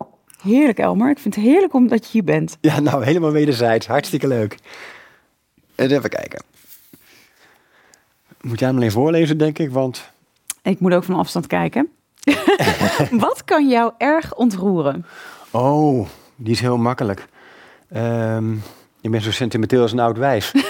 Heerlijk, 0.42 0.80
Elmer. 0.80 1.10
Ik 1.10 1.20
vind 1.20 1.36
het 1.36 1.44
heerlijk 1.44 1.74
omdat 1.74 2.06
je 2.06 2.12
hier 2.12 2.24
bent. 2.24 2.58
Ja, 2.62 2.80
nou, 2.80 3.04
helemaal 3.04 3.32
wederzijds. 3.32 3.88
Hartstikke 3.88 4.28
leuk. 4.28 4.58
Even 5.76 6.10
kijken. 6.10 6.44
Moet 8.42 8.60
jij 8.60 8.68
hem 8.68 8.78
alleen 8.78 8.92
voorlezen, 8.92 9.38
denk 9.38 9.60
ik, 9.60 9.72
want... 9.72 10.12
Ik 10.62 10.80
moet 10.80 10.94
ook 10.94 11.04
van 11.04 11.16
afstand 11.16 11.48
kijken. 11.48 11.90
Wat 13.26 13.44
kan 13.46 13.70
jou 13.70 13.92
erg 13.98 14.36
ontroeren? 14.36 15.06
Oh, 15.52 16.08
die 16.36 16.54
is 16.54 16.60
heel 16.60 16.78
makkelijk. 16.78 17.26
Um, 17.96 18.62
je 19.04 19.10
bent 19.10 19.24
zo 19.24 19.32
sentimenteel 19.32 19.82
als 19.82 19.92
een 19.92 20.00
oud 20.00 20.18
wijf. 20.18 20.52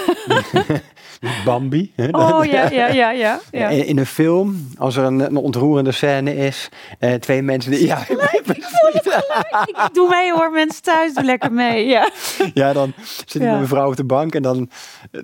Bambi. 1.45 1.93
Oh 2.11 2.45
ja, 2.51 2.69
ja, 2.69 2.87
ja, 2.87 3.11
ja. 3.11 3.39
ja. 3.51 3.69
In, 3.69 3.85
in, 3.85 3.97
een 3.97 4.05
film, 4.05 4.67
als 4.77 4.95
er 4.95 5.03
een, 5.03 5.19
een 5.19 5.37
ontroerende 5.37 5.91
scène 5.91 6.35
is, 6.35 6.69
uh, 6.99 7.13
twee 7.13 7.41
mensen 7.41 7.71
die. 7.71 7.85
Ja, 7.85 7.95
gelijk, 7.95 8.41
ik, 8.45 9.89
doe 9.93 10.09
mee 10.09 10.33
hoor, 10.33 10.51
mensen 10.51 10.81
thuis, 10.81 11.13
doe 11.13 11.23
lekker 11.23 11.51
mee. 11.51 11.85
Ja, 11.85 12.09
ja 12.53 12.73
dan 12.73 12.93
zit 13.25 13.35
ik 13.35 13.41
met 13.41 13.51
mijn 13.51 13.67
vrouw 13.67 13.87
op 13.87 13.95
de 13.95 14.03
bank 14.03 14.35
en 14.35 14.41
dan. 14.41 14.69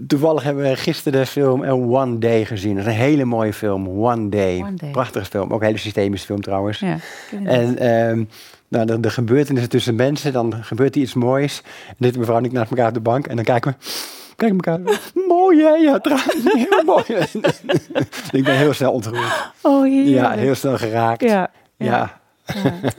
Toevallig 0.07 0.43
hebben 0.43 0.63
we 0.63 0.75
gisteren 0.75 1.19
de 1.19 1.25
film 1.25 1.63
One 1.93 2.17
Day 2.17 2.45
gezien. 2.45 2.75
Dat 2.75 2.85
is 2.85 2.91
een 2.91 2.99
hele 2.99 3.25
mooie 3.25 3.53
film, 3.53 3.87
One 3.87 4.29
Day. 4.29 4.59
One 4.61 4.73
Day. 4.73 4.91
Prachtige 4.91 5.25
film, 5.25 5.51
ook 5.51 5.59
een 5.59 5.65
hele 5.65 5.79
systemische 5.79 6.25
film 6.25 6.41
trouwens. 6.41 6.79
Ja, 6.79 6.97
en. 7.45 7.87
Um, 8.09 8.29
nou, 8.69 8.85
de, 8.85 8.99
de 8.99 9.09
gebeurtenissen 9.09 9.69
tussen 9.69 9.95
mensen, 9.95 10.33
dan 10.33 10.53
gebeurt 10.63 10.95
er 10.95 11.01
iets 11.01 11.13
moois. 11.13 11.61
En 11.87 11.95
dit 11.97 12.17
mevrouw 12.17 12.37
en 12.37 12.45
ik 12.45 12.51
naast 12.51 12.69
elkaar 12.69 12.87
op 12.87 12.93
de 12.93 12.99
bank 12.99 13.27
en 13.27 13.35
dan 13.35 13.45
kijken 13.45 13.71
we, 13.71 13.77
kijken 14.35 14.57
elkaar, 14.57 14.99
mooi 15.27 15.63
hè? 15.63 15.69
Ja, 15.69 15.99
trouwens, 15.99 16.35
heel 16.69 16.83
mooi. 16.85 17.03
ik 18.39 18.43
ben 18.43 18.57
heel 18.57 18.73
snel 18.73 18.91
ontroerd. 18.91 19.51
Oh, 19.61 20.07
Ja, 20.07 20.31
heel 20.31 20.55
snel 20.55 20.77
geraakt. 20.77 21.21
ja. 21.21 21.49
ja. 21.77 22.17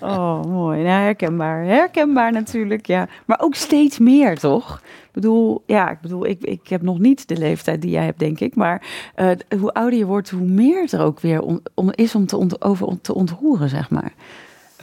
Oh, 0.01 0.45
mooi. 0.45 0.83
Nou, 0.83 1.03
herkenbaar. 1.03 1.65
Herkenbaar 1.65 2.33
natuurlijk, 2.33 2.87
ja. 2.87 3.09
Maar 3.27 3.41
ook 3.41 3.55
steeds 3.55 3.99
meer, 3.99 4.39
toch? 4.39 4.81
Ik 4.85 5.11
bedoel, 5.13 5.63
ja, 5.67 5.91
ik 5.91 6.01
bedoel, 6.01 6.27
ik, 6.27 6.43
ik 6.43 6.69
heb 6.69 6.83
nog 6.83 6.99
niet 6.99 7.29
de 7.29 7.37
leeftijd 7.37 7.83
die 7.83 7.91
jij 7.91 8.05
hebt, 8.05 8.19
denk 8.19 8.41
ik. 8.41 8.55
Maar 8.55 8.83
uh, 9.17 9.31
hoe 9.59 9.73
ouder 9.73 9.99
je 9.99 10.07
wordt, 10.07 10.31
hoe 10.31 10.47
meer 10.47 10.95
er 10.95 11.01
ook 11.01 11.21
weer 11.21 11.43
om, 11.75 11.91
is 11.91 12.15
om 12.15 12.27
te, 12.27 12.37
ont, 12.37 12.63
over 12.63 12.87
om 12.87 13.01
te 13.01 13.15
ontroeren, 13.15 13.69
zeg 13.69 13.91
maar. 13.91 14.13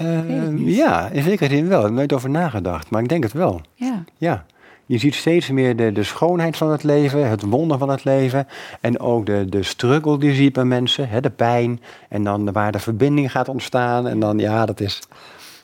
Uh, 0.02 0.68
ja, 0.76 1.10
in 1.10 1.24
zekere 1.24 1.56
zin 1.56 1.68
wel. 1.68 1.80
Ik 1.80 1.86
heb 1.86 1.94
nooit 1.94 2.14
over 2.14 2.30
nagedacht, 2.30 2.90
maar 2.90 3.02
ik 3.02 3.10
denk 3.10 3.24
het 3.24 3.34
wel. 3.34 3.62
Ja. 3.74 4.04
ja. 4.18 4.46
Je 4.86 4.98
ziet 4.98 5.16
steeds 5.16 5.50
meer 5.50 5.76
de, 5.76 5.92
de 5.92 6.04
schoonheid 6.04 6.58
van 6.58 6.72
het 6.72 6.84
leven, 6.84 7.30
het 7.30 7.42
wonder 7.42 7.78
van 7.78 7.90
het 7.90 8.04
leven. 8.04 8.48
En 8.82 9.00
ook 9.00 9.26
de, 9.26 9.46
de 9.50 9.64
struggle 9.64 10.18
die 10.18 10.30
je 10.30 10.36
ziet 10.36 10.54
bij 10.54 10.66
mensen, 10.66 11.10
hè, 11.10 11.22
de 11.22 11.30
pijn. 11.30 11.82
En 12.10 12.24
dan 12.24 12.52
waar 12.52 12.72
de 12.72 12.80
verbinding 12.80 13.32
gaat 13.32 13.50
ontstaan. 13.50 14.08
En 14.08 14.20
dan, 14.20 14.38
ja, 14.38 14.66
dat 14.66 14.80
is... 14.80 15.02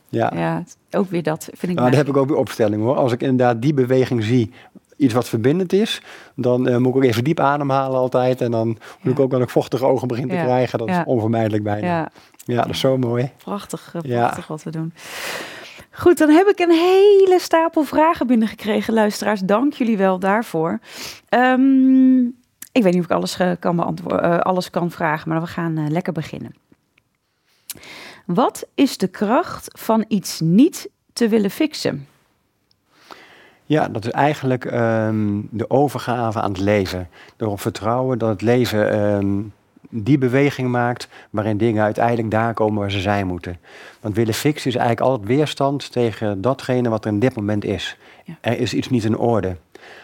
Ja, 0.10 0.32
ja 0.36 0.64
ook 0.92 1.10
weer 1.10 1.24
dat 1.24 1.50
vind 1.52 1.72
ik. 1.72 1.80
Maar 1.80 1.90
daar 1.90 2.00
heb 2.00 2.10
ik 2.10 2.18
ook 2.18 2.28
weer 2.28 2.38
opstelling 2.38 2.82
hoor. 2.82 2.96
Als 2.96 3.12
ik 3.12 3.22
inderdaad 3.22 3.62
die 3.62 3.74
beweging 3.74 4.24
zie, 4.24 4.52
iets 4.98 5.14
wat 5.14 5.30
verbindend 5.30 5.74
is, 5.74 6.02
dan 6.36 6.68
uh, 6.68 6.78
moet 6.78 6.90
ik 6.90 6.96
ook 6.96 7.04
even 7.04 7.24
diep 7.24 7.40
ademhalen 7.40 8.00
altijd. 8.00 8.42
En 8.42 8.52
dan 8.52 8.68
moet 9.02 9.14
ik 9.14 9.20
ook 9.20 9.32
wel 9.32 9.42
een 9.42 9.50
vochtige 9.50 9.86
ogen 9.86 10.08
beginnen 10.08 10.38
te 10.38 10.44
krijgen. 10.44 10.80
Dat 10.80 10.90
is 10.90 10.98
onvermijdelijk 11.06 11.64
bijna. 11.64 12.12
Ja. 12.44 12.62
Dat 12.62 12.70
is 12.70 12.80
zo 12.80 12.98
mooi. 12.98 13.32
Prachtig, 13.44 13.96
eh, 13.96 14.02
prachtig 14.02 14.48
wat 14.48 14.64
we 14.64 14.70
doen. 14.70 14.94
Goed, 15.92 16.18
dan 16.18 16.30
heb 16.30 16.48
ik 16.48 16.60
een 16.60 16.72
hele 16.72 17.38
stapel 17.40 17.84
vragen 17.84 18.28
binnengekregen, 18.28 18.94
luisteraars. 18.94 19.40
Dank 19.40 19.74
jullie 19.74 19.98
wel 19.98 20.20
daarvoor. 20.20 20.80
Ehm, 21.30 22.26
ik 22.72 22.84
weet 22.84 22.94
niet 22.94 23.00
of 23.00 23.06
ik 23.06 23.12
alles 23.12 23.38
kan, 23.60 23.76
beantwoorden, 23.76 24.26
uh, 24.26 24.40
alles 24.40 24.70
kan 24.70 24.92
vragen, 24.92 25.30
maar 25.30 25.42
we 25.42 25.48
gaan 25.48 25.78
uh, 25.78 25.90
lekker 25.90 26.14
beginnen. 26.14 26.56
Wat 28.26 28.68
is 28.74 28.98
de 28.98 29.08
kracht 29.08 29.80
van 29.80 30.06
iets 30.08 30.40
niet 30.40 30.90
te 31.14 31.28
willen 31.28 31.50
fixen? 31.50 32.08
Ja, 33.66 33.88
dat 33.88 34.06
is 34.06 34.12
eigenlijk 34.12 34.66
um, 34.66 35.48
de 35.52 35.70
overgave 35.70 36.42
aan 36.42 36.52
het 36.52 36.60
leven. 36.60 37.10
Door 37.36 37.60
vertrouwen 37.60 38.18
dat 38.18 38.30
het 38.30 38.42
leven 38.42 39.00
um, 39.00 39.54
die 39.90 40.18
beweging 40.18 40.70
maakt 40.70 41.08
waarin 41.30 41.58
dingen 41.58 41.84
uiteindelijk 41.84 42.32
daar 42.32 42.54
komen 42.54 42.80
waar 42.80 42.92
ze 42.92 43.00
zijn 43.00 43.28
moeten. 43.28 43.58
Want 44.02 44.16
willen 44.16 44.34
fixen 44.34 44.70
is 44.70 44.76
eigenlijk 44.76 45.08
altijd 45.08 45.28
weerstand 45.28 45.92
tegen 45.92 46.42
datgene 46.42 46.90
wat 46.90 47.06
er 47.06 47.12
in 47.12 47.20
dit 47.20 47.36
moment 47.36 47.66
is. 47.66 47.98
Er 48.42 48.60
is 48.60 48.74
iets 48.74 48.90
niet 48.90 49.04
in 49.04 49.18
orde. 49.18 49.56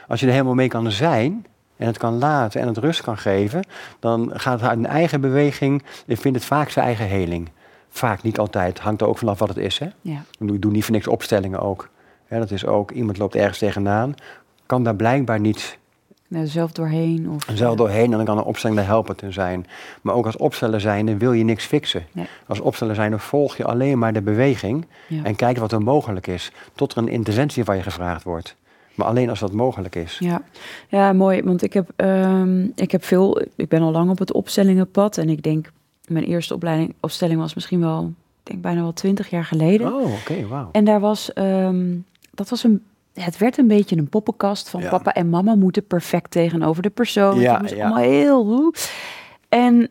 Als 0.07 0.19
je 0.19 0.25
er 0.25 0.31
helemaal 0.31 0.53
mee 0.53 0.67
kan 0.67 0.91
zijn 0.91 1.45
en 1.77 1.87
het 1.87 1.97
kan 1.97 2.17
laten 2.17 2.61
en 2.61 2.67
het 2.67 2.77
rust 2.77 3.01
kan 3.01 3.17
geven, 3.17 3.65
dan 3.99 4.31
gaat 4.33 4.59
het 4.59 4.69
uit 4.69 4.77
een 4.77 4.85
eigen 4.85 5.21
beweging 5.21 5.83
en 6.07 6.17
vindt 6.17 6.37
het 6.37 6.47
vaak 6.47 6.69
zijn 6.69 6.85
eigen 6.85 7.07
heling. 7.07 7.49
Vaak 7.89 8.21
niet 8.21 8.39
altijd. 8.39 8.79
Hangt 8.79 9.01
er 9.01 9.07
ook 9.07 9.17
vanaf 9.17 9.39
wat 9.39 9.47
het 9.47 9.57
is. 9.57 9.79
Hè? 9.79 9.87
Ja. 10.01 10.23
Ik 10.39 10.61
doe 10.61 10.71
niet 10.71 10.83
voor 10.83 10.93
niks 10.93 11.07
opstellingen 11.07 11.59
ook. 11.59 11.89
dat 12.29 12.51
is 12.51 12.65
ook, 12.65 12.91
iemand 12.91 13.17
loopt 13.17 13.35
ergens 13.35 13.57
tegenaan, 13.57 14.15
kan 14.65 14.83
daar 14.83 14.95
blijkbaar 14.95 15.39
niet 15.39 15.78
nou, 16.29 16.47
zelf 16.47 16.71
doorheen? 16.71 17.29
Of, 17.29 17.45
zelf 17.53 17.75
doorheen 17.75 18.11
en 18.11 18.17
dan 18.17 18.25
kan 18.25 18.37
een 18.37 18.43
opstelling 18.43 18.79
de 18.79 18.85
helper 18.85 19.15
te 19.15 19.31
zijn. 19.31 19.65
Maar 20.01 20.15
ook 20.15 20.25
als 20.25 20.37
opsteller 20.37 20.81
zijnde 20.81 21.17
wil 21.17 21.33
je 21.33 21.43
niks 21.43 21.65
fixen. 21.65 22.05
Als 22.47 22.59
opsteller 22.59 22.95
zijnde 22.95 23.19
volg 23.19 23.57
je 23.57 23.65
alleen 23.65 23.99
maar 23.99 24.13
de 24.13 24.21
beweging 24.21 24.85
en 25.23 25.35
kijk 25.35 25.57
wat 25.57 25.71
er 25.71 25.81
mogelijk 25.81 26.27
is. 26.27 26.51
Tot 26.75 26.91
er 26.91 26.97
een 26.97 27.07
interventie 27.07 27.63
van 27.63 27.75
je 27.75 27.83
gevraagd 27.83 28.23
wordt. 28.23 28.55
Maar 28.95 29.07
alleen 29.07 29.29
als 29.29 29.39
dat 29.39 29.51
mogelijk 29.51 29.95
is. 29.95 30.17
Ja, 30.19 30.41
ja 30.87 31.13
mooi. 31.13 31.43
Want 31.43 31.63
ik 31.63 31.73
heb, 31.73 31.89
um, 31.95 32.71
ik 32.75 32.91
heb 32.91 33.03
veel, 33.03 33.41
ik 33.55 33.67
ben 33.67 33.81
al 33.81 33.91
lang 33.91 34.09
op 34.09 34.19
het 34.19 34.33
opstellingenpad. 34.33 35.17
En 35.17 35.29
ik 35.29 35.43
denk, 35.43 35.71
mijn 36.07 36.25
eerste 36.25 36.53
opleiding, 36.53 36.93
opstelling 36.99 37.39
was 37.39 37.53
misschien 37.53 37.79
wel, 37.79 38.13
ik 38.43 38.51
denk 38.51 38.61
bijna 38.61 38.81
wel 38.81 38.93
twintig 38.93 39.29
jaar 39.29 39.45
geleden. 39.45 39.93
Oh, 39.93 40.01
oké, 40.01 40.11
okay, 40.11 40.45
wauw. 40.45 40.69
En 40.71 40.83
daar 40.85 40.99
was, 40.99 41.31
um, 41.35 42.05
dat 42.31 42.49
was 42.49 42.63
een 42.63 42.83
het 43.13 43.37
werd 43.37 43.57
een 43.57 43.67
beetje 43.67 43.97
een 43.97 44.09
poppenkast 44.09 44.69
van 44.69 44.89
papa 44.89 45.13
en 45.13 45.29
mama 45.29 45.55
moeten 45.55 45.87
perfect 45.87 46.31
tegenover 46.31 46.81
de 46.81 46.89
persoon. 46.89 47.39
Ja, 47.39 47.53
het 47.53 47.61
was 47.61 47.71
ja. 47.71 47.85
allemaal 47.85 48.03
heel... 48.03 48.73
En, 49.49 49.89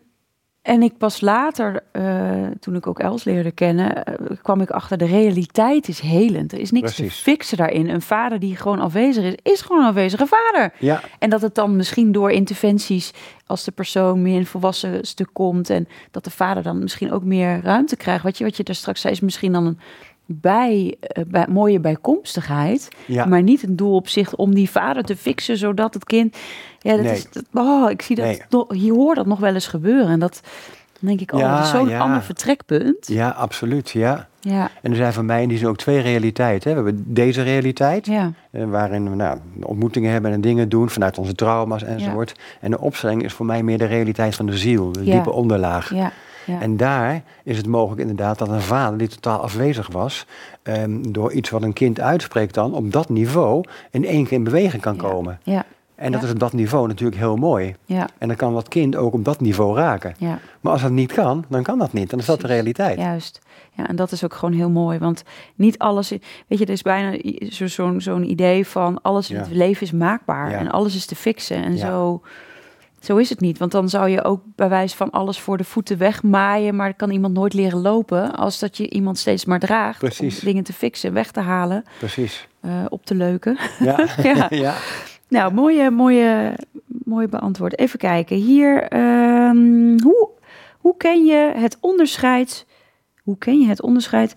en 0.63 0.83
ik 0.83 0.99
pas 0.99 1.21
later, 1.21 1.83
uh, 1.93 2.47
toen 2.61 2.75
ik 2.75 2.87
ook 2.87 2.99
Els 2.99 3.25
leerde 3.25 3.51
kennen, 3.51 3.97
uh, 3.97 4.37
kwam 4.43 4.61
ik 4.61 4.71
achter 4.71 4.99
de 4.99 5.05
realiteit 5.05 5.89
is 5.89 6.01
helend. 6.01 6.53
Er 6.53 6.59
is 6.59 6.71
niks 6.71 6.95
Precies. 6.95 7.17
te 7.17 7.23
fixen 7.23 7.57
daarin. 7.57 7.89
Een 7.89 8.03
vader 8.03 8.39
die 8.39 8.57
gewoon 8.57 8.81
afwezig 8.81 9.25
is, 9.25 9.53
is 9.53 9.61
gewoon 9.61 9.83
een 9.83 9.89
afwezige 9.89 10.27
vader. 10.27 10.73
Ja. 10.79 11.01
En 11.19 11.31
dat 11.31 11.43
het 11.43 11.55
dan 11.55 11.77
misschien 11.77 12.13
door 12.13 12.31
interventies, 12.31 13.13
als 13.47 13.65
de 13.65 13.73
persoon 13.73 14.23
meer 14.23 14.37
in 14.37 14.47
volwassen 14.47 15.07
stuk 15.07 15.31
komt 15.33 15.71
en 15.71 15.89
dat 16.11 16.25
de 16.25 16.31
vader 16.31 16.63
dan 16.63 16.79
misschien 16.79 17.13
ook 17.13 17.25
meer 17.25 17.61
ruimte 17.63 17.97
krijgt. 17.97 18.23
Wat 18.23 18.39
je, 18.39 18.45
wat 18.45 18.57
je 18.57 18.63
daar 18.63 18.75
straks 18.75 19.01
zei, 19.01 19.13
is 19.13 19.21
misschien 19.21 19.53
dan 19.53 19.67
een 19.67 19.79
bij, 20.31 20.95
uh, 21.17 21.25
bij 21.27 21.47
mooie 21.49 21.81
bijkomstigheid, 21.81 22.89
maar 23.29 23.43
niet 23.43 23.63
een 23.63 23.77
doel 23.77 23.95
op 23.95 24.09
zich 24.09 24.35
om 24.35 24.55
die 24.55 24.71
vader 24.71 25.03
te 25.03 25.17
fixen 25.17 25.57
zodat 25.57 25.95
het 25.95 26.05
kind. 26.05 26.37
Ja, 26.79 26.97
dat 26.97 27.05
is. 27.05 27.31
Dat, 27.31 27.45
oh, 27.53 27.91
ik 27.91 28.03
zie 28.03 28.17
dat. 28.17 28.25
Nee. 28.25 28.81
Je 28.81 28.93
hoort 28.93 29.17
dat 29.17 29.27
nog 29.27 29.39
wel 29.39 29.55
eens 29.55 29.67
gebeuren 29.67 30.09
en 30.09 30.19
dat. 30.19 30.41
Denk 31.01 31.21
ik, 31.21 31.33
oh, 31.33 31.41
dat 31.41 31.65
is 31.65 31.71
zo'n 31.71 31.99
ander 31.99 32.23
vertrekpunt. 32.23 33.07
Ja, 33.07 33.29
absoluut, 33.29 33.91
ja. 33.91 34.29
ja. 34.41 34.71
En 34.83 34.91
er 34.91 34.97
zijn 34.97 35.13
voor 35.13 35.25
mij 35.25 35.43
in 35.43 35.49
die 35.49 35.59
zin 35.59 35.69
ook 35.69 35.77
twee 35.77 36.01
realiteiten. 36.01 36.71
Hè. 36.71 36.77
We 36.77 36.85
hebben 36.85 37.05
deze 37.15 37.43
realiteit, 37.43 38.07
ja. 38.07 38.33
Eh, 38.51 38.65
waarin 38.65 39.11
we 39.11 39.17
nou, 39.17 39.39
ontmoetingen 39.63 40.13
hebben 40.13 40.33
en 40.33 40.41
dingen 40.41 40.69
doen 40.69 40.91
vanuit 40.91 41.19
onze 41.19 41.35
trauma's 41.35 41.83
enzovoort. 41.83 42.35
En 42.61 42.71
de 42.71 42.81
opstelling 42.81 43.23
is 43.23 43.33
voor 43.33 43.47
mij 43.47 43.63
meer 43.63 43.79
de 43.79 43.85
realiteit 43.85 44.35
van 44.35 44.47
de 44.47 44.57
ziel, 44.57 44.93
de 44.93 45.05
diepe 45.05 45.33
onderlaag. 45.33 45.95
Ja. 45.95 46.13
En 46.61 46.77
daar 46.77 47.23
is 47.43 47.57
het 47.57 47.67
mogelijk 47.67 48.01
inderdaad 48.01 48.39
dat 48.39 48.49
een 48.49 48.61
vader 48.61 48.99
die 48.99 49.09
totaal 49.09 49.41
afwezig 49.41 49.89
was, 49.89 50.27
um, 50.63 51.13
door 51.13 51.33
iets 51.33 51.51
wat 51.51 51.63
een 51.63 51.73
kind 51.73 52.01
uitspreekt 52.01 52.55
dan, 52.55 52.75
op 52.75 52.93
dat 52.93 53.09
niveau 53.09 53.65
in 53.91 54.05
één 54.05 54.25
keer 54.25 54.37
in 54.37 54.45
beweging 54.45 54.83
kan 54.83 54.97
komen. 54.97 55.41
Ja. 55.43 55.65
En 55.95 56.13
dat 56.13 56.23
is 56.23 56.31
op 56.31 56.39
dat 56.39 56.53
niveau 56.53 56.87
natuurlijk 56.87 57.19
heel 57.19 57.37
mooi. 57.37 57.75
Ja. 57.85 58.09
En 58.19 58.29
dan 58.29 58.37
kan 58.37 58.55
dat 58.55 58.69
kind 58.69 58.97
ook 58.97 59.13
op 59.13 59.25
dat 59.25 59.41
niveau 59.41 59.77
raken. 59.77 60.15
Ja. 60.19 60.39
Maar 60.61 60.73
als 60.73 60.83
dat 60.83 60.91
niet 60.91 61.13
kan, 61.13 61.45
dan 61.49 61.63
kan 61.63 61.79
dat 61.79 61.93
niet. 61.93 62.11
Dan 62.11 62.19
is 62.19 62.25
dat 62.25 62.41
de 62.41 62.47
realiteit. 62.47 62.99
Juist. 62.99 63.41
Ja, 63.73 63.89
en 63.89 63.97
dat 63.97 64.13
is 64.13 64.25
ook 64.25 64.35
gewoon 64.35 64.55
heel 64.55 64.71
mooi. 64.71 64.99
Want 64.99 65.23
niet 65.55 65.79
alles... 65.79 66.11
Weet 66.47 66.59
je, 66.59 66.65
er 66.65 66.73
is 66.73 66.83
bijna 66.83 67.19
zo'n 67.67 68.01
zo 68.01 68.21
idee 68.21 68.67
van... 68.67 69.03
alles 69.03 69.31
in 69.31 69.37
het 69.37 69.51
leven 69.51 69.83
is 69.83 69.93
maakbaar. 69.93 70.53
En 70.53 70.71
alles 70.71 70.95
is 70.95 71.07
te 71.07 71.17
fixen. 71.17 71.65
En 71.65 71.79
zo 71.79 72.23
Zo 73.09 73.17
is 73.17 73.31
het 73.31 73.41
niet, 73.41 73.59
want 73.59 73.73
dan 73.73 73.89
zou 73.89 74.09
je 74.09 74.25
ook 74.25 74.41
bij 74.45 74.69
wijze 74.69 74.97
van 74.97 75.11
alles 75.11 75.41
voor 75.41 75.57
de 75.57 75.65
voeten 75.65 75.99
wegmaaien, 75.99 76.77
maar 76.77 76.95
kan 76.95 77.11
iemand 77.11 77.35
nooit 77.35 77.55
leren 77.55 77.81
lopen 77.81 78.35
als 78.35 78.59
dat 78.59 78.77
je 78.77 78.91
iemand 78.91 79.19
steeds 79.19 79.45
maar 79.45 79.59
draagt 79.59 79.99
Precies. 79.99 80.39
om 80.39 80.45
dingen 80.45 80.65
te 80.65 80.73
fixen, 80.73 81.13
weg 81.13 81.31
te 81.31 81.41
halen, 81.41 81.85
Precies. 81.99 82.49
uh, 82.61 82.85
op 82.89 83.07
te 83.07 83.15
leuken. 83.15 83.59
Ja. 83.79 84.09
ja. 84.23 84.47
ja. 84.51 84.75
Nou, 85.29 85.55
mooie, 85.55 85.91
mooie, 85.91 86.59
mooie 86.87 87.29
beantwoord. 87.29 87.79
Even 87.79 87.99
kijken 87.99 88.37
hier. 88.37 88.97
Um, 89.49 90.01
hoe, 90.01 90.29
hoe 90.79 90.97
ken 90.97 91.25
je 91.25 91.53
het 91.57 91.77
onderscheid? 91.81 92.67
Hoe 93.23 93.39
ken 93.39 93.61
je 93.61 93.67
het 93.67 93.83
onderscheid 93.83 94.35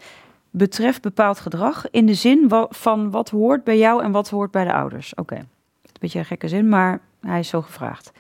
betreft 0.50 1.02
bepaald 1.02 1.40
gedrag 1.40 1.90
in 1.90 2.06
de 2.06 2.14
zin 2.14 2.52
van 2.70 3.12
wat 3.12 3.30
hoort 3.30 3.64
bij 3.64 3.78
jou 3.78 4.04
en 4.04 4.12
wat 4.12 4.30
hoort 4.30 4.52
bij 4.52 4.64
de 4.64 4.74
ouders? 4.74 5.12
Oké, 5.12 5.22
okay. 5.22 5.38
een 5.38 5.92
beetje 6.00 6.20
een 6.20 6.26
gekke 6.26 6.48
zin, 6.48 6.70
maar 6.70 7.02
hij 7.22 7.40
is 7.40 7.48
zo 7.48 7.62
gevraagd. 7.62 8.12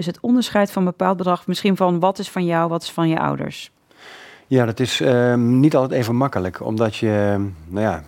Dus 0.00 0.08
het 0.08 0.20
onderscheid 0.20 0.72
van 0.72 0.84
bepaald 0.84 1.16
bedrag, 1.16 1.46
misschien 1.46 1.76
van 1.76 2.00
wat 2.00 2.18
is 2.18 2.30
van 2.30 2.44
jou, 2.44 2.68
wat 2.68 2.82
is 2.82 2.90
van 2.90 3.08
je 3.08 3.18
ouders? 3.18 3.70
Ja, 4.46 4.66
dat 4.66 4.80
is 4.80 5.00
uh, 5.00 5.34
niet 5.34 5.76
altijd 5.76 6.00
even 6.00 6.16
makkelijk, 6.16 6.64
omdat 6.64 6.96
je, 6.96 7.46
nou 7.66 7.86
ja, 7.86 8.02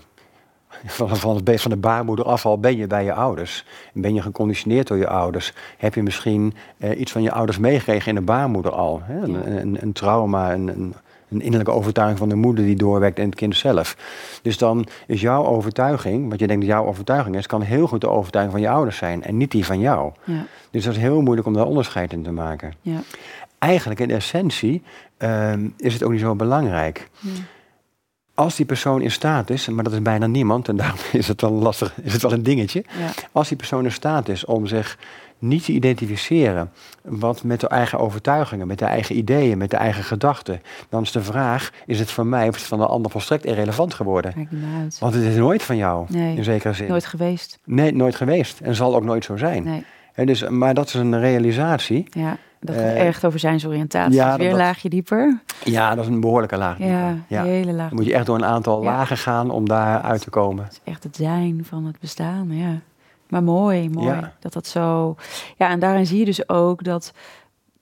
van, 0.87 1.17
van, 1.17 1.41
het, 1.45 1.61
van 1.61 1.71
de 1.71 1.77
baarmoeder 1.77 2.25
af 2.25 2.47
al 2.47 2.59
ben 2.59 2.77
je 2.77 2.87
bij 2.87 3.05
je 3.05 3.13
ouders. 3.13 3.65
Ben 3.93 4.15
je 4.15 4.23
geconditioneerd 4.23 4.87
door 4.87 4.97
je 4.97 5.09
ouders. 5.09 5.53
Heb 5.79 5.95
je 5.95 6.03
misschien 6.03 6.55
uh, 6.79 7.01
iets 7.01 7.13
van 7.13 7.23
je 7.23 7.33
ouders 7.33 7.59
meegekregen 7.59 8.09
in 8.09 8.15
de 8.15 8.21
baarmoeder 8.21 8.73
al. 8.73 9.01
Hè? 9.05 9.21
Een, 9.21 9.61
een, 9.61 9.83
een, 9.83 9.93
trauma, 9.93 10.53
een, 10.53 10.69
een, 10.69 10.95
een, 11.33 11.41
innerlijke 11.41 11.73
overtuiging 11.73 12.19
van 12.19 12.29
de 12.29 12.35
moeder 12.35 12.65
die 12.65 12.77
doorwerkt 12.77 13.19
in 13.19 13.27
het 13.27 13.35
kind 13.35 13.57
zelf. 13.57 13.97
Dus 14.43 14.59
dan 14.59 14.87
is 15.07 15.21
jouw 15.21 15.45
overtuiging, 15.45 16.31
wat 16.31 16.41
je 16.41 16.47
denkt 16.47 16.63
dat 16.63 16.71
jouw 16.71 16.87
overtuiging 16.87 17.37
is, 17.37 17.47
kan 17.47 17.63
heel 17.63 17.87
goed 17.87 18.01
de 18.01 18.09
overtuiging 18.09 18.55
van 18.55 18.63
je 18.65 18.71
ouders 18.71 18.97
zijn 18.97 19.23
en 19.23 19.37
niet 19.37 19.51
die 19.51 19.65
van 19.65 19.81
jou. 19.81 20.13
Ja. 20.25 20.47
Dus 20.71 20.85
dat 20.85 20.95
is 20.95 21.01
heel 21.01 21.21
moeilijk 21.21 21.47
om 21.47 21.55
daar 21.55 21.67
onderscheid 21.67 22.13
in 22.13 22.23
te 22.23 22.33
maken. 22.33 22.73
Ja. 22.81 23.01
Eigenlijk 23.59 24.01
in 24.01 24.11
essentie 24.11 24.83
um, 25.19 25.75
is 25.77 25.93
het 25.93 26.03
ook 26.03 26.11
niet 26.11 26.21
zo 26.21 26.35
belangrijk. 26.35 27.11
Ja. 27.19 27.31
Als 28.35 28.57
die 28.57 28.67
persoon 28.67 29.03
in 29.03 29.11
staat 29.11 29.51
is, 29.51 29.69
maar 29.69 29.85
dat 29.85 29.93
is 29.93 30.03
bijna 30.03 30.27
niemand, 30.27 30.69
en 30.69 30.77
daarom 30.77 30.99
is 31.13 31.29
het 31.29 31.39
dan 31.39 31.53
lastig, 31.53 31.95
is 32.03 32.13
het 32.13 32.23
wel 32.23 32.33
een 32.33 32.43
dingetje. 32.43 32.85
Ja. 32.99 33.11
Als 33.33 33.49
die 33.49 33.57
persoon 33.57 33.85
in 33.85 33.93
staat 33.93 34.29
is 34.29 34.45
om 34.45 34.67
zich 34.67 34.99
niet 35.43 35.65
te 35.65 35.73
identificeren 35.73 36.71
wat 37.03 37.43
met 37.45 37.61
de 37.61 37.69
eigen 37.69 37.99
overtuigingen, 37.99 38.67
met 38.67 38.79
de 38.79 38.85
eigen 38.85 39.17
ideeën, 39.17 39.59
met 39.59 39.71
de 39.71 39.77
eigen 39.77 40.05
gedachten, 40.05 40.61
dan 40.89 41.03
is 41.03 41.13
de 41.13 41.23
vraag: 41.23 41.71
is 41.87 41.99
het 41.99 42.11
van 42.11 42.29
mij 42.29 42.49
of 42.49 42.55
is 42.55 42.61
het 42.61 42.69
van 42.69 42.79
de 42.79 42.87
ander 42.87 43.11
volstrekt 43.11 43.45
irrelevant 43.45 43.95
geworden? 43.95 44.33
Maakt 44.37 44.51
niet 44.53 44.63
uit. 44.83 44.99
Want 44.99 45.15
het 45.15 45.23
is 45.23 45.37
nooit 45.37 45.63
van 45.63 45.77
jou, 45.77 46.07
Nee. 46.09 46.37
in 46.37 46.45
zekere 46.45 46.73
zin. 46.75 46.89
Nooit 46.89 47.07
geweest. 47.07 47.59
Nee, 47.65 47.95
nooit 47.95 48.17
geweest 48.17 48.61
en 48.61 48.75
zal 48.75 48.95
ook 48.95 49.05
nooit 49.05 49.25
zo 49.25 49.37
zijn. 49.37 49.63
Nee. 49.65 49.85
Hè, 50.13 50.25
dus, 50.25 50.49
maar 50.49 50.75
dat 50.75 50.87
is 50.87 50.95
een 50.95 51.19
realisatie. 51.21 52.07
Ja, 52.11 52.37
dat 52.61 52.77
Eh, 52.77 52.83
gaat 52.83 52.95
echt 52.95 53.25
over 53.25 53.39
zijnsoriëntatie. 53.39 54.15
ja, 54.15 54.31
dat- 54.31 54.39
weer 54.39 54.51
een 54.51 54.57
laagje 54.57 54.89
dieper. 54.89 55.41
Ja, 55.65 55.95
dat 55.95 56.05
is 56.05 56.11
een 56.11 56.21
behoorlijke 56.21 56.57
laag. 56.57 56.79
Ja, 56.79 57.15
ja. 57.27 57.43
hele 57.45 57.73
laag. 57.73 57.89
Dan 57.89 57.97
moet 57.99 58.07
je 58.07 58.15
echt 58.15 58.27
door 58.27 58.37
een 58.37 58.45
aantal 58.45 58.83
Ja. 58.83 58.91
lagen 58.91 59.17
gaan 59.17 59.51
om 59.51 59.69
daar 59.69 60.01
uit 60.03 60.21
te 60.21 60.31
komen. 60.31 60.65
Het 60.65 60.73
is 60.73 60.81
echt 60.93 61.03
het 61.03 61.17
zijn 61.17 61.61
van 61.65 61.85
het 61.87 61.99
bestaan, 62.01 62.47
ja. 62.51 62.81
Maar 63.33 63.43
mooi, 63.43 63.91
mooi 63.91 64.07
Ja. 64.07 64.33
dat 64.41 64.53
dat 64.53 64.67
zo... 64.67 65.17
Ja, 65.57 65.69
en 65.69 65.79
daarin 65.79 66.07
zie 66.07 66.19
je 66.19 66.25
dus 66.25 66.49
ook 66.49 66.85
dat... 66.85 67.13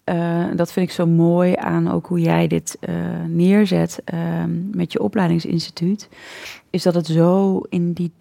eh, 0.05 0.44
dat 0.55 0.72
vind 0.72 0.88
ik 0.88 0.94
zo 0.94 1.07
mooi 1.07 1.55
aan 1.57 1.90
ook 1.90 2.07
hoe 2.07 2.20
jij 2.20 2.46
dit 2.46 2.76
eh, 2.80 2.94
neerzet 3.26 4.01
ehm, 4.05 4.70
met 4.76 4.92
je 4.92 5.03
opleidingsinstituut. 5.03 6.09
Is 6.70 6.82
dat 6.82 6.94
het 6.94 7.07
zo 7.07 7.61
in 7.68 7.92
die 7.92 8.12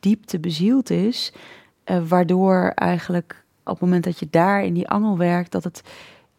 diepte 0.00 0.38
bezield 0.38 0.90
is, 0.90 1.32
eh, 1.84 1.98
waardoor 2.08 2.72
eigenlijk 2.74 3.44
op 3.64 3.72
het 3.72 3.80
moment 3.80 4.04
dat 4.04 4.18
je 4.18 4.28
daar 4.30 4.64
in 4.64 4.74
die 4.74 4.88
angel 4.88 5.18
werkt, 5.18 5.52
dat 5.52 5.64
het 5.64 5.82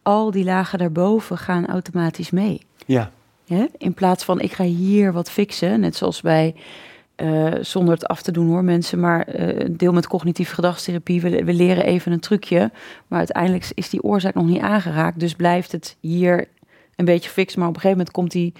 al 0.02 0.30
die 0.30 0.44
lagen 0.44 0.78
daarboven 0.78 1.38
gaan 1.38 1.66
automatisch 1.66 2.30
mee. 2.30 2.60
Ja, 2.86 3.10
Hè? 3.46 3.66
In 3.76 3.94
plaats 3.94 4.24
van 4.24 4.40
ik 4.40 4.52
ga 4.52 4.64
hier 4.64 5.12
wat 5.12 5.30
fixen, 5.30 5.80
net 5.80 5.96
zoals 5.96 6.20
bij, 6.20 6.54
eh, 7.22 7.52
zonder 7.60 7.94
het 7.94 8.06
af 8.06 8.22
te 8.22 8.32
doen 8.32 8.46
hoor 8.48 8.64
mensen, 8.64 9.00
maar 9.00 9.24
een 9.34 9.76
deel 9.76 9.92
met 9.92 10.06
cognitieve 10.06 10.54
gedragstherapie, 10.54 11.20
we, 11.20 11.44
we 11.44 11.52
leren 11.52 11.84
even 11.84 12.12
een 12.12 12.20
trucje, 12.20 12.70
maar 13.06 13.18
uiteindelijk 13.18 13.70
is 13.74 13.90
die 13.90 14.02
oorzaak 14.02 14.34
nog 14.34 14.46
niet 14.46 14.60
aangeraakt, 14.60 15.20
dus 15.20 15.34
blijft 15.34 15.72
het 15.72 15.96
hier 16.00 16.48
een 16.96 17.04
beetje 17.04 17.30
fix, 17.30 17.54
maar 17.56 17.68
op 17.68 17.74
een 17.74 17.80
gegeven 17.80 17.96
moment 17.98 18.16
komt 18.16 18.30
die, 18.30 18.52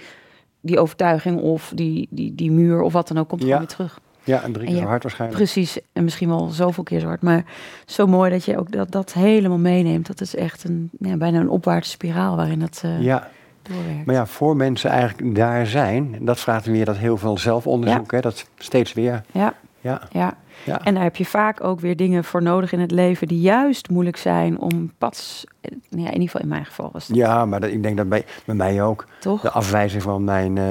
die 0.61 0.79
overtuiging 0.79 1.41
of 1.41 1.71
die, 1.75 2.07
die, 2.09 2.35
die 2.35 2.51
muur 2.51 2.81
of 2.81 2.93
wat 2.93 3.07
dan 3.07 3.17
ook, 3.17 3.29
komt 3.29 3.43
Ja. 3.43 3.57
weer 3.57 3.67
terug. 3.67 3.99
ja 4.23 4.41
en 4.43 4.51
drie 4.53 4.65
En 4.67 4.73
keer 4.73 4.81
zo 4.81 4.87
hard 4.87 5.03
waarschijnlijk. 5.03 5.43
Precies, 5.43 5.79
en 5.93 6.03
misschien 6.03 6.29
wel 6.29 6.47
zoveel 6.49 6.83
keer 6.83 6.99
zo 6.99 7.07
hard, 7.07 7.21
maar 7.21 7.45
zo 7.85 8.07
mooi 8.07 8.29
dat 8.31 8.45
je 8.45 8.57
ook 8.57 8.71
dat, 8.71 8.91
dat 8.91 9.13
helemaal 9.13 9.57
meeneemt. 9.57 10.07
Dat 10.07 10.21
is 10.21 10.35
echt 10.35 10.63
een, 10.63 10.89
ja, 10.99 11.17
bijna 11.17 11.39
een 11.39 11.49
opwaartse 11.49 11.91
spiraal 11.91 12.35
waarin 12.35 12.59
dat 12.59 12.81
eh, 12.85 13.01
Ja, 13.01 13.29
doorwerkt. 13.63 14.05
maar 14.05 14.15
ja, 14.15 14.25
voor 14.25 14.55
mensen 14.55 14.89
eigenlijk 14.89 15.35
daar 15.35 15.65
zijn, 15.67 16.15
dat 16.19 16.39
vraagt 16.39 16.65
weer 16.65 16.85
dat 16.85 16.97
heel 16.97 17.17
veel 17.17 17.37
zelfonderzoek, 17.37 18.11
hè, 18.11 18.19
dat 18.19 18.47
steeds 18.57 18.93
weer. 18.93 19.23
Ja, 19.31 19.53
Ja, 19.81 20.01
ja. 20.11 20.37
ja. 20.63 20.81
En 20.83 20.93
daar 20.93 21.03
heb 21.03 21.15
je 21.15 21.25
vaak 21.25 21.63
ook 21.63 21.79
weer 21.79 21.95
dingen 21.95 22.23
voor 22.23 22.41
nodig 22.41 22.71
in 22.71 22.79
het 22.79 22.91
leven 22.91 23.27
die 23.27 23.39
juist 23.41 23.89
moeilijk 23.89 24.17
zijn 24.17 24.59
om 24.59 24.91
pads, 24.97 25.43
eh, 25.61 25.71
ja, 25.89 25.97
in 25.97 26.05
ieder 26.05 26.21
geval 26.21 26.41
in 26.41 26.47
mijn 26.47 26.65
geval 26.65 26.89
was 26.93 27.07
dat 27.07 27.17
ja 27.17 27.45
maar 27.45 27.59
dat, 27.59 27.69
ik 27.69 27.83
denk 27.83 27.97
dat 27.97 28.09
bij, 28.09 28.25
bij 28.45 28.55
mij 28.55 28.83
ook. 28.83 29.05
toch? 29.19 29.41
De 29.41 29.49
afwijzing 29.51 30.01
van 30.03 30.23
mijn 30.23 30.57
eh, 30.57 30.65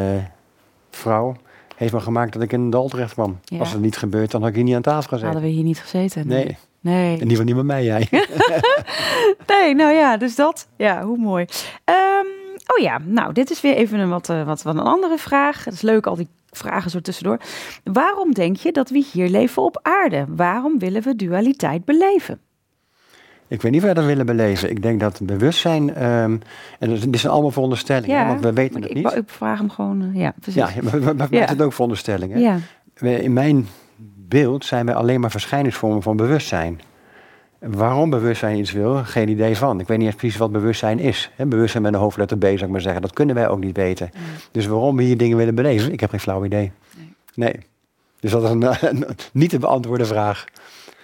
vrouw 0.90 1.34
heeft 1.76 1.93
me 1.93 2.01
gemaakt 2.01 2.32
dat 2.32 2.43
ik 2.43 2.53
in 2.53 2.61
een 2.61 2.70
dal 2.70 2.88
terecht 2.88 3.12
kwam. 3.12 3.38
Ja. 3.45 3.59
Als 3.59 3.72
het 3.72 3.80
niet 3.80 3.97
gebeurt, 3.97 4.30
dan 4.30 4.40
had 4.40 4.51
ik 4.51 4.57
hier 4.57 4.64
niet 4.64 4.74
aan 4.74 4.82
tafel 4.82 5.03
gezeten. 5.09 5.26
Hadden 5.26 5.43
we 5.49 5.55
hier 5.55 5.64
niet 5.64 5.78
gezeten. 5.80 6.26
Nee, 6.28 6.45
in 6.47 6.57
Nee. 6.80 7.12
ieder 7.12 7.28
geval 7.28 7.45
niet 7.45 7.57
met 7.57 7.64
mij, 7.64 7.84
jij. 7.84 8.09
Nee, 9.47 9.74
nou 9.74 9.93
ja, 9.93 10.16
dus 10.16 10.34
dat. 10.34 10.68
Ja, 10.76 11.03
hoe 11.05 11.18
mooi. 11.18 11.45
Ehm, 11.84 12.26
oh 12.67 12.83
ja, 12.83 12.99
nou, 13.05 13.33
dit 13.33 13.51
is 13.51 13.61
weer 13.61 13.75
even 13.75 13.99
een 13.99 14.09
wat, 14.09 14.29
eh, 14.29 14.45
wat, 14.45 14.63
wat 14.63 14.75
een 14.75 14.81
andere 14.81 15.19
vraag. 15.19 15.65
Het 15.65 15.75
is 15.75 15.83
leuk, 15.83 16.07
al 16.07 16.17
die 16.17 16.29
vragen 16.51 16.91
zo 16.91 17.01
tussendoor. 17.01 17.39
Waarom 17.85 18.33
denk 18.35 18.57
je 18.57 18.73
dat 18.73 18.91
we 18.91 19.05
hier 19.13 19.29
leven 19.29 19.63
op 19.63 19.79
aarde? 19.83 20.25
Waarom 20.29 20.79
willen 20.79 21.03
we 21.03 21.17
dualiteit 21.17 21.85
beleven? 21.85 22.39
Ik 23.49 23.63
weet 23.63 23.71
niet 23.73 23.81
of 23.81 23.87
wij 23.87 23.95
dat 23.95 24.05
willen 24.05 24.27
beleven. 24.27 24.71
Ik 24.71 24.83
denk 24.83 25.01
dat 25.01 25.21
bewustzijn, 25.23 25.95
ehm, 25.95 26.37
en 26.79 26.89
dat- 26.91 27.03
dit 27.03 27.19
zijn 27.21 27.33
allemaal 27.33 27.51
veronderstellingen, 27.51 28.19
hè, 28.19 28.27
want 28.27 28.41
we 28.41 28.53
weten 28.53 28.81
het 28.83 28.91
ik, 28.91 28.97
niet. 28.97 29.13
ik, 29.17 29.23
vraag 29.27 29.59
hem 29.59 29.71
gewoon, 29.71 30.03
eh, 30.03 30.21
ja, 30.21 30.33
precies. 30.41 30.61
Ja, 30.75 30.83
maar 31.01 31.17
maar 31.17 31.27
Ja. 31.31 31.45
het 31.45 31.63
ook 31.63 31.73
veronderstellingen. 31.73 32.41
ja. 32.41 32.59
We- 32.95 33.23
In 33.23 33.33
mijn 33.33 33.69
beeld 34.29 34.65
zijn 34.65 34.87
wij 34.87 34.95
alleen 34.95 35.21
maar 35.21 35.31
verschijningsvormen 35.31 36.03
van 36.03 36.17
bewustzijn. 36.17 36.81
Waarom 37.67 38.11
bewustzijn 38.11 38.59
iets 38.59 38.73
wil, 38.73 39.05
geen 39.05 39.29
idee 39.29 39.57
van. 39.57 39.81
Ik 39.81 39.87
weet 39.87 39.99
niet 39.99 40.07
eens 40.07 40.17
precies 40.17 40.39
wat 40.39 40.53
bewustzijn 40.53 40.99
is. 40.99 41.31
Bewustzijn 41.37 41.83
met 41.83 41.93
een 41.93 41.99
hoofdletter 41.99 42.39
B, 42.39 42.43
zou 42.43 42.57
ik 42.57 42.69
maar 42.69 42.81
zeggen. 42.81 43.03
Dat 43.03 43.13
kunnen 43.13 43.35
wij 43.35 43.49
ook 43.49 43.61
niet 43.61 43.77
weten. 43.77 44.11
Nee. 44.15 44.23
Dus 44.51 44.67
waarom 44.67 44.97
we 44.97 45.03
hier 45.03 45.17
dingen 45.17 45.37
willen 45.37 45.55
beleven, 45.55 45.93
ik 45.93 46.01
heb 46.01 46.11
geen 46.11 46.21
flauw 46.21 46.45
idee. 46.45 46.73
Nee. 46.97 47.15
Nee. 47.35 47.55
Dus 48.21 48.31
dat 48.31 48.43
is 48.43 48.51
een, 48.51 48.63
een 48.91 49.07
niet 49.33 49.51
te 49.51 49.59
beantwoorden 49.59 50.07
vraag. 50.07 50.45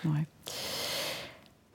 Mooi. 0.00 0.26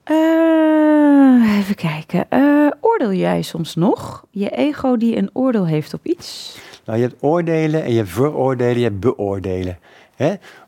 Eh, 0.04 1.58
even 1.58 1.76
kijken. 1.76 2.26
Eh, 2.30 2.68
oordeel 2.80 3.14
jij 3.14 3.42
soms 3.42 3.76
nog 3.76 4.26
je 4.30 4.50
ego 4.50 4.98
die 4.98 5.18
een 5.18 5.30
oordeel 5.34 5.68
heeft 5.68 5.94
op 5.94 6.06
iets? 6.06 6.58
Nou, 6.86 7.00
je 7.00 7.08
hebt 7.08 7.24
oordelen 7.24 7.84
en 7.84 7.92
je 7.92 7.98
hebt 7.98 8.10
veroordelen, 8.10 8.78
je 8.78 8.84
hebt 8.84 9.00
beoordelen. 9.00 9.78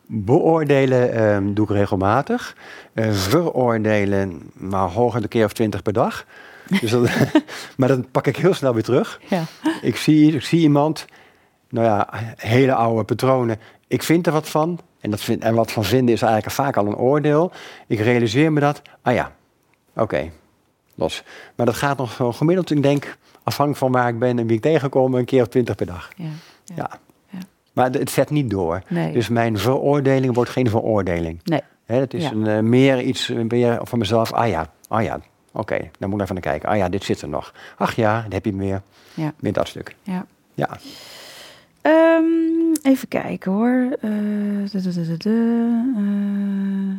Beoordelen 0.08 1.14
ehm, 1.14 1.54
doe 1.54 1.66
ik 1.66 1.72
regelmatig. 1.72 2.56
Eh, 2.94 3.12
veroordelen, 3.12 4.52
maar 4.54 4.90
hoger 4.90 5.24
een 5.24 5.28
keer 5.28 5.46
of 5.46 5.54
twintig 5.54 5.82
per 5.82 5.94
dag. 5.94 6.26
Dus 6.82 6.92
dat, 6.92 7.10
maar 7.78 7.88
dan 7.88 8.06
pak 8.12 8.28
ik 8.28 8.38
heel 8.38 8.54
snel 8.54 8.74
weer 8.74 8.84
terug. 8.84 9.20
Ja. 9.30 9.44
Ik 9.82 9.96
zie, 9.96 10.34
ik 10.34 10.44
zie 10.44 10.60
iemand, 10.60 11.06
nou 11.70 11.86
ja, 11.86 12.10
hele 12.38 12.74
oude 12.74 13.04
patronen. 13.04 13.60
Ik 13.88 14.04
vind 14.04 14.28
er 14.28 14.34
wat 14.34 14.50
van. 14.50 14.80
En, 15.00 15.12
dat 15.12 15.22
vind, 15.22 15.44
en 15.44 15.56
wat 15.56 15.72
van 15.72 15.84
vinden 15.84 16.14
is 16.14 16.22
eigenlijk 16.22 16.54
vaak 16.54 16.78
al 16.78 16.88
een 16.88 16.96
oordeel. 16.96 17.52
Ik 17.88 18.00
realiseer 18.00 18.54
me 18.54 18.60
dat. 18.60 18.82
Ah 19.02 19.14
ja, 19.14 19.32
oké, 19.96 20.32
los. 20.96 21.24
Maar 21.56 21.66
dat 21.66 21.76
gaat 21.76 21.98
nog 21.98 22.38
gemiddeld, 22.38 22.72
ik 22.72 22.84
denk, 22.84 23.18
afhankelijk 23.44 23.84
van 23.84 23.92
waar 23.92 24.10
ik 24.10 24.20
ben 24.20 24.40
en 24.40 24.48
wie 24.48 24.56
ik 24.56 24.62
tegenkom, 24.62 25.14
een 25.14 25.26
keer 25.26 25.42
of 25.42 25.48
twintig 25.48 25.76
per 25.76 25.86
dag. 25.86 26.10
Ja. 26.16 26.26
Ja. 26.66 26.76
Ja. 26.76 27.00
Maar 27.76 27.92
het 27.92 28.10
zet 28.10 28.30
niet 28.30 28.50
door. 28.50 28.82
Nee. 28.88 29.14
Dus 29.14 29.30
mijn 29.30 29.58
veroordeling 29.58 30.34
wordt 30.34 30.50
geen 30.50 30.70
veroordeling. 30.70 31.40
Nee. 31.44 31.62
Hè, 31.86 31.96
het 32.00 32.14
is 32.14 32.24
Ja. 32.24 32.32
een, 32.32 32.48
eh, 32.48 32.60
meer 32.60 33.02
iets 33.02 33.30
eh, 33.30 33.38
meer 33.48 33.80
van 33.84 34.00
mezelf. 34.00 34.34
Ah 34.34 34.48
ja, 34.48 34.72
ah 34.88 35.04
ja, 35.04 35.20
oké, 35.52 35.78
dan 36.00 36.10
moet 36.10 36.18
ik 36.18 36.24
even 36.24 36.34
naar 36.34 36.44
kijken. 36.44 36.70
Ah 36.70 36.78
ja, 36.78 36.90
dit 36.90 37.04
zit 37.04 37.22
er 37.22 37.30
nog. 37.30 37.54
Ach 37.78 37.96
ja, 37.96 38.22
dan 38.22 38.32
heb 38.32 38.46
je 38.46 38.54
meer. 38.54 38.82
Ja. 39.14 39.34
Meer 39.40 39.54
dat 39.54 39.68
stuk. 39.68 39.96
Ja. 40.04 40.26
Ja. 40.54 40.70
Ehm, 41.82 42.24
even 42.84 43.08
kijken 43.08 43.52
hoor. 43.52 43.98
Eh, 44.02 44.76
eh. 45.26 46.96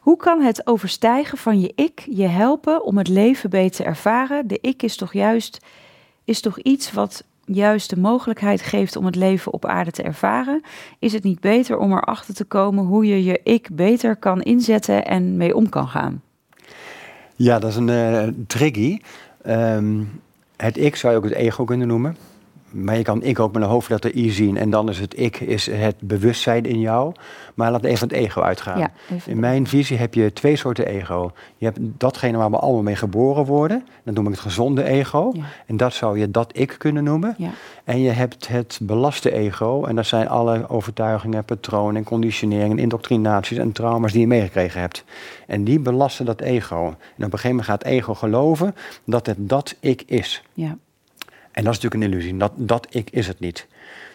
Hoe 0.00 0.16
kan 0.16 0.40
het 0.42 0.66
overstijgen 0.66 1.38
van 1.38 1.60
je 1.60 1.72
ik 1.74 2.06
je 2.10 2.26
helpen 2.26 2.84
om 2.84 2.98
het 2.98 3.08
leven 3.08 3.50
beter 3.50 3.76
te 3.76 3.84
ervaren? 3.84 4.46
De 4.46 4.58
ik 4.60 4.82
is 4.82 4.96
toch 4.96 5.12
juist 5.12 5.58
is 6.24 6.40
toch 6.40 6.58
iets 6.58 6.92
wat 6.92 7.24
juist 7.54 7.90
de 7.90 7.98
mogelijkheid 7.98 8.62
geeft 8.62 8.96
om 8.96 9.04
het 9.04 9.16
leven 9.16 9.52
op 9.52 9.66
aarde 9.66 9.90
te 9.90 10.02
ervaren? 10.02 10.62
Is 10.98 11.12
het 11.12 11.22
niet 11.22 11.40
beter 11.40 11.78
om 11.78 11.92
erachter 11.92 12.34
te 12.34 12.44
komen 12.44 12.84
hoe 12.84 13.06
je 13.06 13.24
je 13.24 13.40
ik 13.44 13.68
beter 13.72 14.16
kan 14.16 14.42
inzetten 14.42 15.04
en 15.04 15.36
mee 15.36 15.56
om 15.56 15.68
kan 15.68 15.88
gaan? 15.88 16.22
Ja, 17.36 17.58
dat 17.58 17.70
is 17.70 17.76
een 17.76 17.88
uh, 17.88 18.28
tricky. 18.46 18.98
Ehm, 19.42 20.02
het 20.56 20.76
ik 20.76 20.96
zou 20.96 21.12
je 21.12 21.18
ook 21.18 21.24
het 21.24 21.34
ego 21.34 21.64
kunnen 21.64 21.88
noemen. 21.88 22.16
Maar 22.70 22.96
je 22.96 23.02
kan 23.02 23.22
ik 23.22 23.38
ook 23.38 23.52
met 23.52 23.62
een 23.62 23.68
hoofdletter 23.68 24.16
I 24.16 24.30
zien. 24.30 24.56
En 24.56 24.70
dan 24.70 24.88
is 24.88 24.98
het 24.98 25.18
ik 25.18 25.40
is 25.40 25.66
het 25.66 25.96
bewustzijn 25.98 26.64
in 26.64 26.80
jou. 26.80 27.12
Maar 27.54 27.70
laat 27.70 27.84
even 27.84 28.08
het 28.08 28.16
ego 28.16 28.40
uitgaan. 28.40 28.90
in 29.26 29.40
mijn 29.40 29.66
visie 29.66 29.96
heb 29.96 30.14
je 30.14 30.32
twee 30.32 30.56
soorten 30.56 30.86
ego. 30.86 31.32
Je 31.56 31.64
hebt 31.64 31.78
datgene 31.80 32.38
waar 32.38 32.50
we 32.50 32.56
allemaal 32.56 32.82
mee 32.82 32.96
geboren 32.96 33.44
worden. 33.44 33.84
Dat 34.02 34.14
noem 34.14 34.24
ik 34.24 34.30
het 34.30 34.40
gezonde 34.40 34.84
ego. 34.84 35.32
En 35.66 35.76
dat 35.76 35.92
zou 35.92 36.18
je 36.18 36.30
dat 36.30 36.50
ik 36.58 36.74
kunnen 36.78 37.04
noemen. 37.04 37.34
Ja. 37.38 37.50
En 37.84 38.00
je 38.00 38.10
hebt 38.10 38.48
het 38.48 38.78
belaste 38.82 39.32
ego. 39.32 39.84
En 39.84 39.96
dat 39.96 40.06
zijn 40.06 40.28
alle 40.28 40.68
overtuigingen, 40.68 41.44
patronen 41.44 41.96
en 41.96 42.04
conditioneringen, 42.04 42.78
indoctrinaties 42.78 43.58
en 43.58 43.72
trauma's 43.72 44.12
die 44.12 44.20
je 44.20 44.26
meegekregen 44.26 44.80
hebt. 44.80 45.04
En 45.46 45.64
die 45.64 45.80
belasten 45.80 46.24
dat 46.26 46.40
ego. 46.40 46.84
En 46.86 46.92
op 46.92 46.96
een 47.16 47.30
gegeven 47.30 47.48
moment 47.48 47.66
gaat 47.66 47.82
het 47.82 47.92
ego 47.92 48.14
geloven 48.14 48.74
dat 49.04 49.26
het 49.26 49.36
dat 49.38 49.76
ik 49.80 50.02
is. 50.06 50.42
Ja. 50.54 50.76
En 51.52 51.64
dat 51.64 51.74
is 51.74 51.80
natuurlijk 51.80 51.94
een 51.94 52.18
illusie. 52.18 52.36
Dat, 52.36 52.52
dat 52.56 52.86
ik 52.90 53.10
is 53.10 53.26
het 53.26 53.40
niet. 53.40 53.66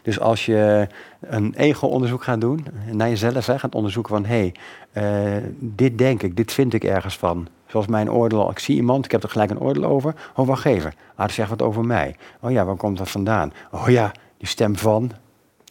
Dus 0.01 0.19
als 0.19 0.45
je 0.45 0.87
een 1.19 1.53
ego-onderzoek 1.57 2.23
gaat 2.23 2.41
doen, 2.41 2.65
naar 2.91 3.09
jezelf 3.09 3.45
hè, 3.45 3.59
gaat 3.59 3.75
onderzoeken 3.75 4.13
van 4.13 4.25
hé, 4.25 4.51
hey, 4.93 5.37
uh, 5.37 5.43
dit 5.59 5.97
denk 5.97 6.23
ik, 6.23 6.35
dit 6.35 6.51
vind 6.51 6.73
ik 6.73 6.83
ergens 6.83 7.17
van. 7.17 7.47
Zoals 7.67 7.87
mijn 7.87 8.11
oordeel, 8.11 8.49
ik 8.49 8.59
zie 8.59 8.75
iemand, 8.75 9.05
ik 9.05 9.11
heb 9.11 9.23
er 9.23 9.29
gelijk 9.29 9.51
een 9.51 9.59
oordeel 9.59 9.83
over. 9.83 10.15
Oh, 10.35 10.47
wacht 10.47 10.65
even. 10.65 10.93
Ah, 11.15 11.25
dat 11.25 11.31
zegt 11.31 11.49
wat 11.49 11.61
over 11.61 11.85
mij. 11.85 12.15
Oh 12.39 12.51
ja, 12.51 12.65
waar 12.65 12.75
komt 12.75 12.97
dat 12.97 13.09
vandaan? 13.09 13.53
Oh 13.71 13.89
ja, 13.89 14.11
die 14.37 14.47
stem 14.47 14.75
van. 14.75 15.11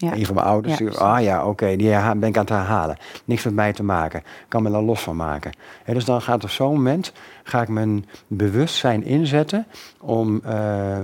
Ja. 0.04 0.14
Een 0.14 0.26
van 0.26 0.34
mijn 0.34 0.46
ouders. 0.46 0.98
ah 0.98 1.22
ja, 1.22 1.46
oké, 1.46 1.76
die 1.76 1.88
ben 1.88 2.22
ik 2.22 2.36
aan 2.36 2.44
het 2.44 2.48
herhalen. 2.48 2.96
Niks 3.24 3.44
met 3.44 3.54
mij 3.54 3.72
te 3.72 3.82
maken. 3.82 4.18
Ik 4.20 4.44
kan 4.48 4.62
me 4.62 4.70
daar 4.70 4.82
los 4.82 5.00
van 5.00 5.16
maken. 5.16 5.52
dus 5.86 6.04
dan 6.04 6.22
gaat 6.22 6.44
op 6.44 6.50
zo'n 6.50 6.72
moment 6.72 7.12
ga 7.42 7.62
ik 7.62 7.68
mijn 7.68 8.06
bewustzijn 8.26 9.04
inzetten 9.04 9.66
om 10.00 10.40
uh, 10.46 10.50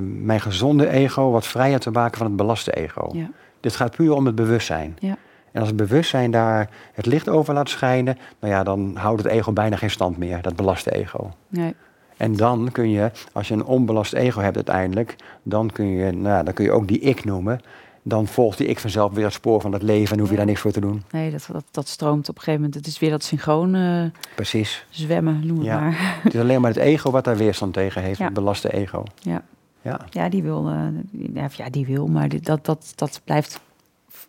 mijn 0.00 0.40
gezonde 0.40 0.88
ego 0.88 1.30
wat 1.30 1.46
vrijer 1.46 1.80
te 1.80 1.90
maken 1.90 2.18
van 2.18 2.26
het 2.26 2.36
belaste 2.36 2.72
ego. 2.72 3.08
Ja. 3.12 3.30
Dit 3.60 3.76
gaat 3.76 3.96
puur 3.96 4.14
om 4.14 4.26
het 4.26 4.34
bewustzijn. 4.34 4.96
Ja. 4.98 5.16
En 5.52 5.60
als 5.60 5.68
het 5.68 5.76
bewustzijn 5.76 6.30
daar 6.30 6.68
het 6.92 7.06
licht 7.06 7.28
over 7.28 7.54
laat 7.54 7.68
schijnen, 7.68 8.18
nou 8.40 8.52
ja, 8.52 8.62
dan 8.62 8.96
houdt 8.96 9.22
het 9.22 9.32
ego 9.32 9.52
bijna 9.52 9.76
geen 9.76 9.90
stand 9.90 10.16
meer, 10.16 10.42
dat 10.42 10.56
belaste 10.56 10.90
ego. 10.90 11.30
Nee. 11.48 11.74
En 12.16 12.36
dan 12.36 12.68
kun 12.72 12.90
je, 12.90 13.10
als 13.32 13.48
je 13.48 13.54
een 13.54 13.64
onbelast 13.64 14.12
ego 14.12 14.40
hebt 14.40 14.56
uiteindelijk, 14.56 15.16
dan 15.42 15.70
kun 15.70 15.86
je, 15.86 16.12
nou, 16.12 16.44
dan 16.44 16.54
kun 16.54 16.64
je 16.64 16.72
ook 16.72 16.88
die 16.88 16.98
ik 16.98 17.24
noemen 17.24 17.60
dan 18.02 18.26
volgt 18.26 18.58
die 18.58 18.66
ik 18.66 18.78
vanzelf 18.78 19.12
weer 19.12 19.24
het 19.24 19.32
spoor 19.32 19.60
van 19.60 19.72
het 19.72 19.82
leven 19.82 20.14
en 20.14 20.20
hoef 20.20 20.30
je 20.30 20.36
daar 20.36 20.46
niks 20.46 20.60
voor 20.60 20.72
te 20.72 20.80
doen. 20.80 21.02
Nee, 21.10 21.30
dat, 21.30 21.48
dat, 21.52 21.64
dat 21.70 21.88
stroomt 21.88 22.28
op 22.28 22.36
een 22.36 22.42
gegeven 22.42 22.60
moment. 22.60 22.74
Het 22.74 22.86
is 22.86 22.98
weer 22.98 23.10
dat 23.10 23.22
synchroon 23.22 23.74
uh, 23.74 24.04
Precies. 24.34 24.86
zwemmen, 24.90 25.46
noem 25.46 25.56
het 25.56 25.66
ja. 25.66 25.80
maar. 25.80 25.98
Het 26.22 26.34
is 26.34 26.40
alleen 26.40 26.60
maar 26.60 26.70
het 26.70 26.80
ego 26.80 27.10
wat 27.10 27.24
daar 27.24 27.36
weerstand 27.36 27.72
tegen 27.72 28.02
heeft, 28.02 28.18
het 28.18 28.32
belaste 28.32 28.72
ego. 28.72 29.04
Ja, 29.20 29.42
ja. 29.82 30.00
ja 30.10 30.28
die 30.28 30.42
wil, 30.42 30.70
uh, 30.70 31.46
ja, 31.56 31.70
die 31.70 31.86
wil, 31.86 32.06
maar 32.06 32.28
dat, 32.40 32.64
dat, 32.64 32.92
dat 32.94 33.20
blijft 33.24 33.60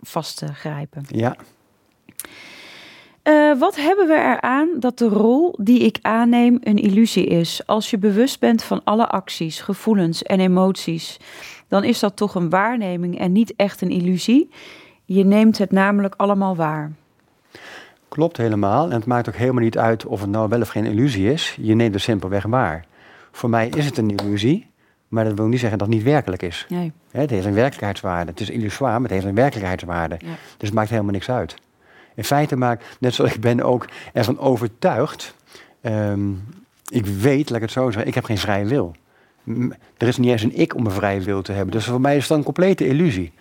vastgrijpen. 0.02 1.06
ja. 1.08 1.36
Uh, 3.24 3.60
wat 3.60 3.76
hebben 3.76 4.08
we 4.08 4.14
eraan 4.14 4.70
dat 4.80 4.98
de 4.98 5.08
rol 5.08 5.56
die 5.58 5.80
ik 5.80 5.98
aanneem 6.02 6.58
een 6.64 6.78
illusie 6.78 7.26
is? 7.26 7.62
Als 7.66 7.90
je 7.90 7.98
bewust 7.98 8.40
bent 8.40 8.64
van 8.64 8.84
alle 8.84 9.08
acties, 9.08 9.60
gevoelens 9.62 10.24
en 10.24 10.40
emoties 10.40 11.18
dan 11.72 11.84
is 11.84 12.00
dat 12.00 12.16
toch 12.16 12.36
een 12.36 12.50
waarneming 12.50 13.20
en 13.20 13.32
niet 13.32 13.54
echt 13.56 13.82
een 13.82 13.90
illusie. 13.90 14.50
Je 15.06 15.26
neemt 15.26 15.58
het 15.58 15.72
namelijk 15.72 16.14
allemaal 16.18 16.56
waar. 16.56 16.92
Klopt 18.08 18.38
helemaal. 18.38 18.90
En 18.90 18.96
het 18.96 19.06
maakt 19.06 19.28
ook 19.28 19.36
helemaal 19.36 19.64
niet 19.64 19.78
uit 19.78 20.06
of 20.06 20.22
het 20.22 20.30
nou 20.30 20.50
wel 20.50 20.62
of 20.62 20.70
geen 20.70 20.86
illusie 20.86 21.32
is. 21.32 21.58
Je 21.62 21.76
neemt 21.76 21.94
het 21.94 22.04
simpelweg 22.04 22.44
waar. 22.44 22.86
Voor 23.32 23.50
mij 23.50 23.68
is 23.68 23.86
het 23.86 23.98
een 23.98 24.10
illusie, 24.10 24.68
maar 25.08 25.24
dat 25.24 25.34
wil 25.34 25.48
niet 25.48 25.60
zeggen 25.60 25.78
dat 25.78 25.88
het 25.88 25.96
niet 25.96 26.06
werkelijk 26.06 26.42
is. 26.42 26.66
Nee. 26.70 26.92
Het 27.12 27.30
heeft 27.30 27.46
een 27.46 27.54
werkelijkheidswaarde. 27.54 28.32
Het 28.32 28.40
is 28.40 28.50
illusoir, 28.50 28.92
maar 28.92 29.02
het 29.02 29.12
heeft 29.12 29.26
een 29.26 29.36
werkelijkheidswaarde. 29.36 30.16
Ja. 30.20 30.28
Dus 30.58 30.68
het 30.68 30.74
maakt 30.74 30.90
helemaal 30.90 31.12
niks 31.12 31.30
uit. 31.30 31.56
In 32.16 32.24
feite 32.24 32.56
maakt, 32.56 32.98
net 33.00 33.14
zoals 33.14 33.34
ik 33.34 33.42
ben 33.42 33.62
ook 33.62 33.86
ervan 34.14 34.40
overtuigd. 34.40 35.36
Um, 35.82 36.44
ik 36.88 37.06
weet, 37.06 37.50
laat 37.50 37.58
ik 37.58 37.64
het 37.64 37.72
zo 37.72 37.86
zeggen, 37.86 38.08
ik 38.08 38.16
heb 38.16 38.24
geen 38.24 38.38
vrije 38.38 38.66
wil 38.66 38.96
er 39.98 40.08
is 40.08 40.18
niet 40.18 40.32
eens 40.32 40.44
een 40.44 40.60
ik 40.60 40.76
om 40.76 40.86
een 40.86 40.92
vrije 40.92 41.22
wil 41.22 41.42
te 41.42 41.52
hebben. 41.52 41.72
Dus 41.72 41.86
voor 41.86 42.02
mij 42.02 42.18
is 42.18 42.28
dat 42.28 42.38
een 42.38 42.44
complete 42.44 42.88
illusie. 42.88 43.32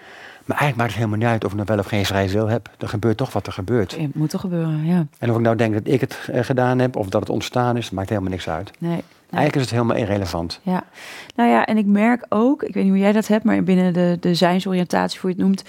Maar 0.45 0.59
eigenlijk 0.59 0.77
maakt 0.77 0.91
het 0.91 0.99
helemaal 0.99 1.19
niet 1.19 1.29
uit 1.29 1.45
of 1.45 1.51
ik 1.51 1.57
nou 1.57 1.69
wel 1.69 1.79
of 1.79 1.87
geen 1.87 2.05
vrije 2.05 2.29
wil 2.29 2.49
heb. 2.49 2.71
Er 2.79 2.89
gebeurt 2.89 3.17
toch 3.17 3.33
wat 3.33 3.47
er 3.47 3.53
gebeurt. 3.53 3.97
Het 3.97 4.15
moet 4.15 4.31
toch 4.31 4.41
gebeuren, 4.41 4.87
ja. 4.87 5.07
En 5.19 5.31
of 5.31 5.37
ik 5.37 5.43
nou 5.43 5.57
denk 5.57 5.73
dat 5.73 5.87
ik 5.87 6.01
het 6.01 6.29
eh, 6.33 6.45
gedaan 6.45 6.79
heb 6.79 6.97
of 6.97 7.09
dat 7.09 7.21
het 7.21 7.31
ontstaan 7.31 7.77
is, 7.77 7.91
maakt 7.91 8.09
helemaal 8.09 8.31
niks 8.31 8.49
uit. 8.49 8.71
Nee. 8.79 9.03
Eigenlijk 9.31 9.55
is 9.55 9.61
het 9.61 9.71
helemaal 9.71 9.97
irrelevant. 9.97 10.61
Ja, 10.63 10.83
nou 11.35 11.51
ja, 11.51 11.67
en 11.67 11.77
ik 11.77 11.87
merk 11.87 12.27
ook, 12.29 12.63
ik 12.63 12.75
weet 12.75 12.83
niet 12.83 12.93
hoe 12.93 13.03
jij 13.03 13.13
dat 13.13 13.27
hebt, 13.27 13.45
maar 13.45 13.63
binnen 13.63 13.93
de, 13.93 14.17
de 14.21 14.35
zijnsoriëntatie, 14.35 15.21
hoe 15.21 15.31
je 15.31 15.37
het 15.37 15.45
noemt, 15.45 15.61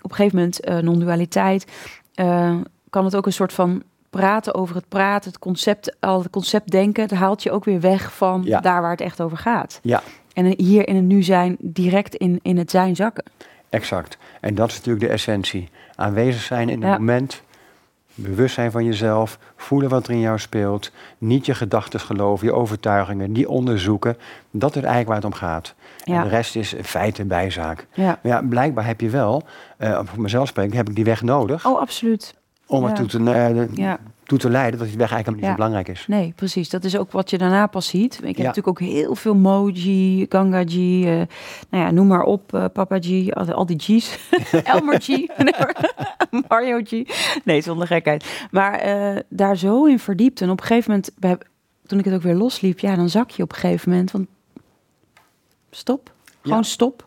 op 0.00 0.10
een 0.10 0.16
gegeven 0.16 0.38
moment 0.38 0.68
uh, 0.68 0.78
non-dualiteit, 0.78 1.66
uh, 2.14 2.54
kan 2.90 3.04
het 3.04 3.16
ook 3.16 3.26
een 3.26 3.32
soort 3.32 3.52
van 3.52 3.82
praten 4.10 4.54
over 4.54 4.76
het 4.76 4.88
praten, 4.88 5.30
het 5.30 5.38
concept, 5.38 5.96
al 6.00 6.18
het 6.22 6.30
concept 6.30 6.70
denken, 6.70 7.02
het 7.02 7.12
haalt 7.12 7.42
je 7.42 7.50
ook 7.50 7.64
weer 7.64 7.80
weg 7.80 8.12
van 8.12 8.44
daar 8.44 8.80
waar 8.80 8.90
het 8.90 9.00
echt 9.00 9.20
over 9.20 9.36
gaat. 9.36 9.80
Ja. 9.82 10.02
En 10.32 10.54
hier 10.56 10.88
in 10.88 10.96
het 10.96 11.04
nu 11.04 11.22
zijn, 11.22 11.56
direct 11.60 12.14
in, 12.14 12.38
in 12.42 12.58
het 12.58 12.70
zijn 12.70 12.96
zakken. 12.96 13.24
Exact. 13.70 14.18
En 14.40 14.54
dat 14.54 14.68
is 14.68 14.76
natuurlijk 14.76 15.06
de 15.06 15.12
essentie. 15.12 15.68
Aanwezig 15.94 16.42
zijn 16.42 16.68
in 16.68 16.82
het 16.82 16.98
moment, 16.98 17.42
bewust 18.14 18.54
zijn 18.54 18.70
van 18.70 18.84
jezelf, 18.84 19.38
voelen 19.56 19.88
wat 19.88 20.06
er 20.06 20.12
in 20.12 20.20
jou 20.20 20.38
speelt, 20.38 20.92
niet 21.18 21.46
je 21.46 21.54
gedachten 21.54 22.00
geloven, 22.00 22.46
je 22.46 22.52
overtuigingen, 22.52 23.32
die 23.32 23.48
onderzoeken. 23.48 24.16
Dat 24.50 24.70
is 24.70 24.82
eigenlijk 24.82 25.06
waar 25.06 25.16
het 25.16 25.24
om 25.24 25.32
gaat. 25.32 25.74
Ja. 26.04 26.16
En 26.16 26.22
de 26.22 26.28
rest 26.28 26.56
is 26.56 26.74
feiten 26.82 27.28
bijzaak. 27.28 27.86
Ja. 27.92 28.18
Maar 28.22 28.32
ja, 28.32 28.42
blijkbaar 28.42 28.86
heb 28.86 29.00
je 29.00 29.10
wel, 29.10 29.42
uh, 29.78 30.00
voor 30.04 30.22
mezelf 30.22 30.48
spreken, 30.48 30.76
heb 30.76 30.88
ik 30.88 30.94
die 30.94 31.04
weg 31.04 31.22
nodig. 31.22 31.66
Oh, 31.66 31.80
absoluut 31.80 32.36
om 32.68 32.84
ertoe 32.84 33.06
te, 33.06 33.18
uh, 33.18 33.92
toe 34.24 34.38
te 34.38 34.50
leiden 34.50 34.78
dat 34.78 34.88
die 34.88 34.98
weg 34.98 35.12
eigenlijk 35.12 35.40
niet 35.40 35.50
zo 35.50 35.56
belangrijk 35.56 35.88
is. 35.88 36.06
Nee, 36.06 36.32
precies. 36.36 36.68
Dat 36.68 36.84
is 36.84 36.96
ook 36.98 37.12
wat 37.12 37.30
je 37.30 37.38
daarna 37.38 37.66
pas 37.66 37.86
ziet. 37.86 38.14
Ik 38.14 38.36
heb 38.36 38.46
natuurlijk 38.46 38.68
ook 38.68 38.80
heel 38.80 39.14
veel 39.14 39.34
Moji, 39.34 40.26
Gangaji, 40.28 41.20
uh, 41.20 41.26
nou 41.70 41.84
ja, 41.84 41.90
noem 41.90 42.06
maar 42.06 42.22
op, 42.22 42.54
uh, 42.54 42.64
Papa 42.72 42.98
G, 43.00 43.30
al, 43.30 43.66
die 43.66 43.78
G's. 43.78 44.18
Elmer 44.64 45.00
G, 45.02 45.08
Mario 46.48 46.80
G. 46.84 46.90
Nee, 47.44 47.60
zonder 47.60 47.86
gekheid. 47.86 48.48
Maar 48.50 48.82
daar 49.28 49.56
zo 49.56 49.84
in 49.84 49.98
verdiept. 49.98 50.40
En 50.40 50.50
op 50.50 50.60
een 50.60 50.66
gegeven 50.66 50.90
moment, 50.90 51.10
toen 51.86 51.98
ik 51.98 52.04
het 52.04 52.14
ook 52.14 52.22
weer 52.22 52.34
losliep, 52.34 52.78
ja, 52.78 52.96
dan 52.96 53.08
zak 53.08 53.30
je 53.30 53.42
op 53.42 53.52
een 53.52 53.58
gegeven 53.58 53.90
moment. 53.90 54.10
Want 54.10 54.26
stop. 55.70 56.12
Gewoon 56.42 56.64
stop 56.64 57.04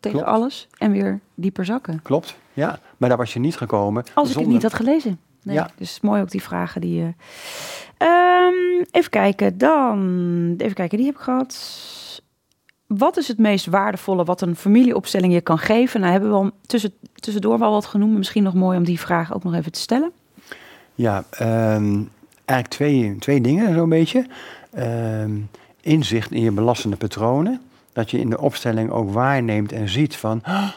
tegen 0.00 0.24
alles 0.24 0.68
en 0.78 0.92
weer 0.92 1.20
dieper 1.42 1.64
zakken. 1.64 2.00
Klopt, 2.02 2.36
ja. 2.52 2.78
Maar 2.96 3.08
daar 3.08 3.18
was 3.18 3.32
je 3.32 3.38
niet 3.38 3.56
gekomen. 3.56 4.04
Als 4.14 4.30
ik 4.30 4.36
het 4.36 4.46
niet 4.46 4.62
had 4.62 4.74
gelezen. 4.74 5.20
Nee, 5.42 5.56
ja. 5.56 5.70
Dus 5.76 6.00
mooi 6.00 6.22
ook 6.22 6.30
die 6.30 6.42
vragen 6.42 6.80
die 6.80 6.94
je... 6.94 7.14
Um, 7.98 8.86
even 8.90 9.10
kijken, 9.10 9.58
dan... 9.58 10.54
Even 10.58 10.74
kijken, 10.74 10.96
die 10.96 11.06
heb 11.06 11.16
ik 11.16 11.20
gehad. 11.20 11.80
Wat 12.86 13.16
is 13.16 13.28
het 13.28 13.38
meest 13.38 13.66
waardevolle 13.66 14.24
wat 14.24 14.40
een 14.40 14.56
familieopstelling 14.56 15.32
je 15.32 15.40
kan 15.40 15.58
geven? 15.58 16.00
Nou, 16.00 16.12
hebben 16.12 16.30
we 16.30 16.36
al 16.36 16.50
tussen, 16.66 16.92
tussendoor 17.14 17.58
wel 17.58 17.70
wat 17.70 17.86
genoemd. 17.86 18.16
Misschien 18.16 18.42
nog 18.42 18.54
mooi 18.54 18.78
om 18.78 18.84
die 18.84 19.00
vraag 19.00 19.34
ook 19.34 19.44
nog 19.44 19.54
even 19.54 19.72
te 19.72 19.80
stellen. 19.80 20.12
Ja, 20.94 21.24
um, 21.74 22.10
eigenlijk 22.44 22.68
twee, 22.68 23.16
twee 23.18 23.40
dingen 23.40 23.74
zo'n 23.74 23.88
beetje. 23.88 24.26
Um, 24.78 25.50
inzicht 25.80 26.30
in 26.30 26.40
je 26.40 26.52
belastende 26.52 26.96
patronen 26.96 27.60
dat 27.92 28.10
je 28.10 28.18
in 28.18 28.30
de 28.30 28.40
opstelling 28.40 28.90
ook 28.90 29.10
waarneemt 29.10 29.72
en 29.72 29.88
ziet 29.88 30.16
van, 30.16 30.40
ah, 30.42 30.68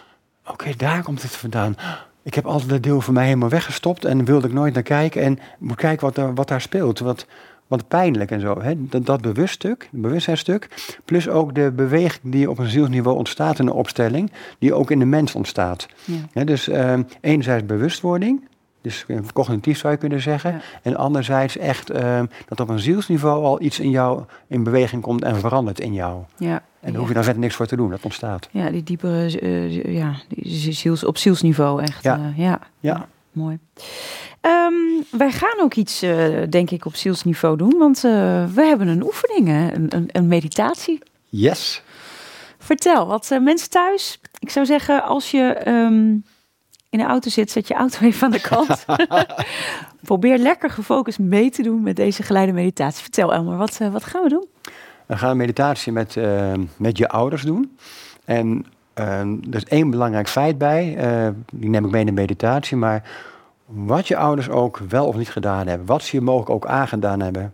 oké, 0.47 0.71
daar 0.77 1.03
komt 1.03 1.21
het 1.21 1.35
vandaan. 1.35 1.75
Ik 2.23 2.33
heb 2.33 2.45
altijd 2.45 2.69
dat 2.69 2.83
deel 2.83 3.01
van 3.01 3.13
mij 3.13 3.25
helemaal 3.25 3.49
weggestopt 3.49 4.05
en 4.05 4.25
wilde 4.25 4.47
ik 4.47 4.53
nooit 4.53 4.73
naar 4.73 4.83
kijken 4.83 5.21
en 5.21 5.39
moet 5.59 5.75
kijken 5.75 6.05
wat, 6.05 6.17
er, 6.17 6.33
wat 6.33 6.47
daar 6.47 6.61
speelt. 6.61 6.99
Wat, 6.99 7.25
wat 7.67 7.87
pijnlijk 7.87 8.31
en 8.31 8.41
zo. 8.41 8.61
Hè? 8.61 8.73
Dat, 8.77 9.05
dat 9.05 9.21
bewuststuk, 9.21 9.87
het 9.91 10.01
bewustzijnstuk, 10.01 10.69
plus 11.05 11.29
ook 11.29 11.55
de 11.55 11.71
beweging 11.71 12.31
die 12.33 12.49
op 12.49 12.57
een 12.57 12.69
zielsniveau 12.69 13.17
ontstaat 13.17 13.59
in 13.59 13.65
de 13.65 13.73
opstelling, 13.73 14.31
die 14.59 14.73
ook 14.73 14.91
in 14.91 14.99
de 14.99 15.05
mens 15.05 15.35
ontstaat. 15.35 15.87
Ja. 16.33 16.43
dus 16.43 16.69
uh, 16.69 16.99
enerzijds 17.21 17.65
bewustwording, 17.65 18.47
dus 18.85 19.05
cognitief 19.33 19.77
zou 19.77 19.93
je 19.93 19.99
kunnen 19.99 20.21
zeggen. 20.21 20.61
En 20.81 20.95
anderzijds 20.95 21.57
echt 21.57 21.91
uh, 21.91 22.21
dat 22.47 22.59
op 22.59 22.69
een 22.69 22.79
zielsniveau 22.79 23.43
al 23.43 23.61
iets 23.61 23.79
in 23.79 23.89
jou 23.89 24.23
in 24.47 24.63
beweging 24.63 25.01
komt 25.01 25.23
en 25.23 25.39
verandert 25.39 25.79
in 25.79 25.93
jou. 25.93 26.23
Ja. 26.37 26.63
En 26.79 26.91
daar 26.91 26.99
hoef 26.99 27.07
je 27.07 27.13
dan 27.13 27.23
verder 27.23 27.41
niks 27.41 27.55
voor 27.55 27.65
te 27.65 27.75
doen, 27.75 27.89
dat 27.89 28.03
ontstaat. 28.03 28.49
Ja, 28.51 28.69
die 28.69 28.83
diepere, 28.83 29.41
uh, 29.41 29.95
ja, 29.95 30.15
die 30.27 30.73
ziels, 30.73 31.03
op 31.03 31.17
zielsniveau 31.17 31.81
echt. 31.81 32.03
Ja. 32.03 32.17
Uh, 32.17 32.37
ja. 32.37 32.59
ja. 32.79 33.07
Mooi. 33.31 33.59
Um, 34.41 35.05
wij 35.11 35.31
gaan 35.31 35.59
ook 35.61 35.73
iets, 35.73 35.99
denk 36.49 36.71
ik, 36.71 36.85
op 36.85 36.95
zielsniveau 36.95 37.57
doen, 37.57 37.77
want 37.77 38.01
we 38.01 38.51
hebben 38.55 38.87
een 38.87 39.03
oefening, 39.03 39.47
een, 39.47 39.95
een, 39.95 40.09
een, 40.11 40.27
meditatie. 40.27 40.99
Yes. 41.29 41.83
Vertel, 42.57 43.07
wat 43.07 43.37
mensen 43.41 43.69
thuis, 43.69 44.19
ik 44.39 44.49
zou 44.49 44.65
zeggen, 44.65 45.03
als 45.03 45.31
je 45.31 45.67
um, 45.67 46.23
in 46.97 47.01
de 47.05 47.11
auto 47.11 47.29
zit, 47.29 47.51
zet 47.51 47.67
je 47.67 47.73
auto 47.73 47.97
even 48.01 48.25
aan 48.25 48.31
de 48.31 48.41
kant. 48.41 48.85
Probeer 50.01 50.37
lekker 50.37 50.69
gefocust 50.69 51.19
mee 51.19 51.49
te 51.49 51.63
doen 51.63 51.83
met 51.83 51.95
deze 51.95 52.23
geleide 52.23 52.51
meditatie. 52.51 53.01
Vertel 53.01 53.33
Elmer, 53.33 53.57
wat, 53.57 53.77
wat 53.91 54.03
gaan 54.03 54.23
we 54.23 54.29
doen? 54.29 54.45
We 55.05 55.17
gaan 55.17 55.29
een 55.29 55.37
meditatie 55.37 55.91
met, 55.91 56.17
met 56.77 56.97
je 56.97 57.09
ouders 57.09 57.41
doen. 57.41 57.77
En 58.25 58.65
er 58.93 59.55
is 59.55 59.63
één 59.63 59.89
belangrijk 59.89 60.27
feit 60.27 60.57
bij, 60.57 60.97
die 61.51 61.69
neem 61.69 61.85
ik 61.85 61.91
mee 61.91 61.99
in 61.99 62.07
de 62.07 62.21
meditatie, 62.21 62.77
maar 62.77 63.03
wat 63.65 64.07
je 64.07 64.17
ouders 64.17 64.49
ook 64.49 64.77
wel 64.77 65.07
of 65.07 65.15
niet 65.15 65.29
gedaan 65.29 65.67
hebben, 65.67 65.87
wat 65.87 66.03
ze 66.03 66.15
je 66.15 66.21
mogelijk 66.21 66.49
ook 66.49 66.65
aangedaan 66.65 67.19
hebben, 67.19 67.53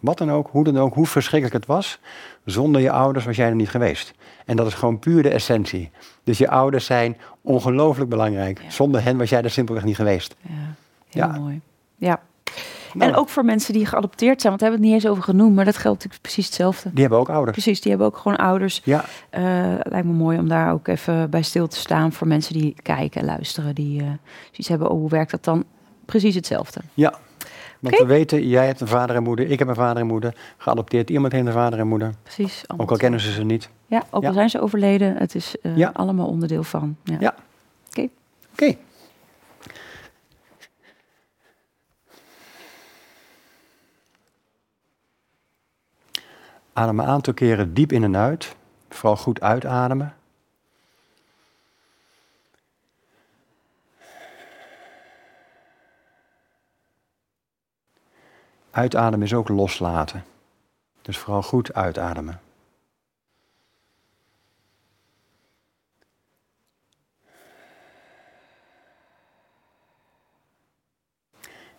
wat 0.00 0.18
dan 0.18 0.30
ook, 0.30 0.48
hoe 0.50 0.64
dan 0.64 0.78
ook, 0.78 0.94
hoe 0.94 1.06
verschrikkelijk 1.06 1.54
het 1.54 1.66
was, 1.66 1.98
zonder 2.44 2.80
je 2.80 2.90
ouders 2.90 3.24
was 3.24 3.36
jij 3.36 3.48
er 3.48 3.54
niet 3.54 3.70
geweest. 3.70 4.14
En 4.44 4.56
dat 4.56 4.66
is 4.66 4.74
gewoon 4.74 4.98
puur 4.98 5.22
de 5.22 5.28
essentie. 5.28 5.90
Dus 6.24 6.38
je 6.38 6.48
ouders 6.48 6.86
zijn 6.86 7.16
ongelooflijk 7.40 8.10
belangrijk. 8.10 8.60
Zonder 8.68 9.02
hen 9.02 9.16
was 9.16 9.28
jij 9.28 9.42
er 9.42 9.50
simpelweg 9.50 9.84
niet 9.84 9.96
geweest. 9.96 10.36
Ja, 11.08 11.30
heel 11.30 11.40
mooi. 11.40 11.60
Ja. 11.96 12.20
Nou. 12.94 13.10
En 13.10 13.16
ook 13.16 13.28
voor 13.28 13.44
mensen 13.44 13.72
die 13.72 13.86
geadopteerd 13.86 14.40
zijn, 14.40 14.52
want 14.52 14.62
we 14.62 14.68
hebben 14.68 14.86
het 14.86 14.94
niet 14.94 15.02
eens 15.02 15.12
over 15.12 15.24
genoemd, 15.24 15.54
maar 15.54 15.64
dat 15.64 15.76
geldt 15.76 15.96
natuurlijk 15.96 16.22
precies 16.22 16.46
hetzelfde. 16.46 16.90
Die 16.92 17.00
hebben 17.00 17.18
ook 17.18 17.28
ouders. 17.28 17.52
Precies, 17.52 17.80
die 17.80 17.90
hebben 17.90 18.08
ook 18.08 18.16
gewoon 18.16 18.36
ouders. 18.36 18.80
Ja. 18.84 19.04
Uh, 19.30 19.40
lijkt 19.82 20.06
me 20.06 20.12
mooi 20.12 20.38
om 20.38 20.48
daar 20.48 20.72
ook 20.72 20.88
even 20.88 21.30
bij 21.30 21.42
stil 21.42 21.66
te 21.66 21.76
staan 21.76 22.12
voor 22.12 22.26
mensen 22.26 22.52
die 22.52 22.74
kijken 22.82 23.20
en 23.20 23.26
luisteren, 23.26 23.74
die 23.74 24.00
uh, 24.00 24.08
zoiets 24.50 24.68
hebben, 24.68 24.90
oh, 24.90 24.98
hoe 24.98 25.08
werkt 25.08 25.30
dat 25.30 25.44
dan? 25.44 25.64
Precies 26.04 26.34
hetzelfde. 26.34 26.80
Ja, 26.94 27.14
want 27.90 27.98
we 27.98 28.06
weten, 28.06 28.48
jij 28.48 28.66
hebt 28.66 28.80
een 28.80 28.86
vader 28.86 29.16
en 29.16 29.22
moeder, 29.22 29.50
ik 29.50 29.58
heb 29.58 29.68
een 29.68 29.74
vader 29.74 30.02
en 30.02 30.06
moeder. 30.06 30.34
Geadopteerd, 30.56 31.10
iemand 31.10 31.32
heeft 31.32 31.46
een 31.46 31.52
vader 31.52 31.78
en 31.78 31.86
moeder. 31.86 32.14
Precies. 32.22 32.64
Ook 32.76 32.90
al 32.90 32.96
kennen 32.96 33.20
ze 33.20 33.32
ze 33.32 33.44
niet. 33.44 33.68
Ja, 33.86 34.02
ook 34.10 34.24
al 34.24 34.32
zijn 34.32 34.50
ze 34.50 34.60
overleden. 34.60 35.16
Het 35.16 35.34
is 35.34 35.56
uh, 35.62 35.88
allemaal 35.92 36.26
onderdeel 36.26 36.62
van. 36.62 36.96
Ja. 37.02 37.14
Oké. 37.14 37.34
Okay. 37.90 38.10
Oké. 38.52 38.76
Adem 46.72 47.00
een 47.00 47.06
aantal 47.06 47.34
keren 47.34 47.74
diep 47.74 47.92
in 47.92 48.02
en 48.02 48.16
uit. 48.16 48.56
Vooral 48.88 49.16
goed 49.16 49.40
uitademen. 49.40 50.14
Uitademen 58.74 59.26
is 59.26 59.34
ook 59.34 59.48
loslaten. 59.48 60.24
Dus 61.02 61.18
vooral 61.18 61.42
goed 61.42 61.74
uitademen. 61.74 62.40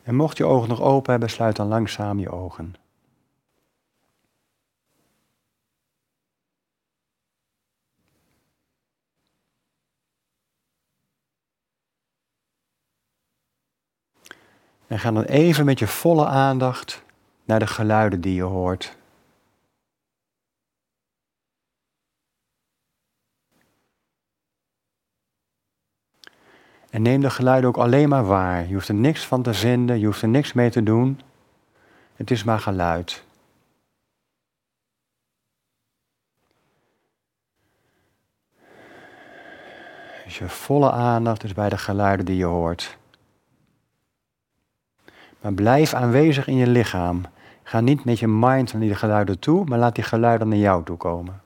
En 0.04 0.16
mocht 0.16 0.38
je 0.38 0.46
ogen 0.46 0.70
nog 0.70 0.82
open 0.82 1.12
hebben, 1.12 1.30
sluit 1.30 1.56
dan 1.56 1.68
langzaam 1.68 2.20
je 2.20 2.32
ogen. 2.32 2.76
En 14.88 15.00
ga 15.00 15.12
dan 15.12 15.24
even 15.24 15.66
met 15.66 15.80
je 15.80 15.88
volle 15.88 16.26
aandacht 16.26 17.04
naar 17.44 17.60
de 17.60 17.68
geluiden 17.68 18.22
die 18.22 18.36
je 18.36 18.42
hoort. 18.42 18.98
En 26.90 27.02
neem 27.02 27.22
de 27.22 27.30
geluiden 27.30 27.70
ook 27.70 27.78
alleen 27.78 28.10
maar 28.10 28.26
waar. 28.26 28.68
Je 28.68 28.74
hoeft 28.74 28.88
er 28.88 28.94
niks 28.94 29.26
van 29.26 29.42
te 29.42 29.54
vinden, 29.54 30.00
je 30.00 30.06
hoeft 30.06 30.22
er 30.22 30.28
niks 30.28 30.54
mee 30.54 30.70
te 30.70 30.84
doen. 30.84 31.22
Het 32.16 32.32
is 32.32 32.44
maar 32.44 32.60
geluid. 32.60 33.24
Dus 40.24 40.38
je 40.38 40.50
volle 40.50 40.92
aandacht 40.92 41.44
is 41.44 41.54
bij 41.54 41.70
de 41.70 41.78
geluiden 41.78 42.26
die 42.26 42.38
je 42.38 42.46
hoort. 42.46 42.98
Maar 45.46 45.54
blijf 45.54 45.94
aanwezig 45.94 46.48
in 46.48 46.56
je 46.56 46.68
lichaam. 46.68 47.22
Ga 47.64 47.80
niet 47.80 48.04
met 48.04 48.20
je 48.20 48.28
mind 48.28 48.74
naar 48.74 48.82
die 48.82 48.96
geluiden 48.96 49.40
toe, 49.40 49.66
maar 49.66 49.80
laat 49.80 49.96
die 49.96 50.04
geluiden 50.04 50.48
naar 50.48 50.58
jou 50.58 50.84
toe 50.84 50.98
komen. 50.98 51.42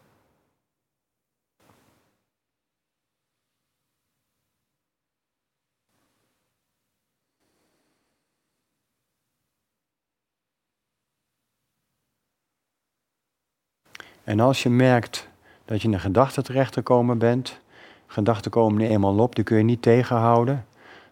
En 14.23 14.39
als 14.39 14.63
je 14.63 14.69
merkt 14.69 15.27
dat 15.65 15.81
je 15.81 15.87
in 15.87 15.93
een 15.93 15.99
gedachte 15.99 16.41
terechtgekomen 16.41 17.17
bent, 17.17 17.59
gedachten 18.07 18.51
komen 18.51 18.81
nu 18.81 18.87
eenmaal 18.87 19.19
op, 19.19 19.35
die 19.35 19.43
kun 19.43 19.57
je 19.57 19.63
niet 19.63 19.81
tegenhouden. 19.81 20.65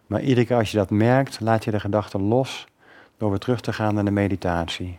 Maar 0.06 0.20
iedere 0.20 0.46
keer 0.46 0.56
als 0.56 0.70
je 0.70 0.76
dat 0.76 0.90
merkt, 0.90 1.40
laat 1.40 1.64
je 1.64 1.70
de 1.70 1.80
gedachten 1.80 2.22
los 2.22 2.66
door 3.18 3.30
weer 3.30 3.38
terug 3.38 3.60
te 3.60 3.72
gaan 3.72 3.94
naar 3.94 4.04
de 4.04 4.10
meditatie. 4.10 4.98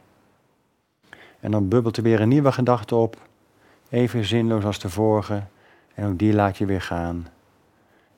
En 1.40 1.52
dan 1.52 1.68
bubbelt 1.68 1.98
er 1.98 2.04
weer 2.04 2.22
een 2.22 2.30
nieuwe 2.30 2.52
gedachte 2.52 2.96
op, 2.96 3.18
even 3.90 4.26
zinloos 4.26 4.64
als 4.64 4.80
de 4.80 4.90
vorige, 4.90 5.44
en 5.94 6.08
ook 6.08 6.20
die 6.20 6.34
laat 6.34 6.58
je 6.58 6.66
weer 6.66 6.82
gaan. 6.82 7.28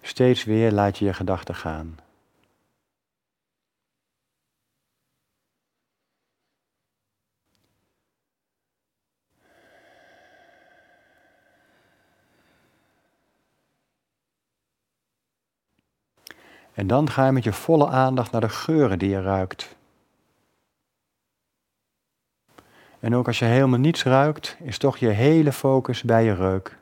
Steeds 0.01 0.43
weer 0.43 0.71
laat 0.71 0.97
je 0.97 1.05
je 1.05 1.13
gedachten 1.13 1.55
gaan. 1.55 1.99
En 16.73 16.87
dan 16.87 17.09
ga 17.09 17.25
je 17.25 17.31
met 17.31 17.43
je 17.43 17.53
volle 17.53 17.87
aandacht 17.87 18.31
naar 18.31 18.41
de 18.41 18.49
geuren 18.49 18.99
die 18.99 19.09
je 19.09 19.21
ruikt. 19.21 19.75
En 23.01 23.15
ook 23.15 23.27
als 23.27 23.39
je 23.39 23.45
helemaal 23.45 23.79
niets 23.79 24.03
ruikt, 24.03 24.57
is 24.63 24.77
toch 24.77 24.97
je 24.97 25.07
hele 25.07 25.51
focus 25.51 26.03
bij 26.03 26.23
je 26.23 26.33
reuk. 26.33 26.77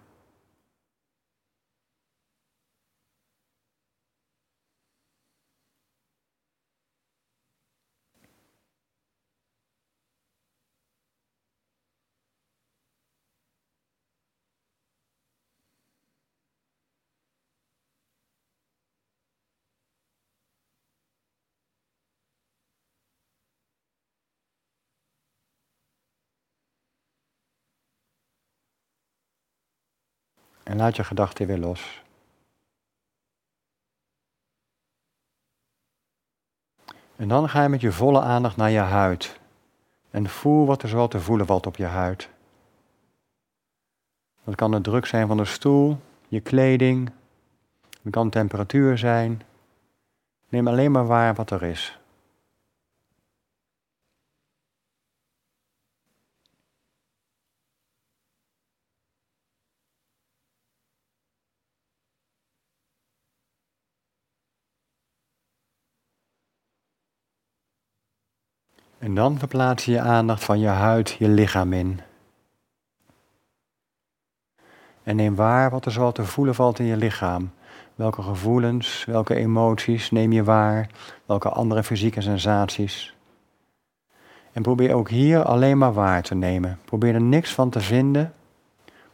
En 30.70 30.78
laat 30.78 30.96
je 30.96 31.04
gedachten 31.04 31.48
weer 31.48 31.58
los. 31.58 32.02
En 37.16 37.28
dan 37.28 37.50
ga 37.50 37.64
je 37.64 37.70
met 37.70 37.82
je 37.82 37.92
volle 37.92 38.22
aandacht 38.22 38.58
naar 38.58 38.70
je 38.70 38.80
huid. 38.80 39.40
En 40.12 40.30
voel 40.30 40.66
wat 40.66 40.84
er 40.84 40.90
zoal 40.90 41.08
te 41.08 41.20
voelen 41.20 41.46
valt 41.46 41.66
op 41.66 41.76
je 41.76 41.86
huid. 41.86 42.30
Dat 44.44 44.56
kan 44.56 44.72
de 44.72 44.82
druk 44.82 45.06
zijn 45.06 45.28
van 45.28 45.38
de 45.38 45.46
stoel, 45.46 46.00
je 46.28 46.40
kleding. 46.40 47.12
Het 48.04 48.12
kan 48.12 48.30
temperatuur 48.30 48.98
zijn. 48.98 49.42
Neem 50.50 50.68
alleen 50.68 50.92
maar 50.92 51.08
waar 51.08 51.36
wat 51.36 51.52
er 51.52 51.64
is. 51.64 51.99
En 69.00 69.16
dan 69.16 69.38
verplaats 69.38 69.86
je 69.86 69.92
je 69.92 70.02
aandacht 70.02 70.44
van 70.44 70.60
je 70.60 70.68
huid 70.68 71.10
je 71.10 71.28
lichaam 71.28 71.74
in. 71.74 72.00
En 75.04 75.16
neem 75.16 75.36
waar 75.36 75.70
wat 75.70 75.86
er 75.86 75.92
zoal 75.92 76.12
te 76.12 76.26
voelen 76.26 76.56
valt 76.56 76.80
in 76.80 76.86
je 76.86 76.98
lichaam. 76.98 77.52
Welke 77.96 78.22
gevoelens, 78.22 79.06
welke 79.06 79.36
emoties 79.36 80.12
neem 80.12 80.32
je 80.32 80.44
waar, 80.44 80.90
welke 81.26 81.50
andere 81.50 81.84
fysieke 81.84 82.22
sensaties. 82.22 83.16
En 84.52 84.62
probeer 84.62 84.94
ook 84.94 85.10
hier 85.10 85.44
alleen 85.44 85.78
maar 85.78 85.94
waar 85.94 86.22
te 86.22 86.36
nemen. 86.36 86.80
Probeer 86.86 87.14
er 87.14 87.22
niks 87.22 87.54
van 87.54 87.70
te 87.70 87.80
vinden. 87.80 88.34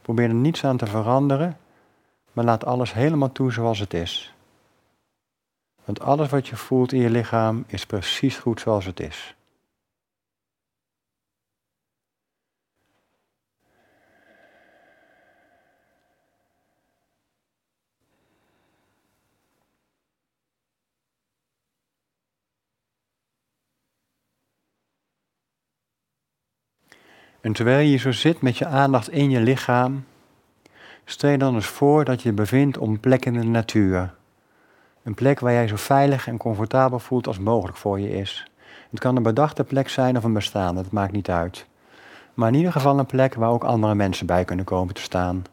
Probeer 0.01 0.27
er 0.27 0.33
niets 0.33 0.63
aan 0.63 0.77
te 0.77 0.85
veranderen. 0.85 1.57
Maar 2.33 2.45
laat 2.45 2.65
alles 2.65 2.93
helemaal 2.93 3.31
toe 3.31 3.51
zoals 3.51 3.79
het 3.79 3.93
is. 3.93 4.33
Want 5.83 5.99
alles 6.01 6.29
wat 6.29 6.47
je 6.47 6.55
voelt 6.55 6.91
in 6.91 6.99
je 6.99 7.09
lichaam 7.09 7.63
is 7.67 7.85
precies 7.85 8.37
goed 8.37 8.59
zoals 8.59 8.85
het 8.85 8.99
is. 8.99 9.34
En 27.45 27.53
terwijl 27.53 27.87
je 27.87 27.97
zo 27.97 28.11
zit 28.11 28.41
met 28.41 28.57
je 28.57 28.65
aandacht 28.65 29.09
in 29.09 29.29
je 29.29 29.39
lichaam, 29.39 30.05
stel 31.03 31.37
dan 31.37 31.55
eens 31.55 31.65
voor 31.65 32.05
dat 32.05 32.21
je 32.21 32.29
je 32.29 32.35
bevindt 32.35 32.77
op 32.77 32.87
een 32.87 32.99
plek 32.99 33.25
in 33.25 33.33
de 33.33 33.43
natuur. 33.43 34.13
Een 35.03 35.13
plek 35.13 35.39
waar 35.39 35.51
jij 35.51 35.67
zo 35.67 35.75
veilig 35.75 36.27
en 36.27 36.37
comfortabel 36.37 36.99
voelt 36.99 37.27
als 37.27 37.39
mogelijk 37.39 37.77
voor 37.77 37.99
je 37.99 38.17
is. 38.17 38.47
Het 38.89 38.99
kan 38.99 39.15
een 39.15 39.23
bedachte 39.23 39.63
plek 39.63 39.89
zijn 39.89 40.17
of 40.17 40.23
een 40.23 40.33
bestaande, 40.33 40.81
dat 40.81 40.91
maakt 40.91 41.11
niet 41.11 41.29
uit. 41.29 41.65
Maar 42.33 42.47
in 42.47 42.55
ieder 42.55 42.71
geval 42.71 42.99
een 42.99 43.05
plek 43.05 43.33
waar 43.33 43.49
ook 43.49 43.63
andere 43.63 43.95
mensen 43.95 44.25
bij 44.25 44.45
kunnen 44.45 44.65
komen 44.65 44.93
te 44.93 45.01
staan. 45.01 45.43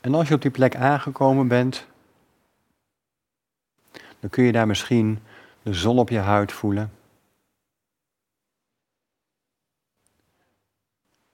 En 0.00 0.14
als 0.14 0.28
je 0.28 0.34
op 0.34 0.42
die 0.42 0.50
plek 0.50 0.76
aangekomen 0.76 1.48
bent, 1.48 1.86
dan 4.20 4.30
kun 4.30 4.44
je 4.44 4.52
daar 4.52 4.66
misschien 4.66 5.22
de 5.62 5.74
zon 5.74 5.98
op 5.98 6.08
je 6.08 6.18
huid 6.18 6.52
voelen. 6.52 6.92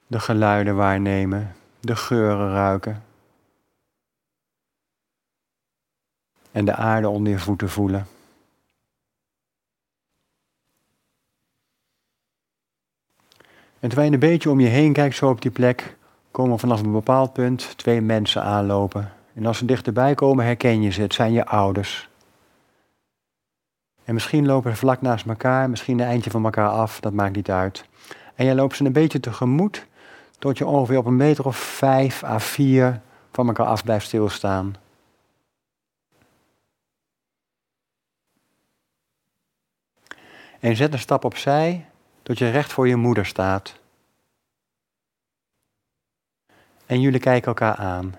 De 0.07 0.21
geluiden 0.21 0.77
waarnemen, 0.77 1.57
de 1.81 1.97
geuren 1.97 2.51
ruiken. 2.51 3.05
En 6.53 6.65
de 6.65 6.75
aarde 6.75 7.09
onder 7.09 7.33
je 7.33 7.39
voeten 7.39 7.69
voelen. 7.69 8.07
En 13.81 13.89
terwijl 13.89 14.09
je 14.09 14.15
een 14.15 14.29
beetje 14.31 14.51
om 14.51 14.61
je 14.61 14.69
heen 14.69 14.93
kijkt, 14.93 15.17
zo 15.17 15.31
op 15.31 15.43
die 15.43 15.51
plek, 15.51 15.96
komen 16.37 16.59
vanaf 16.59 16.83
een 16.83 16.93
bepaald 16.93 17.33
punt 17.33 17.79
twee 17.79 18.01
mensen 18.01 18.43
aanlopen. 18.43 19.13
En 19.35 19.47
als 19.47 19.59
ze 19.59 19.65
dichterbij 19.65 20.15
komen, 20.15 20.45
herken 20.45 20.83
je 20.83 20.91
ze. 20.91 21.01
Het 21.01 21.15
zijn 21.15 21.33
je 21.33 21.47
ouders. 21.47 22.09
En 24.05 24.15
misschien 24.15 24.47
lopen 24.47 24.71
ze 24.71 24.77
vlak 24.77 25.01
naast 25.01 25.27
elkaar, 25.27 25.71
misschien 25.71 25.99
een 25.99 26.07
eindje 26.07 26.31
van 26.31 26.45
elkaar 26.45 26.69
af, 26.69 27.01
dat 27.01 27.13
maakt 27.13 27.37
niet 27.37 27.51
uit. 27.51 27.85
En 28.35 28.45
jij 28.45 28.55
loopt 28.55 28.77
ze 28.77 28.85
een 28.85 28.93
beetje 28.93 29.21
tegemoet, 29.21 29.87
tot 30.39 30.59
je 30.59 30.67
ongeveer 30.67 30.99
op 30.99 31.07
een 31.07 31.17
meter 31.17 31.45
of 31.45 31.57
vijf 31.57 32.25
à 32.25 32.39
vier 32.39 33.01
van 33.33 33.47
elkaar 33.47 33.67
af 33.67 33.85
blijft 33.85 34.07
stilstaan. 34.07 34.75
En 40.61 40.77
zet 40.77 40.93
een 40.93 40.99
stap 40.99 41.25
opzij, 41.25 41.87
tot 42.23 42.39
je 42.39 42.51
recht 42.51 42.73
voor 42.73 42.89
je 42.89 42.97
moeder 42.97 43.27
staat. 43.27 43.76
En 46.87 47.01
jullie 47.01 47.21
kijken 47.21 47.49
elkaar 47.49 47.77
aan. 47.77 48.15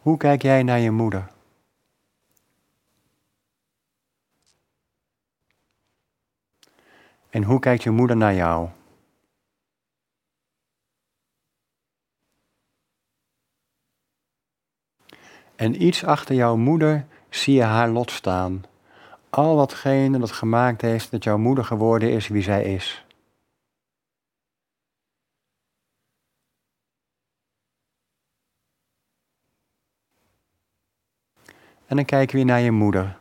Hoe 0.00 0.16
kijk 0.16 0.42
jij 0.42 0.62
naar 0.62 0.78
je 0.78 0.90
moeder? 0.90 1.30
En 7.30 7.42
hoe 7.42 7.58
kijkt 7.58 7.82
je 7.82 7.90
moeder 7.90 8.16
naar 8.16 8.34
jou? 8.34 8.68
En 15.56 15.82
iets 15.82 16.04
achter 16.04 16.34
jouw 16.34 16.56
moeder 16.56 17.06
zie 17.28 17.54
je 17.54 17.62
haar 17.62 17.88
lot 17.88 18.10
staan 18.10 18.69
al 19.30 19.56
watgene 19.56 20.18
dat 20.18 20.32
gemaakt 20.32 20.80
heeft 20.80 21.10
dat 21.10 21.24
jouw 21.24 21.38
moeder 21.38 21.64
geworden 21.64 22.12
is 22.12 22.28
wie 22.28 22.42
zij 22.42 22.74
is. 22.74 23.04
En 31.86 31.96
dan 31.96 32.04
kijk 32.04 32.30
je 32.30 32.36
weer 32.36 32.46
naar 32.46 32.60
je 32.60 32.70
moeder. 32.70 33.18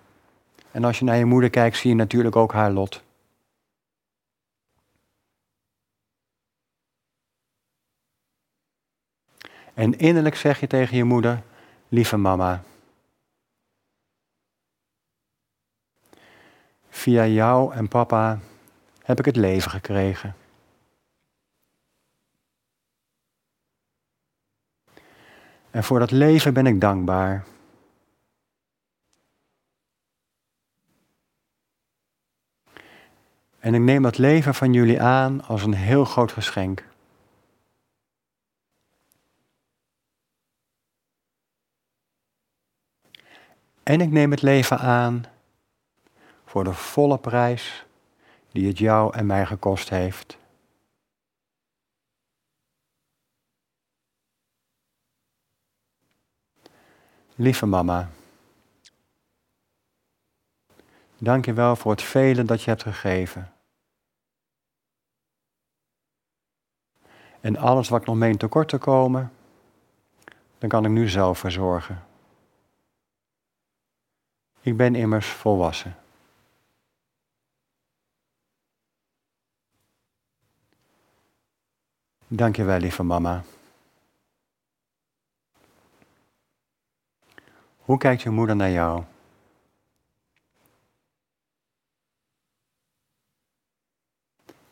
En 0.72 0.84
als 0.84 1.00
je 1.00 1.06
naar 1.06 1.18
je 1.18 1.26
moeder 1.26 1.50
kijkt, 1.50 1.78
zie 1.78 1.90
je 1.90 1.96
natuurlijk 1.96 2.36
ook 2.36 2.52
haar 2.54 2.72
lot. 2.72 3.04
En 9.74 9.98
innerlijk 9.98 10.36
zeg 10.36 10.60
je 10.60 10.68
tegen 10.68 10.98
je 10.98 11.04
moeder: 11.04 11.44
Lieve 11.88 12.18
mama. 12.18 12.64
Via 17.00 17.26
jou 17.26 17.74
en 17.74 17.88
papa 17.88 18.40
heb 19.04 19.20
ik 19.20 19.26
het 19.26 19.36
leven 19.36 19.72
gekregen. 19.72 20.36
En 25.72 25.84
voor 25.84 26.00
dat 26.00 26.12
leven 26.12 26.54
ben 26.54 26.66
ik 26.66 26.82
dankbaar. 26.82 27.46
En 33.60 33.74
ik 33.74 33.82
neem 33.82 34.02
dat 34.02 34.18
leven 34.18 34.56
van 34.56 34.74
jullie 34.74 35.02
aan 35.02 35.44
als 35.44 35.64
een 35.64 35.74
heel 35.74 36.06
groot 36.06 36.32
geschenk. 36.32 36.84
En 43.84 44.02
ik 44.02 44.12
neem 44.12 44.32
het 44.32 44.42
leven 44.42 44.80
aan 44.80 45.26
voor 46.50 46.64
de 46.64 46.74
volle 46.74 47.18
prijs 47.18 47.86
die 48.52 48.68
het 48.68 48.78
jou 48.78 49.14
en 49.16 49.26
mij 49.26 49.46
gekost 49.46 49.90
heeft. 49.90 50.38
Lieve 57.36 57.66
mama, 57.66 58.10
dank 61.18 61.46
je 61.46 61.54
wel 61.54 61.76
voor 61.76 61.92
het 61.92 62.02
vele 62.02 62.44
dat 62.44 62.62
je 62.62 62.70
hebt 62.70 62.84
gegeven. 62.84 63.54
En 67.42 67.58
alles 67.58 67.90
wat 67.90 68.02
ik 68.02 68.08
nog 68.08 68.16
meen 68.16 68.38
tekort 68.38 68.70
te 68.70 68.78
komen, 68.78 69.32
dan 70.58 70.70
kan 70.70 70.86
ik 70.86 70.92
nu 70.92 71.08
zelf 71.10 71.40
verzorgen. 71.40 72.04
Ik 74.62 74.78
ben 74.78 74.96
immers 74.96 75.28
volwassen. 75.28 75.99
Dank 82.32 82.56
je 82.56 82.64
wel, 82.64 82.80
lieve 82.80 83.04
mama. 83.04 83.44
Hoe 87.78 87.98
kijkt 87.98 88.22
je 88.22 88.30
moeder 88.30 88.56
naar 88.56 88.70
jou? 88.70 89.04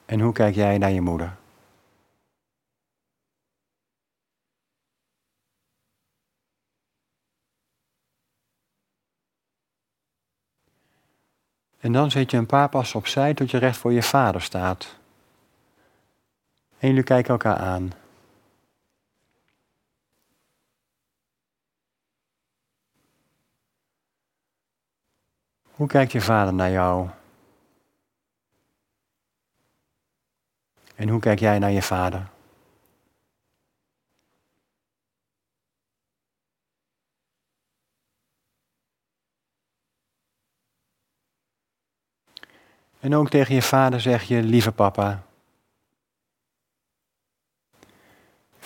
En 0.06 0.20
hoe 0.20 0.34
kijk 0.34 0.56
jij 0.56 0.78
naar 0.78 0.92
je 0.92 1.02
moeder? 1.02 1.38
En 11.80 11.92
dan 11.92 12.12
zet 12.12 12.32
je 12.32 12.38
een 12.38 12.46
paar 12.46 12.70
passen 12.70 13.00
opzij 13.00 13.34
tot 13.34 13.52
je 13.52 13.58
recht 13.58 13.78
voor 13.78 13.94
je 13.94 14.04
vader 14.04 14.42
staat. 14.42 14.97
En 16.78 16.88
jullie 16.88 17.04
kijken 17.04 17.32
elkaar 17.32 17.58
aan. 17.58 17.92
Hoe 25.64 25.88
kijkt 25.88 26.12
je 26.12 26.22
vader 26.22 26.54
naar 26.54 26.72
jou? 26.72 27.10
En 30.96 31.10
hoe 31.10 31.20
kijk 31.20 31.40
jij 31.40 31.60
naar 31.60 31.72
je 31.72 31.82
vader? 31.82 32.30
En 43.00 43.16
ook 43.16 43.30
tegen 43.30 43.56
je 43.56 43.62
vader 43.62 44.02
zeg 44.02 44.24
je, 44.24 44.44
lieve 44.44 44.72
papa. 44.72 45.27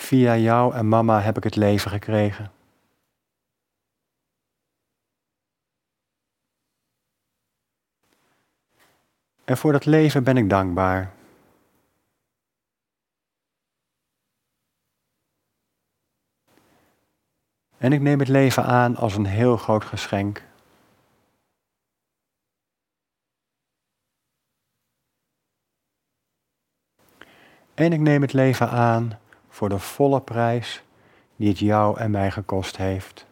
Via 0.02 0.36
jou 0.36 0.74
en 0.74 0.88
mama 0.88 1.20
heb 1.20 1.36
ik 1.36 1.44
het 1.44 1.56
leven 1.56 1.90
gekregen. 1.90 2.52
En 9.44 9.56
voor 9.56 9.72
dat 9.72 9.84
leven 9.84 10.24
ben 10.24 10.36
ik 10.36 10.48
dankbaar. 10.48 11.12
En 17.78 17.92
ik 17.92 18.00
neem 18.00 18.18
het 18.18 18.28
leven 18.28 18.64
aan 18.64 18.96
als 18.96 19.16
een 19.16 19.26
heel 19.26 19.56
groot 19.56 19.84
geschenk. 19.84 20.42
En 27.74 27.92
ik 27.92 28.00
neem 28.00 28.22
het 28.22 28.32
leven 28.32 28.70
aan 28.70 29.20
voor 29.52 29.68
de 29.68 29.78
volle 29.78 30.20
prijs 30.20 30.82
die 31.36 31.48
het 31.48 31.58
jou 31.58 31.98
en 31.98 32.10
mij 32.10 32.30
gekost 32.30 32.76
heeft. 32.76 33.26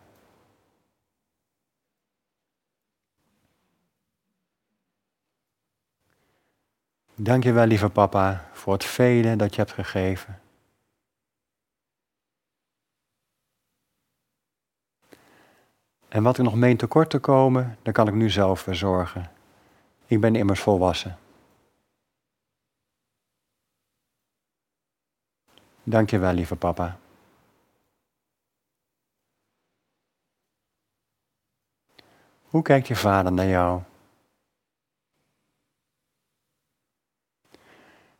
Dank 7.15 7.45
je 7.45 7.53
wel, 7.53 7.67
lieve 7.67 7.89
papa, 7.89 8.49
voor 8.53 8.73
het 8.73 8.85
vele 8.85 9.37
dat 9.37 9.55
je 9.55 9.61
hebt 9.61 9.73
gegeven. 9.73 10.41
En 16.09 16.23
wat 16.23 16.39
ik 16.39 16.45
nog 16.45 16.55
meen 16.55 16.77
tekort 16.77 17.11
te 17.11 17.19
komen, 17.19 17.79
dan 17.83 17.93
kan 17.93 18.09
ik 18.09 18.15
nu 18.15 18.31
zelf 18.31 18.61
verzorgen. 18.61 19.31
Ik 20.07 20.21
ben 20.21 20.37
immers 20.37 20.61
volwassen. 20.61 21.19
Dank 25.83 26.11
je 26.11 26.19
wel, 26.19 26.33
lieve 26.33 26.57
papa. 26.57 26.99
Hoe 32.43 32.63
kijkt 32.63 32.89
je 32.89 32.97
vader 32.97 33.33
naar 33.33 33.47
jou? 33.47 33.83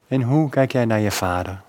En 0.07 0.23
hoe 0.23 0.51
kijk 0.51 0.73
jij 0.73 0.85
naar 0.85 1.01
je 1.01 1.11
vader? 1.11 1.63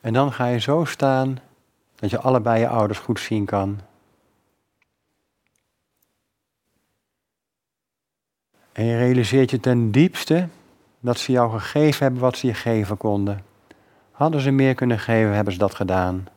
En 0.00 0.12
dan 0.12 0.32
ga 0.32 0.46
je 0.46 0.58
zo 0.58 0.84
staan 0.84 1.38
dat 1.94 2.10
je 2.10 2.20
allebei 2.20 2.60
je 2.60 2.68
ouders 2.68 2.98
goed 2.98 3.20
zien 3.20 3.44
kan. 3.44 3.80
En 8.76 8.84
je 8.84 8.96
realiseert 8.96 9.50
je 9.50 9.60
ten 9.60 9.90
diepste 9.90 10.48
dat 11.00 11.18
ze 11.18 11.32
jou 11.32 11.50
gegeven 11.50 12.02
hebben 12.02 12.20
wat 12.20 12.36
ze 12.36 12.46
je 12.46 12.54
geven 12.54 12.96
konden. 12.96 13.44
Hadden 14.10 14.40
ze 14.40 14.50
meer 14.50 14.74
kunnen 14.74 14.98
geven, 14.98 15.34
hebben 15.34 15.52
ze 15.52 15.58
dat 15.58 15.74
gedaan. 15.74 16.28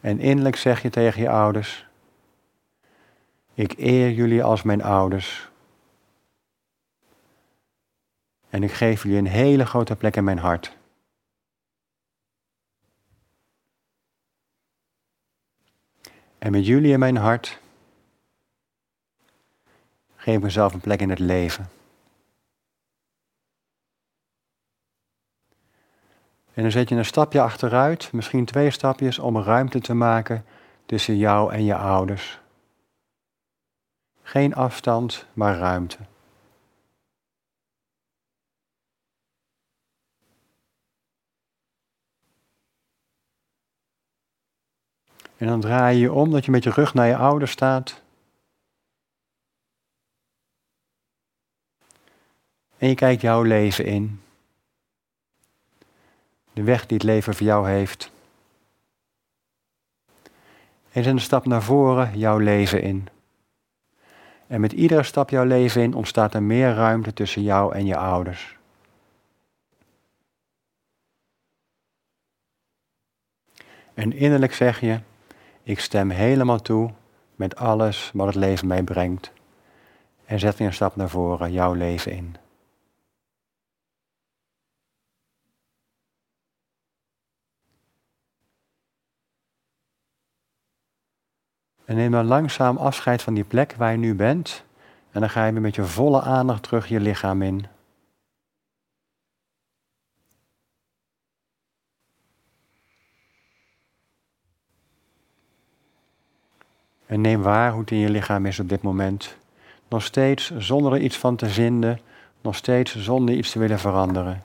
En 0.00 0.18
innerlijk 0.18 0.56
zeg 0.56 0.82
je 0.82 0.90
tegen 0.90 1.22
je 1.22 1.28
ouders: 1.28 1.86
Ik 3.54 3.74
eer 3.78 4.10
jullie 4.10 4.42
als 4.42 4.62
mijn 4.62 4.82
ouders. 4.82 5.48
En 8.50 8.62
ik 8.62 8.72
geef 8.72 9.02
jullie 9.02 9.18
een 9.18 9.26
hele 9.26 9.66
grote 9.66 9.96
plek 9.96 10.16
in 10.16 10.24
mijn 10.24 10.38
hart. 10.38 10.80
En 16.42 16.52
met 16.52 16.66
jullie 16.66 16.92
in 16.92 16.98
mijn 16.98 17.16
hart 17.16 17.58
geef 20.16 20.36
ik 20.36 20.42
mezelf 20.42 20.72
een 20.74 20.80
plek 20.80 21.00
in 21.00 21.10
het 21.10 21.18
leven. 21.18 21.70
En 26.54 26.62
dan 26.62 26.70
zet 26.70 26.88
je 26.88 26.94
een 26.94 27.04
stapje 27.04 27.40
achteruit, 27.40 28.12
misschien 28.12 28.44
twee 28.44 28.70
stapjes, 28.70 29.18
om 29.18 29.38
ruimte 29.38 29.80
te 29.80 29.94
maken 29.94 30.44
tussen 30.86 31.16
jou 31.16 31.52
en 31.52 31.64
je 31.64 31.76
ouders. 31.76 32.40
Geen 34.22 34.54
afstand, 34.54 35.26
maar 35.32 35.58
ruimte. 35.58 35.98
En 45.42 45.48
dan 45.48 45.60
draai 45.60 45.96
je 45.96 46.00
je 46.00 46.12
om 46.12 46.30
dat 46.30 46.44
je 46.44 46.50
met 46.50 46.64
je 46.64 46.70
rug 46.70 46.94
naar 46.94 47.06
je 47.06 47.16
ouders 47.16 47.50
staat. 47.50 48.02
En 52.78 52.88
je 52.88 52.94
kijkt 52.94 53.20
jouw 53.20 53.42
leven 53.42 53.84
in. 53.84 54.20
De 56.52 56.62
weg 56.62 56.86
die 56.86 56.96
het 56.96 57.06
leven 57.06 57.34
voor 57.34 57.46
jou 57.46 57.68
heeft. 57.68 58.10
En 60.92 61.02
zet 61.02 61.06
een 61.06 61.20
stap 61.20 61.46
naar 61.46 61.62
voren 61.62 62.18
jouw 62.18 62.38
leven 62.38 62.82
in. 62.82 63.08
En 64.46 64.60
met 64.60 64.72
iedere 64.72 65.02
stap 65.02 65.30
jouw 65.30 65.44
leven 65.44 65.82
in 65.82 65.94
ontstaat 65.94 66.34
er 66.34 66.42
meer 66.42 66.74
ruimte 66.74 67.12
tussen 67.12 67.42
jou 67.42 67.74
en 67.74 67.86
je 67.86 67.96
ouders. 67.96 68.56
En 73.94 74.12
innerlijk 74.12 74.54
zeg 74.54 74.80
je, 74.80 75.00
ik 75.62 75.80
stem 75.80 76.10
helemaal 76.10 76.60
toe 76.60 76.90
met 77.36 77.56
alles 77.56 78.10
wat 78.14 78.26
het 78.26 78.34
leven 78.34 78.66
mij 78.66 78.82
brengt. 78.82 79.32
En 80.24 80.38
zet 80.38 80.56
weer 80.56 80.66
een 80.66 80.72
stap 80.72 80.96
naar 80.96 81.08
voren, 81.08 81.52
jouw 81.52 81.72
leven 81.72 82.12
in. 82.12 82.36
En 91.84 91.96
neem 91.96 92.10
dan 92.10 92.26
langzaam 92.26 92.76
afscheid 92.76 93.22
van 93.22 93.34
die 93.34 93.44
plek 93.44 93.74
waar 93.76 93.92
je 93.92 93.98
nu 93.98 94.14
bent. 94.14 94.64
En 95.10 95.20
dan 95.20 95.30
ga 95.30 95.46
je 95.46 95.52
met 95.52 95.74
je 95.74 95.84
volle 95.84 96.20
aandacht 96.22 96.62
terug 96.62 96.88
je 96.88 97.00
lichaam 97.00 97.42
in. 97.42 97.66
En 107.12 107.20
neem 107.20 107.42
waar 107.42 107.70
hoe 107.70 107.80
het 107.80 107.90
in 107.90 107.98
je 107.98 108.10
lichaam 108.10 108.46
is 108.46 108.60
op 108.60 108.68
dit 108.68 108.82
moment. 108.82 109.36
Nog 109.88 110.02
steeds 110.02 110.56
zonder 110.56 110.92
er 110.92 111.00
iets 111.00 111.18
van 111.18 111.36
te 111.36 111.48
vinden, 111.48 112.00
nog 112.40 112.56
steeds 112.56 112.96
zonder 112.96 113.34
iets 113.34 113.50
te 113.50 113.58
willen 113.58 113.78
veranderen. 113.78 114.42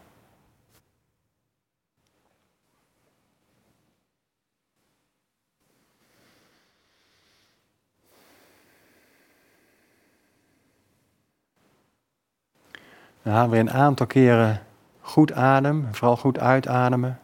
Dan 13.23 13.33
gaan 13.33 13.49
we 13.49 13.57
een 13.57 13.71
aantal 13.71 14.05
keren 14.05 14.63
goed 15.01 15.33
adem, 15.33 15.87
vooral 15.91 16.17
goed 16.17 16.39
uitademen. 16.39 17.19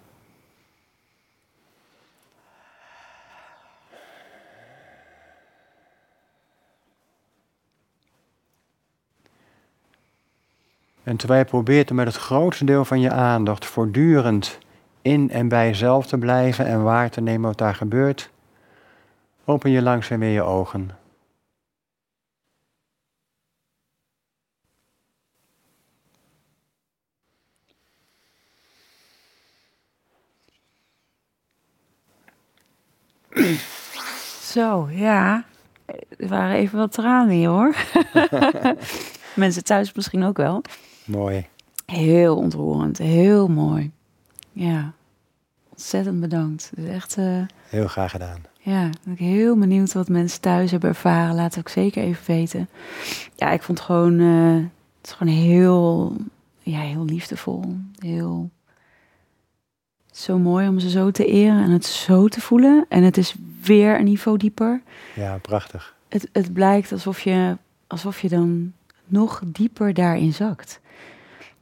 En 11.04 11.18
terwijl 11.18 11.39
je 11.39 11.45
probeert 11.45 11.89
om 11.89 11.95
met 11.95 12.08
het 12.08 12.16
grootste 12.16 12.66
deel 12.66 12.86
van 12.86 12.99
je 12.99 13.12
aandacht 13.12 13.66
voortdurend 13.66 14.58
in 15.01 15.30
en 15.30 15.47
bij 15.47 15.68
jezelf 15.68 16.08
te 16.08 16.18
blijven 16.18 16.66
en 16.66 16.84
waar 16.84 17.10
te 17.10 17.22
nemen 17.22 17.47
wat 17.47 17.58
daar 17.58 17.76
gebeurt, 17.76 18.30
open 19.45 19.72
je 19.72 19.82
langzaam 19.82 20.20
weer 20.20 20.30
je 20.30 20.41
ogen. 20.41 20.91
Zo, 34.41 34.88
ja. 34.91 35.43
Er 36.18 36.28
waren 36.28 36.56
even 36.56 36.78
wat 36.78 36.91
tranen 36.91 37.36
hier 37.36 37.49
hoor. 37.49 37.76
Mensen 39.36 39.64
thuis 39.64 39.93
misschien 39.93 40.24
ook 40.24 40.38
wel. 40.38 40.62
Mooi. 41.06 41.47
Heel 41.86 42.38
ontroerend, 42.38 42.97
heel 42.97 43.47
mooi. 43.47 43.91
Ja, 44.51 44.93
ontzettend 45.70 46.20
bedankt. 46.20 46.72
Is 46.76 46.88
echt... 46.88 47.18
Uh, 47.18 47.41
heel 47.68 47.88
graag 47.88 48.12
gedaan. 48.12 48.41
Ja, 48.60 48.89
ben 49.04 49.14
ik 49.14 49.20
heel 49.20 49.58
benieuwd 49.58 49.93
wat 49.93 50.10
mensen 50.10 50.41
thuis 50.41 50.72
hebben 50.72 50.89
ervaren. 50.89 51.36
Laat 51.36 51.56
het 51.56 51.60
ook 51.60 51.70
zeker 51.70 52.04
even 52.04 52.26
weten. 52.26 52.70
Ja, 53.36 53.51
ik 53.51 53.62
vond 53.62 53.78
het 53.78 53.88
gewoon, 53.88 54.20
uh, 54.20 54.56
het 54.97 55.08
is 55.08 55.12
gewoon 55.12 55.34
heel, 55.34 56.16
ja, 56.60 56.80
heel 56.80 57.06
liefdevol. 57.06 57.76
Heel 57.99 58.49
zo 60.12 60.38
mooi 60.38 60.68
om 60.68 60.80
ze 60.80 60.89
zo 60.89 61.12
te 61.12 61.26
eren 61.26 61.64
en 61.64 61.72
het 61.72 61.86
zo 61.86 62.28
te 62.28 62.41
voelen. 62.41 62.86
En 62.89 63.04
het 63.04 63.18
is 63.18 63.36
weer 63.64 63.99
een 63.99 64.06
niveau 64.06 64.38
dieper. 64.38 64.82
Ja, 65.16 65.38
prachtig. 65.38 65.95
Het, 66.10 66.30
het 66.32 66.54
blijkt 66.54 66.91
alsof 66.91 67.20
je, 67.20 67.58
alsof 67.88 68.22
je 68.22 68.30
dan 68.30 68.74
nog 69.06 69.41
dieper 69.45 69.93
daarin 69.93 70.34
zakt. 70.34 70.80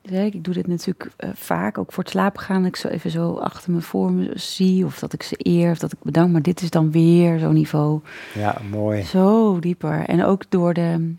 Ik 0.01 0.43
doe 0.43 0.53
dit 0.53 0.67
natuurlijk 0.67 1.11
uh, 1.19 1.29
vaak, 1.33 1.77
ook 1.77 1.91
voor 1.91 2.03
het 2.03 2.11
slapen 2.11 2.41
gaan. 2.41 2.65
Ik 2.65 2.75
zo 2.75 2.87
even 2.87 3.11
zo 3.11 3.33
achter 3.33 3.71
me 3.71 3.81
voor 3.81 4.11
me 4.11 4.31
zie, 4.35 4.85
of 4.85 4.99
dat 4.99 5.13
ik 5.13 5.23
ze 5.23 5.35
eer, 5.37 5.71
of 5.71 5.79
dat 5.79 5.91
ik 5.91 5.99
bedank. 6.01 6.31
Maar 6.31 6.41
dit 6.41 6.61
is 6.61 6.69
dan 6.69 6.91
weer 6.91 7.39
zo'n 7.39 7.53
niveau. 7.53 7.99
Ja, 8.33 8.57
mooi. 8.69 9.03
Zo 9.03 9.59
dieper. 9.59 10.05
En 10.05 10.23
ook 10.23 10.43
door 10.49 10.73
de 10.73 11.15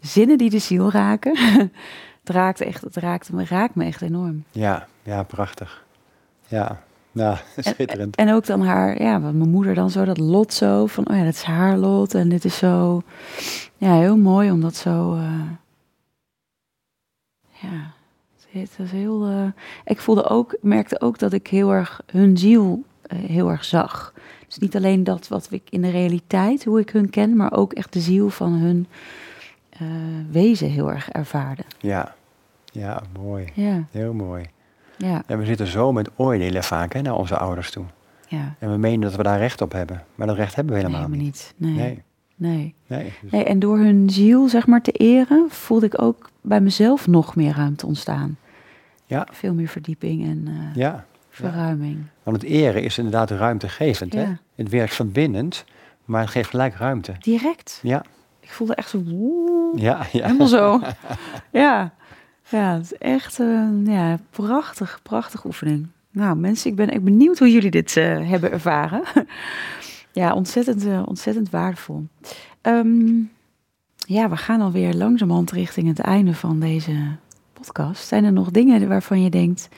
zinnen 0.00 0.38
die 0.38 0.50
de 0.50 0.58
ziel 0.58 0.90
raken. 0.90 1.38
het 2.20 2.34
raakt 2.34 2.60
echt, 2.60 2.82
het 2.82 2.96
raakt 2.96 3.32
me, 3.32 3.44
raakt 3.44 3.74
me 3.74 3.84
echt 3.84 4.02
enorm. 4.02 4.44
Ja, 4.50 4.86
ja, 5.02 5.22
prachtig. 5.22 5.84
Ja, 6.46 6.82
ja, 7.12 7.40
schitterend. 7.56 8.16
En, 8.16 8.28
en, 8.28 8.34
ook 8.34 8.46
dan 8.46 8.62
haar, 8.62 9.02
ja, 9.02 9.18
mijn 9.18 9.50
moeder 9.50 9.74
dan 9.74 9.90
zo, 9.90 10.04
dat 10.04 10.18
lot 10.18 10.52
zo, 10.52 10.86
van 10.86 11.08
oh 11.08 11.16
ja, 11.16 11.24
dat 11.24 11.34
is 11.34 11.42
haar 11.42 11.76
lot 11.76 12.14
en 12.14 12.28
dit 12.28 12.44
is 12.44 12.56
zo, 12.56 13.02
ja, 13.76 13.94
heel 13.94 14.16
mooi 14.16 14.50
om 14.50 14.60
dat 14.60 14.76
zo, 14.76 15.14
uh, 15.14 15.20
ja, 15.20 15.58
het 18.60 18.78
is 18.78 18.90
heel, 18.90 19.30
uh, 19.30 19.46
ik 19.84 20.00
voelde 20.00 20.28
ook, 20.28 20.56
merkte 20.60 21.00
ook 21.00 21.18
dat 21.18 21.32
ik 21.32 21.46
heel 21.46 21.72
erg 21.72 22.00
hun 22.06 22.38
ziel 22.38 22.84
uh, 23.12 23.18
heel 23.18 23.50
erg 23.50 23.64
zag. 23.64 24.12
Dus 24.46 24.58
niet 24.58 24.76
alleen 24.76 25.04
dat 25.04 25.28
wat 25.28 25.46
ik 25.50 25.62
in 25.70 25.82
de 25.82 25.90
realiteit, 25.90 26.64
hoe 26.64 26.80
ik 26.80 26.90
hun 26.90 27.10
ken, 27.10 27.36
maar 27.36 27.52
ook 27.52 27.72
echt 27.72 27.92
de 27.92 28.00
ziel 28.00 28.30
van 28.30 28.52
hun 28.52 28.86
wezen 30.30 30.70
heel 30.70 30.90
erg 30.90 31.10
ervaarde. 31.10 31.62
Ja, 31.78 32.14
ja, 32.72 33.02
mooi. 33.18 33.48
Ja. 33.54 33.84
Heel 33.90 34.12
mooi. 34.12 34.44
Ja. 34.96 35.22
En 35.26 35.38
we 35.38 35.44
zitten 35.44 35.66
zo 35.66 35.92
met 35.92 36.10
oordelen 36.16 36.64
vaak 36.64 36.92
hè, 36.92 37.02
naar 37.02 37.16
onze 37.16 37.36
ouders 37.36 37.70
toe. 37.70 37.84
Ja. 38.28 38.54
En 38.58 38.70
we 38.70 38.76
menen 38.76 39.00
dat 39.00 39.14
we 39.14 39.22
daar 39.22 39.38
recht 39.38 39.60
op 39.60 39.72
hebben. 39.72 40.02
Maar 40.14 40.26
dat 40.26 40.36
recht 40.36 40.54
hebben 40.54 40.74
we 40.74 40.80
helemaal 40.80 41.08
nee, 41.08 41.20
niet. 41.20 41.54
Nee. 41.56 41.72
Nee. 41.72 42.02
Nee. 42.36 42.74
nee, 42.86 43.12
dus- 43.22 43.30
nee, 43.30 43.44
en 43.44 43.58
door 43.58 43.78
hun 43.78 44.10
ziel, 44.10 44.48
zeg 44.48 44.66
maar, 44.66 44.82
te 44.82 44.92
eren, 44.92 45.46
voelde 45.50 45.86
ik 45.86 46.02
ook 46.02 46.30
bij 46.40 46.60
mezelf 46.60 47.06
nog 47.06 47.36
meer 47.36 47.54
ruimte 47.54 47.86
ontstaan. 47.86 48.36
Ja. 49.06 49.26
Veel 49.30 49.54
meer 49.54 49.68
verdieping 49.68 50.24
en 50.24 50.44
uh, 50.48 50.74
ja. 50.74 51.04
verruiming. 51.30 52.06
Want 52.22 52.36
het 52.42 52.50
eren 52.50 52.82
is 52.82 52.98
inderdaad 52.98 53.30
ruimtegevend. 53.30 54.12
Hè? 54.12 54.26
Het 54.54 54.68
werkt 54.68 54.94
verbindend, 54.94 55.64
maar 56.04 56.20
het 56.20 56.30
geeft 56.30 56.50
gelijk 56.50 56.74
ruimte. 56.74 57.14
Direct. 57.20 57.80
Ja. 57.82 58.04
Ik 58.40 58.50
voelde 58.50 58.74
echt 58.74 58.88
zo... 58.88 59.02
woe, 59.02 59.72
Ja, 59.80 60.06
ja. 60.12 60.26
Helemaal 60.26 60.46
zo. 60.46 60.80
ja. 61.62 61.94
Ja, 62.48 62.74
het 62.74 62.84
is 62.84 62.98
echt 62.98 63.38
een 63.38 63.86
ja, 63.86 64.18
prachtig, 64.30 65.00
prachtige 65.02 65.46
oefening. 65.46 65.88
Nou, 66.10 66.36
mensen, 66.36 66.70
ik 66.70 66.76
ben 66.76 66.90
echt 66.90 67.02
benieuwd 67.02 67.38
hoe 67.38 67.52
jullie 67.52 67.70
dit 67.70 67.96
uh, 67.96 68.28
hebben 68.30 68.52
ervaren. 68.52 69.02
ja, 70.12 70.34
ontzettend, 70.34 70.84
uh, 70.84 71.02
ontzettend 71.06 71.50
waardevol. 71.50 72.06
Um, 72.62 73.30
ja, 73.96 74.28
we 74.28 74.36
gaan 74.36 74.60
alweer 74.60 74.94
langzamerhand 74.94 75.50
richting 75.50 75.88
het 75.88 75.98
einde 75.98 76.34
van 76.34 76.60
deze 76.60 76.92
podcast. 77.64 78.06
Zijn 78.06 78.24
er 78.24 78.32
nog 78.32 78.50
dingen 78.50 78.88
waarvan 78.88 79.22
je 79.22 79.30
denkt, 79.30 79.68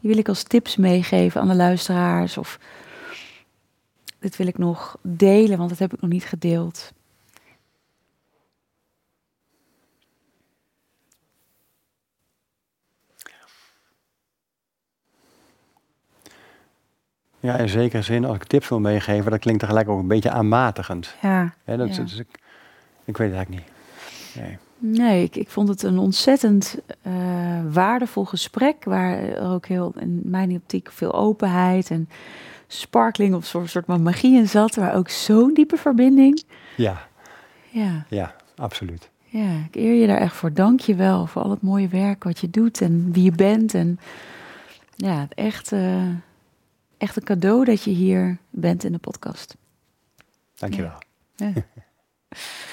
die 0.00 0.10
wil 0.10 0.18
ik 0.18 0.28
als 0.28 0.42
tips 0.42 0.76
meegeven 0.76 1.40
aan 1.40 1.48
de 1.48 1.54
luisteraars? 1.54 2.38
Of 2.38 2.58
dit 4.18 4.36
wil 4.36 4.46
ik 4.46 4.58
nog 4.58 4.98
delen, 5.02 5.58
want 5.58 5.70
dat 5.70 5.78
heb 5.78 5.92
ik 5.92 6.00
nog 6.00 6.10
niet 6.10 6.24
gedeeld. 6.24 6.92
Ja, 17.40 17.56
in 17.56 17.68
zekere 17.68 18.02
zin, 18.02 18.24
als 18.24 18.36
ik 18.36 18.44
tips 18.44 18.68
wil 18.68 18.80
meegeven, 18.80 19.30
dat 19.30 19.40
klinkt 19.40 19.60
tegelijk 19.60 19.88
ook 19.88 19.98
een 19.98 20.08
beetje 20.08 20.30
aanmatigend. 20.30 21.14
Ja. 21.22 21.54
Dat, 21.64 21.96
ja. 21.96 22.02
dus 22.02 22.18
ik, 22.18 22.28
ik 23.04 23.16
weet 23.16 23.28
het 23.28 23.36
eigenlijk 23.36 23.48
niet. 23.48 23.72
Nee. 24.44 24.58
Nee, 24.78 25.22
ik, 25.22 25.36
ik 25.36 25.48
vond 25.48 25.68
het 25.68 25.82
een 25.82 25.98
ontzettend 25.98 26.78
uh, 27.06 27.12
waardevol 27.70 28.24
gesprek. 28.24 28.84
Waar 28.84 29.18
er 29.18 29.50
ook 29.50 29.66
heel, 29.66 29.92
in 29.98 30.20
mijn 30.24 30.50
optiek, 30.50 30.90
veel 30.92 31.14
openheid 31.14 31.90
en 31.90 32.08
sparkling 32.66 33.34
of 33.34 33.44
soort, 33.44 33.70
soort 33.70 33.84
van 33.84 34.02
magie 34.02 34.36
in 34.36 34.48
zat. 34.48 34.76
Maar 34.76 34.94
ook 34.94 35.08
zo'n 35.08 35.54
diepe 35.54 35.76
verbinding. 35.76 36.42
Ja. 36.76 37.06
Ja. 37.70 38.04
Ja, 38.08 38.34
absoluut. 38.56 39.10
Ja, 39.24 39.50
ik 39.66 39.76
eer 39.76 39.94
je 39.94 40.06
daar 40.06 40.20
echt 40.20 40.34
voor. 40.34 40.52
Dank 40.52 40.80
je 40.80 40.94
wel 40.94 41.26
voor 41.26 41.42
al 41.42 41.50
het 41.50 41.62
mooie 41.62 41.88
werk 41.88 42.24
wat 42.24 42.38
je 42.38 42.50
doet 42.50 42.80
en 42.80 43.12
wie 43.12 43.24
je 43.24 43.32
bent. 43.32 43.74
En 43.74 43.98
ja, 44.96 45.26
echt, 45.34 45.72
uh, 45.72 46.08
echt 46.98 47.16
een 47.16 47.24
cadeau 47.24 47.64
dat 47.64 47.82
je 47.82 47.90
hier 47.90 48.38
bent 48.50 48.84
in 48.84 48.92
de 48.92 48.98
podcast. 48.98 49.56
Dankjewel. 50.54 50.98
Ja. 51.34 51.52
Ja. 51.54 51.62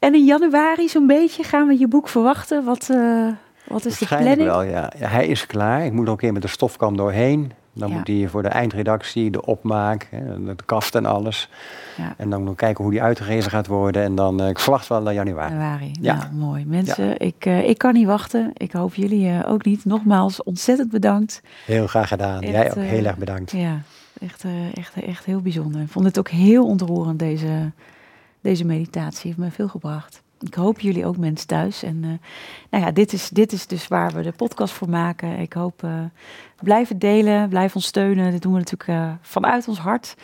En 0.00 0.14
in 0.14 0.24
januari 0.24 0.88
zo'n 0.88 1.06
beetje 1.06 1.42
gaan 1.42 1.66
we 1.68 1.78
je 1.78 1.88
boek 1.88 2.08
verwachten. 2.08 2.64
Wat, 2.64 2.88
uh, 2.90 3.28
wat 3.66 3.84
is 3.84 3.98
de 3.98 4.06
planning? 4.06 4.42
wel, 4.42 4.62
ja. 4.62 4.92
Hij 4.96 5.26
is 5.26 5.46
klaar. 5.46 5.84
Ik 5.84 5.92
moet 5.92 6.04
nog 6.04 6.12
een 6.14 6.20
keer 6.20 6.32
met 6.32 6.42
de 6.42 6.48
stofkam 6.48 6.96
doorheen. 6.96 7.52
Dan 7.72 7.88
Ja. 7.88 7.94
moet 7.96 8.06
die 8.06 8.28
voor 8.28 8.42
de 8.42 8.48
eindredactie, 8.48 9.30
de 9.30 9.44
opmaak, 9.46 10.08
de 10.38 10.54
kaft 10.66 10.94
en 10.94 11.06
alles. 11.06 11.48
Ja. 11.96 12.14
En 12.16 12.30
dan 12.30 12.44
nog 12.44 12.54
kijken 12.54 12.82
hoe 12.84 12.92
die 12.92 13.02
uitgegeven 13.02 13.50
gaat 13.50 13.66
worden. 13.66 14.02
En 14.02 14.14
dan, 14.14 14.40
eh, 14.40 14.48
ik 14.48 14.58
verwacht 14.58 14.86
wel 14.88 15.08
in 15.08 15.14
januari. 15.14 15.52
Januari. 15.52 15.90
Ja. 16.00 16.14
Nou, 16.16 16.32
mooi. 16.34 16.64
Mensen, 16.66 17.18
ik, 17.18 17.44
ik 17.44 17.78
kan 17.78 17.92
niet 17.94 18.06
wachten. 18.06 18.50
Ik 18.56 18.72
hoop 18.72 18.94
jullie 18.94 19.46
ook 19.46 19.64
niet. 19.64 19.84
Nogmaals, 19.84 20.42
ontzettend 20.42 20.90
bedankt. 20.90 21.40
Heel 21.66 21.86
graag 21.86 22.08
gedaan. 22.08 22.40
Echt, 22.40 22.52
Jij 22.52 22.70
ook 22.70 22.76
eh, 22.76 22.82
heel 22.82 23.04
erg 23.04 23.16
bedankt. 23.16 23.50
Ja, 23.50 23.80
echt, 24.20 24.44
echt, 24.74 24.94
echt 25.04 25.24
heel 25.24 25.40
bijzonder. 25.40 25.80
Ik 25.80 25.88
vond 25.90 26.04
het 26.04 26.18
ook 26.18 26.28
heel 26.28 26.66
ontroerend, 26.66 27.18
deze, 27.18 27.70
deze 28.40 28.64
meditatie. 28.64 29.26
Heeft 29.26 29.38
me 29.38 29.50
veel 29.50 29.68
gebracht. 29.68 30.22
Ik 30.40 30.54
hoop 30.54 30.80
jullie 30.80 31.06
ook 31.06 31.16
mensen 31.16 31.46
thuis. 31.46 31.82
En 31.82 31.96
uh, 31.96 32.10
nou 32.70 32.84
ja, 32.84 32.90
dit 32.90 33.12
is, 33.12 33.28
dit 33.28 33.52
is 33.52 33.66
dus 33.66 33.88
waar 33.88 34.12
we 34.12 34.22
de 34.22 34.32
podcast 34.32 34.74
voor 34.74 34.88
maken. 34.88 35.38
Ik 35.38 35.52
hoop, 35.52 35.82
uh, 35.84 36.04
blijf 36.62 36.88
het 36.88 37.00
delen, 37.00 37.48
blijf 37.48 37.74
ons 37.74 37.86
steunen. 37.86 38.30
Dit 38.30 38.42
doen 38.42 38.52
we 38.52 38.58
natuurlijk 38.58 38.90
uh, 38.90 39.12
vanuit 39.20 39.68
ons 39.68 39.78
hart 39.78 40.16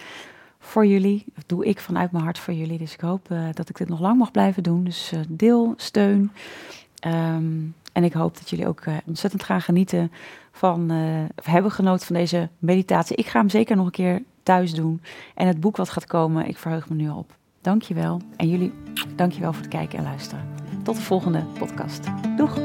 voor 0.59 0.87
jullie. 0.87 1.25
Dat 1.35 1.45
doe 1.47 1.64
ik 1.64 1.81
vanuit 1.81 2.12
mijn 2.12 2.25
hart 2.25 2.39
voor 2.39 2.55
jullie. 2.55 2.79
Dus 2.79 2.93
ik 2.93 3.01
hoop 3.01 3.29
dat 3.53 3.69
ik 3.69 3.77
dit 3.77 3.89
nog 3.89 4.01
lang 4.01 4.19
mag 4.19 4.31
blijven 4.31 4.62
doen. 4.62 4.85
Dus 4.85 5.12
deel, 5.29 5.75
steun. 5.77 6.33
Um, 7.07 7.75
en 7.93 8.05
ik 8.05 8.12
hoop 8.12 8.37
dat 8.37 8.51
jullie 8.51 8.67
ook 8.67 8.83
ontzettend 9.07 9.43
gaan 9.43 9.61
genieten 9.61 10.12
van, 10.53 10.91
of 11.37 11.45
hebben 11.45 11.71
genoten 11.71 12.07
van 12.07 12.17
deze 12.17 12.49
meditatie. 12.59 13.17
Ik 13.17 13.27
ga 13.27 13.39
hem 13.39 13.49
zeker 13.49 13.77
nog 13.77 13.87
een 13.87 13.93
keer 13.93 14.23
thuis 14.43 14.75
doen. 14.75 15.03
En 15.35 15.47
het 15.47 15.61
boek 15.61 15.77
wat 15.77 15.89
gaat 15.89 16.07
komen, 16.07 16.49
ik 16.49 16.59
verheug 16.59 16.89
me 16.89 16.95
nu 16.95 17.09
al 17.09 17.19
op. 17.19 17.37
Dankjewel. 17.67 18.21
En 18.37 18.49
jullie, 18.49 18.73
dankjewel 19.17 19.53
voor 19.53 19.62
het 19.62 19.71
kijken 19.71 19.99
en 19.99 20.05
luisteren. 20.05 20.45
Tot 20.83 20.97
de 20.97 21.03
volgende 21.03 21.45
podcast. 21.59 22.07
Doeg! 22.37 22.59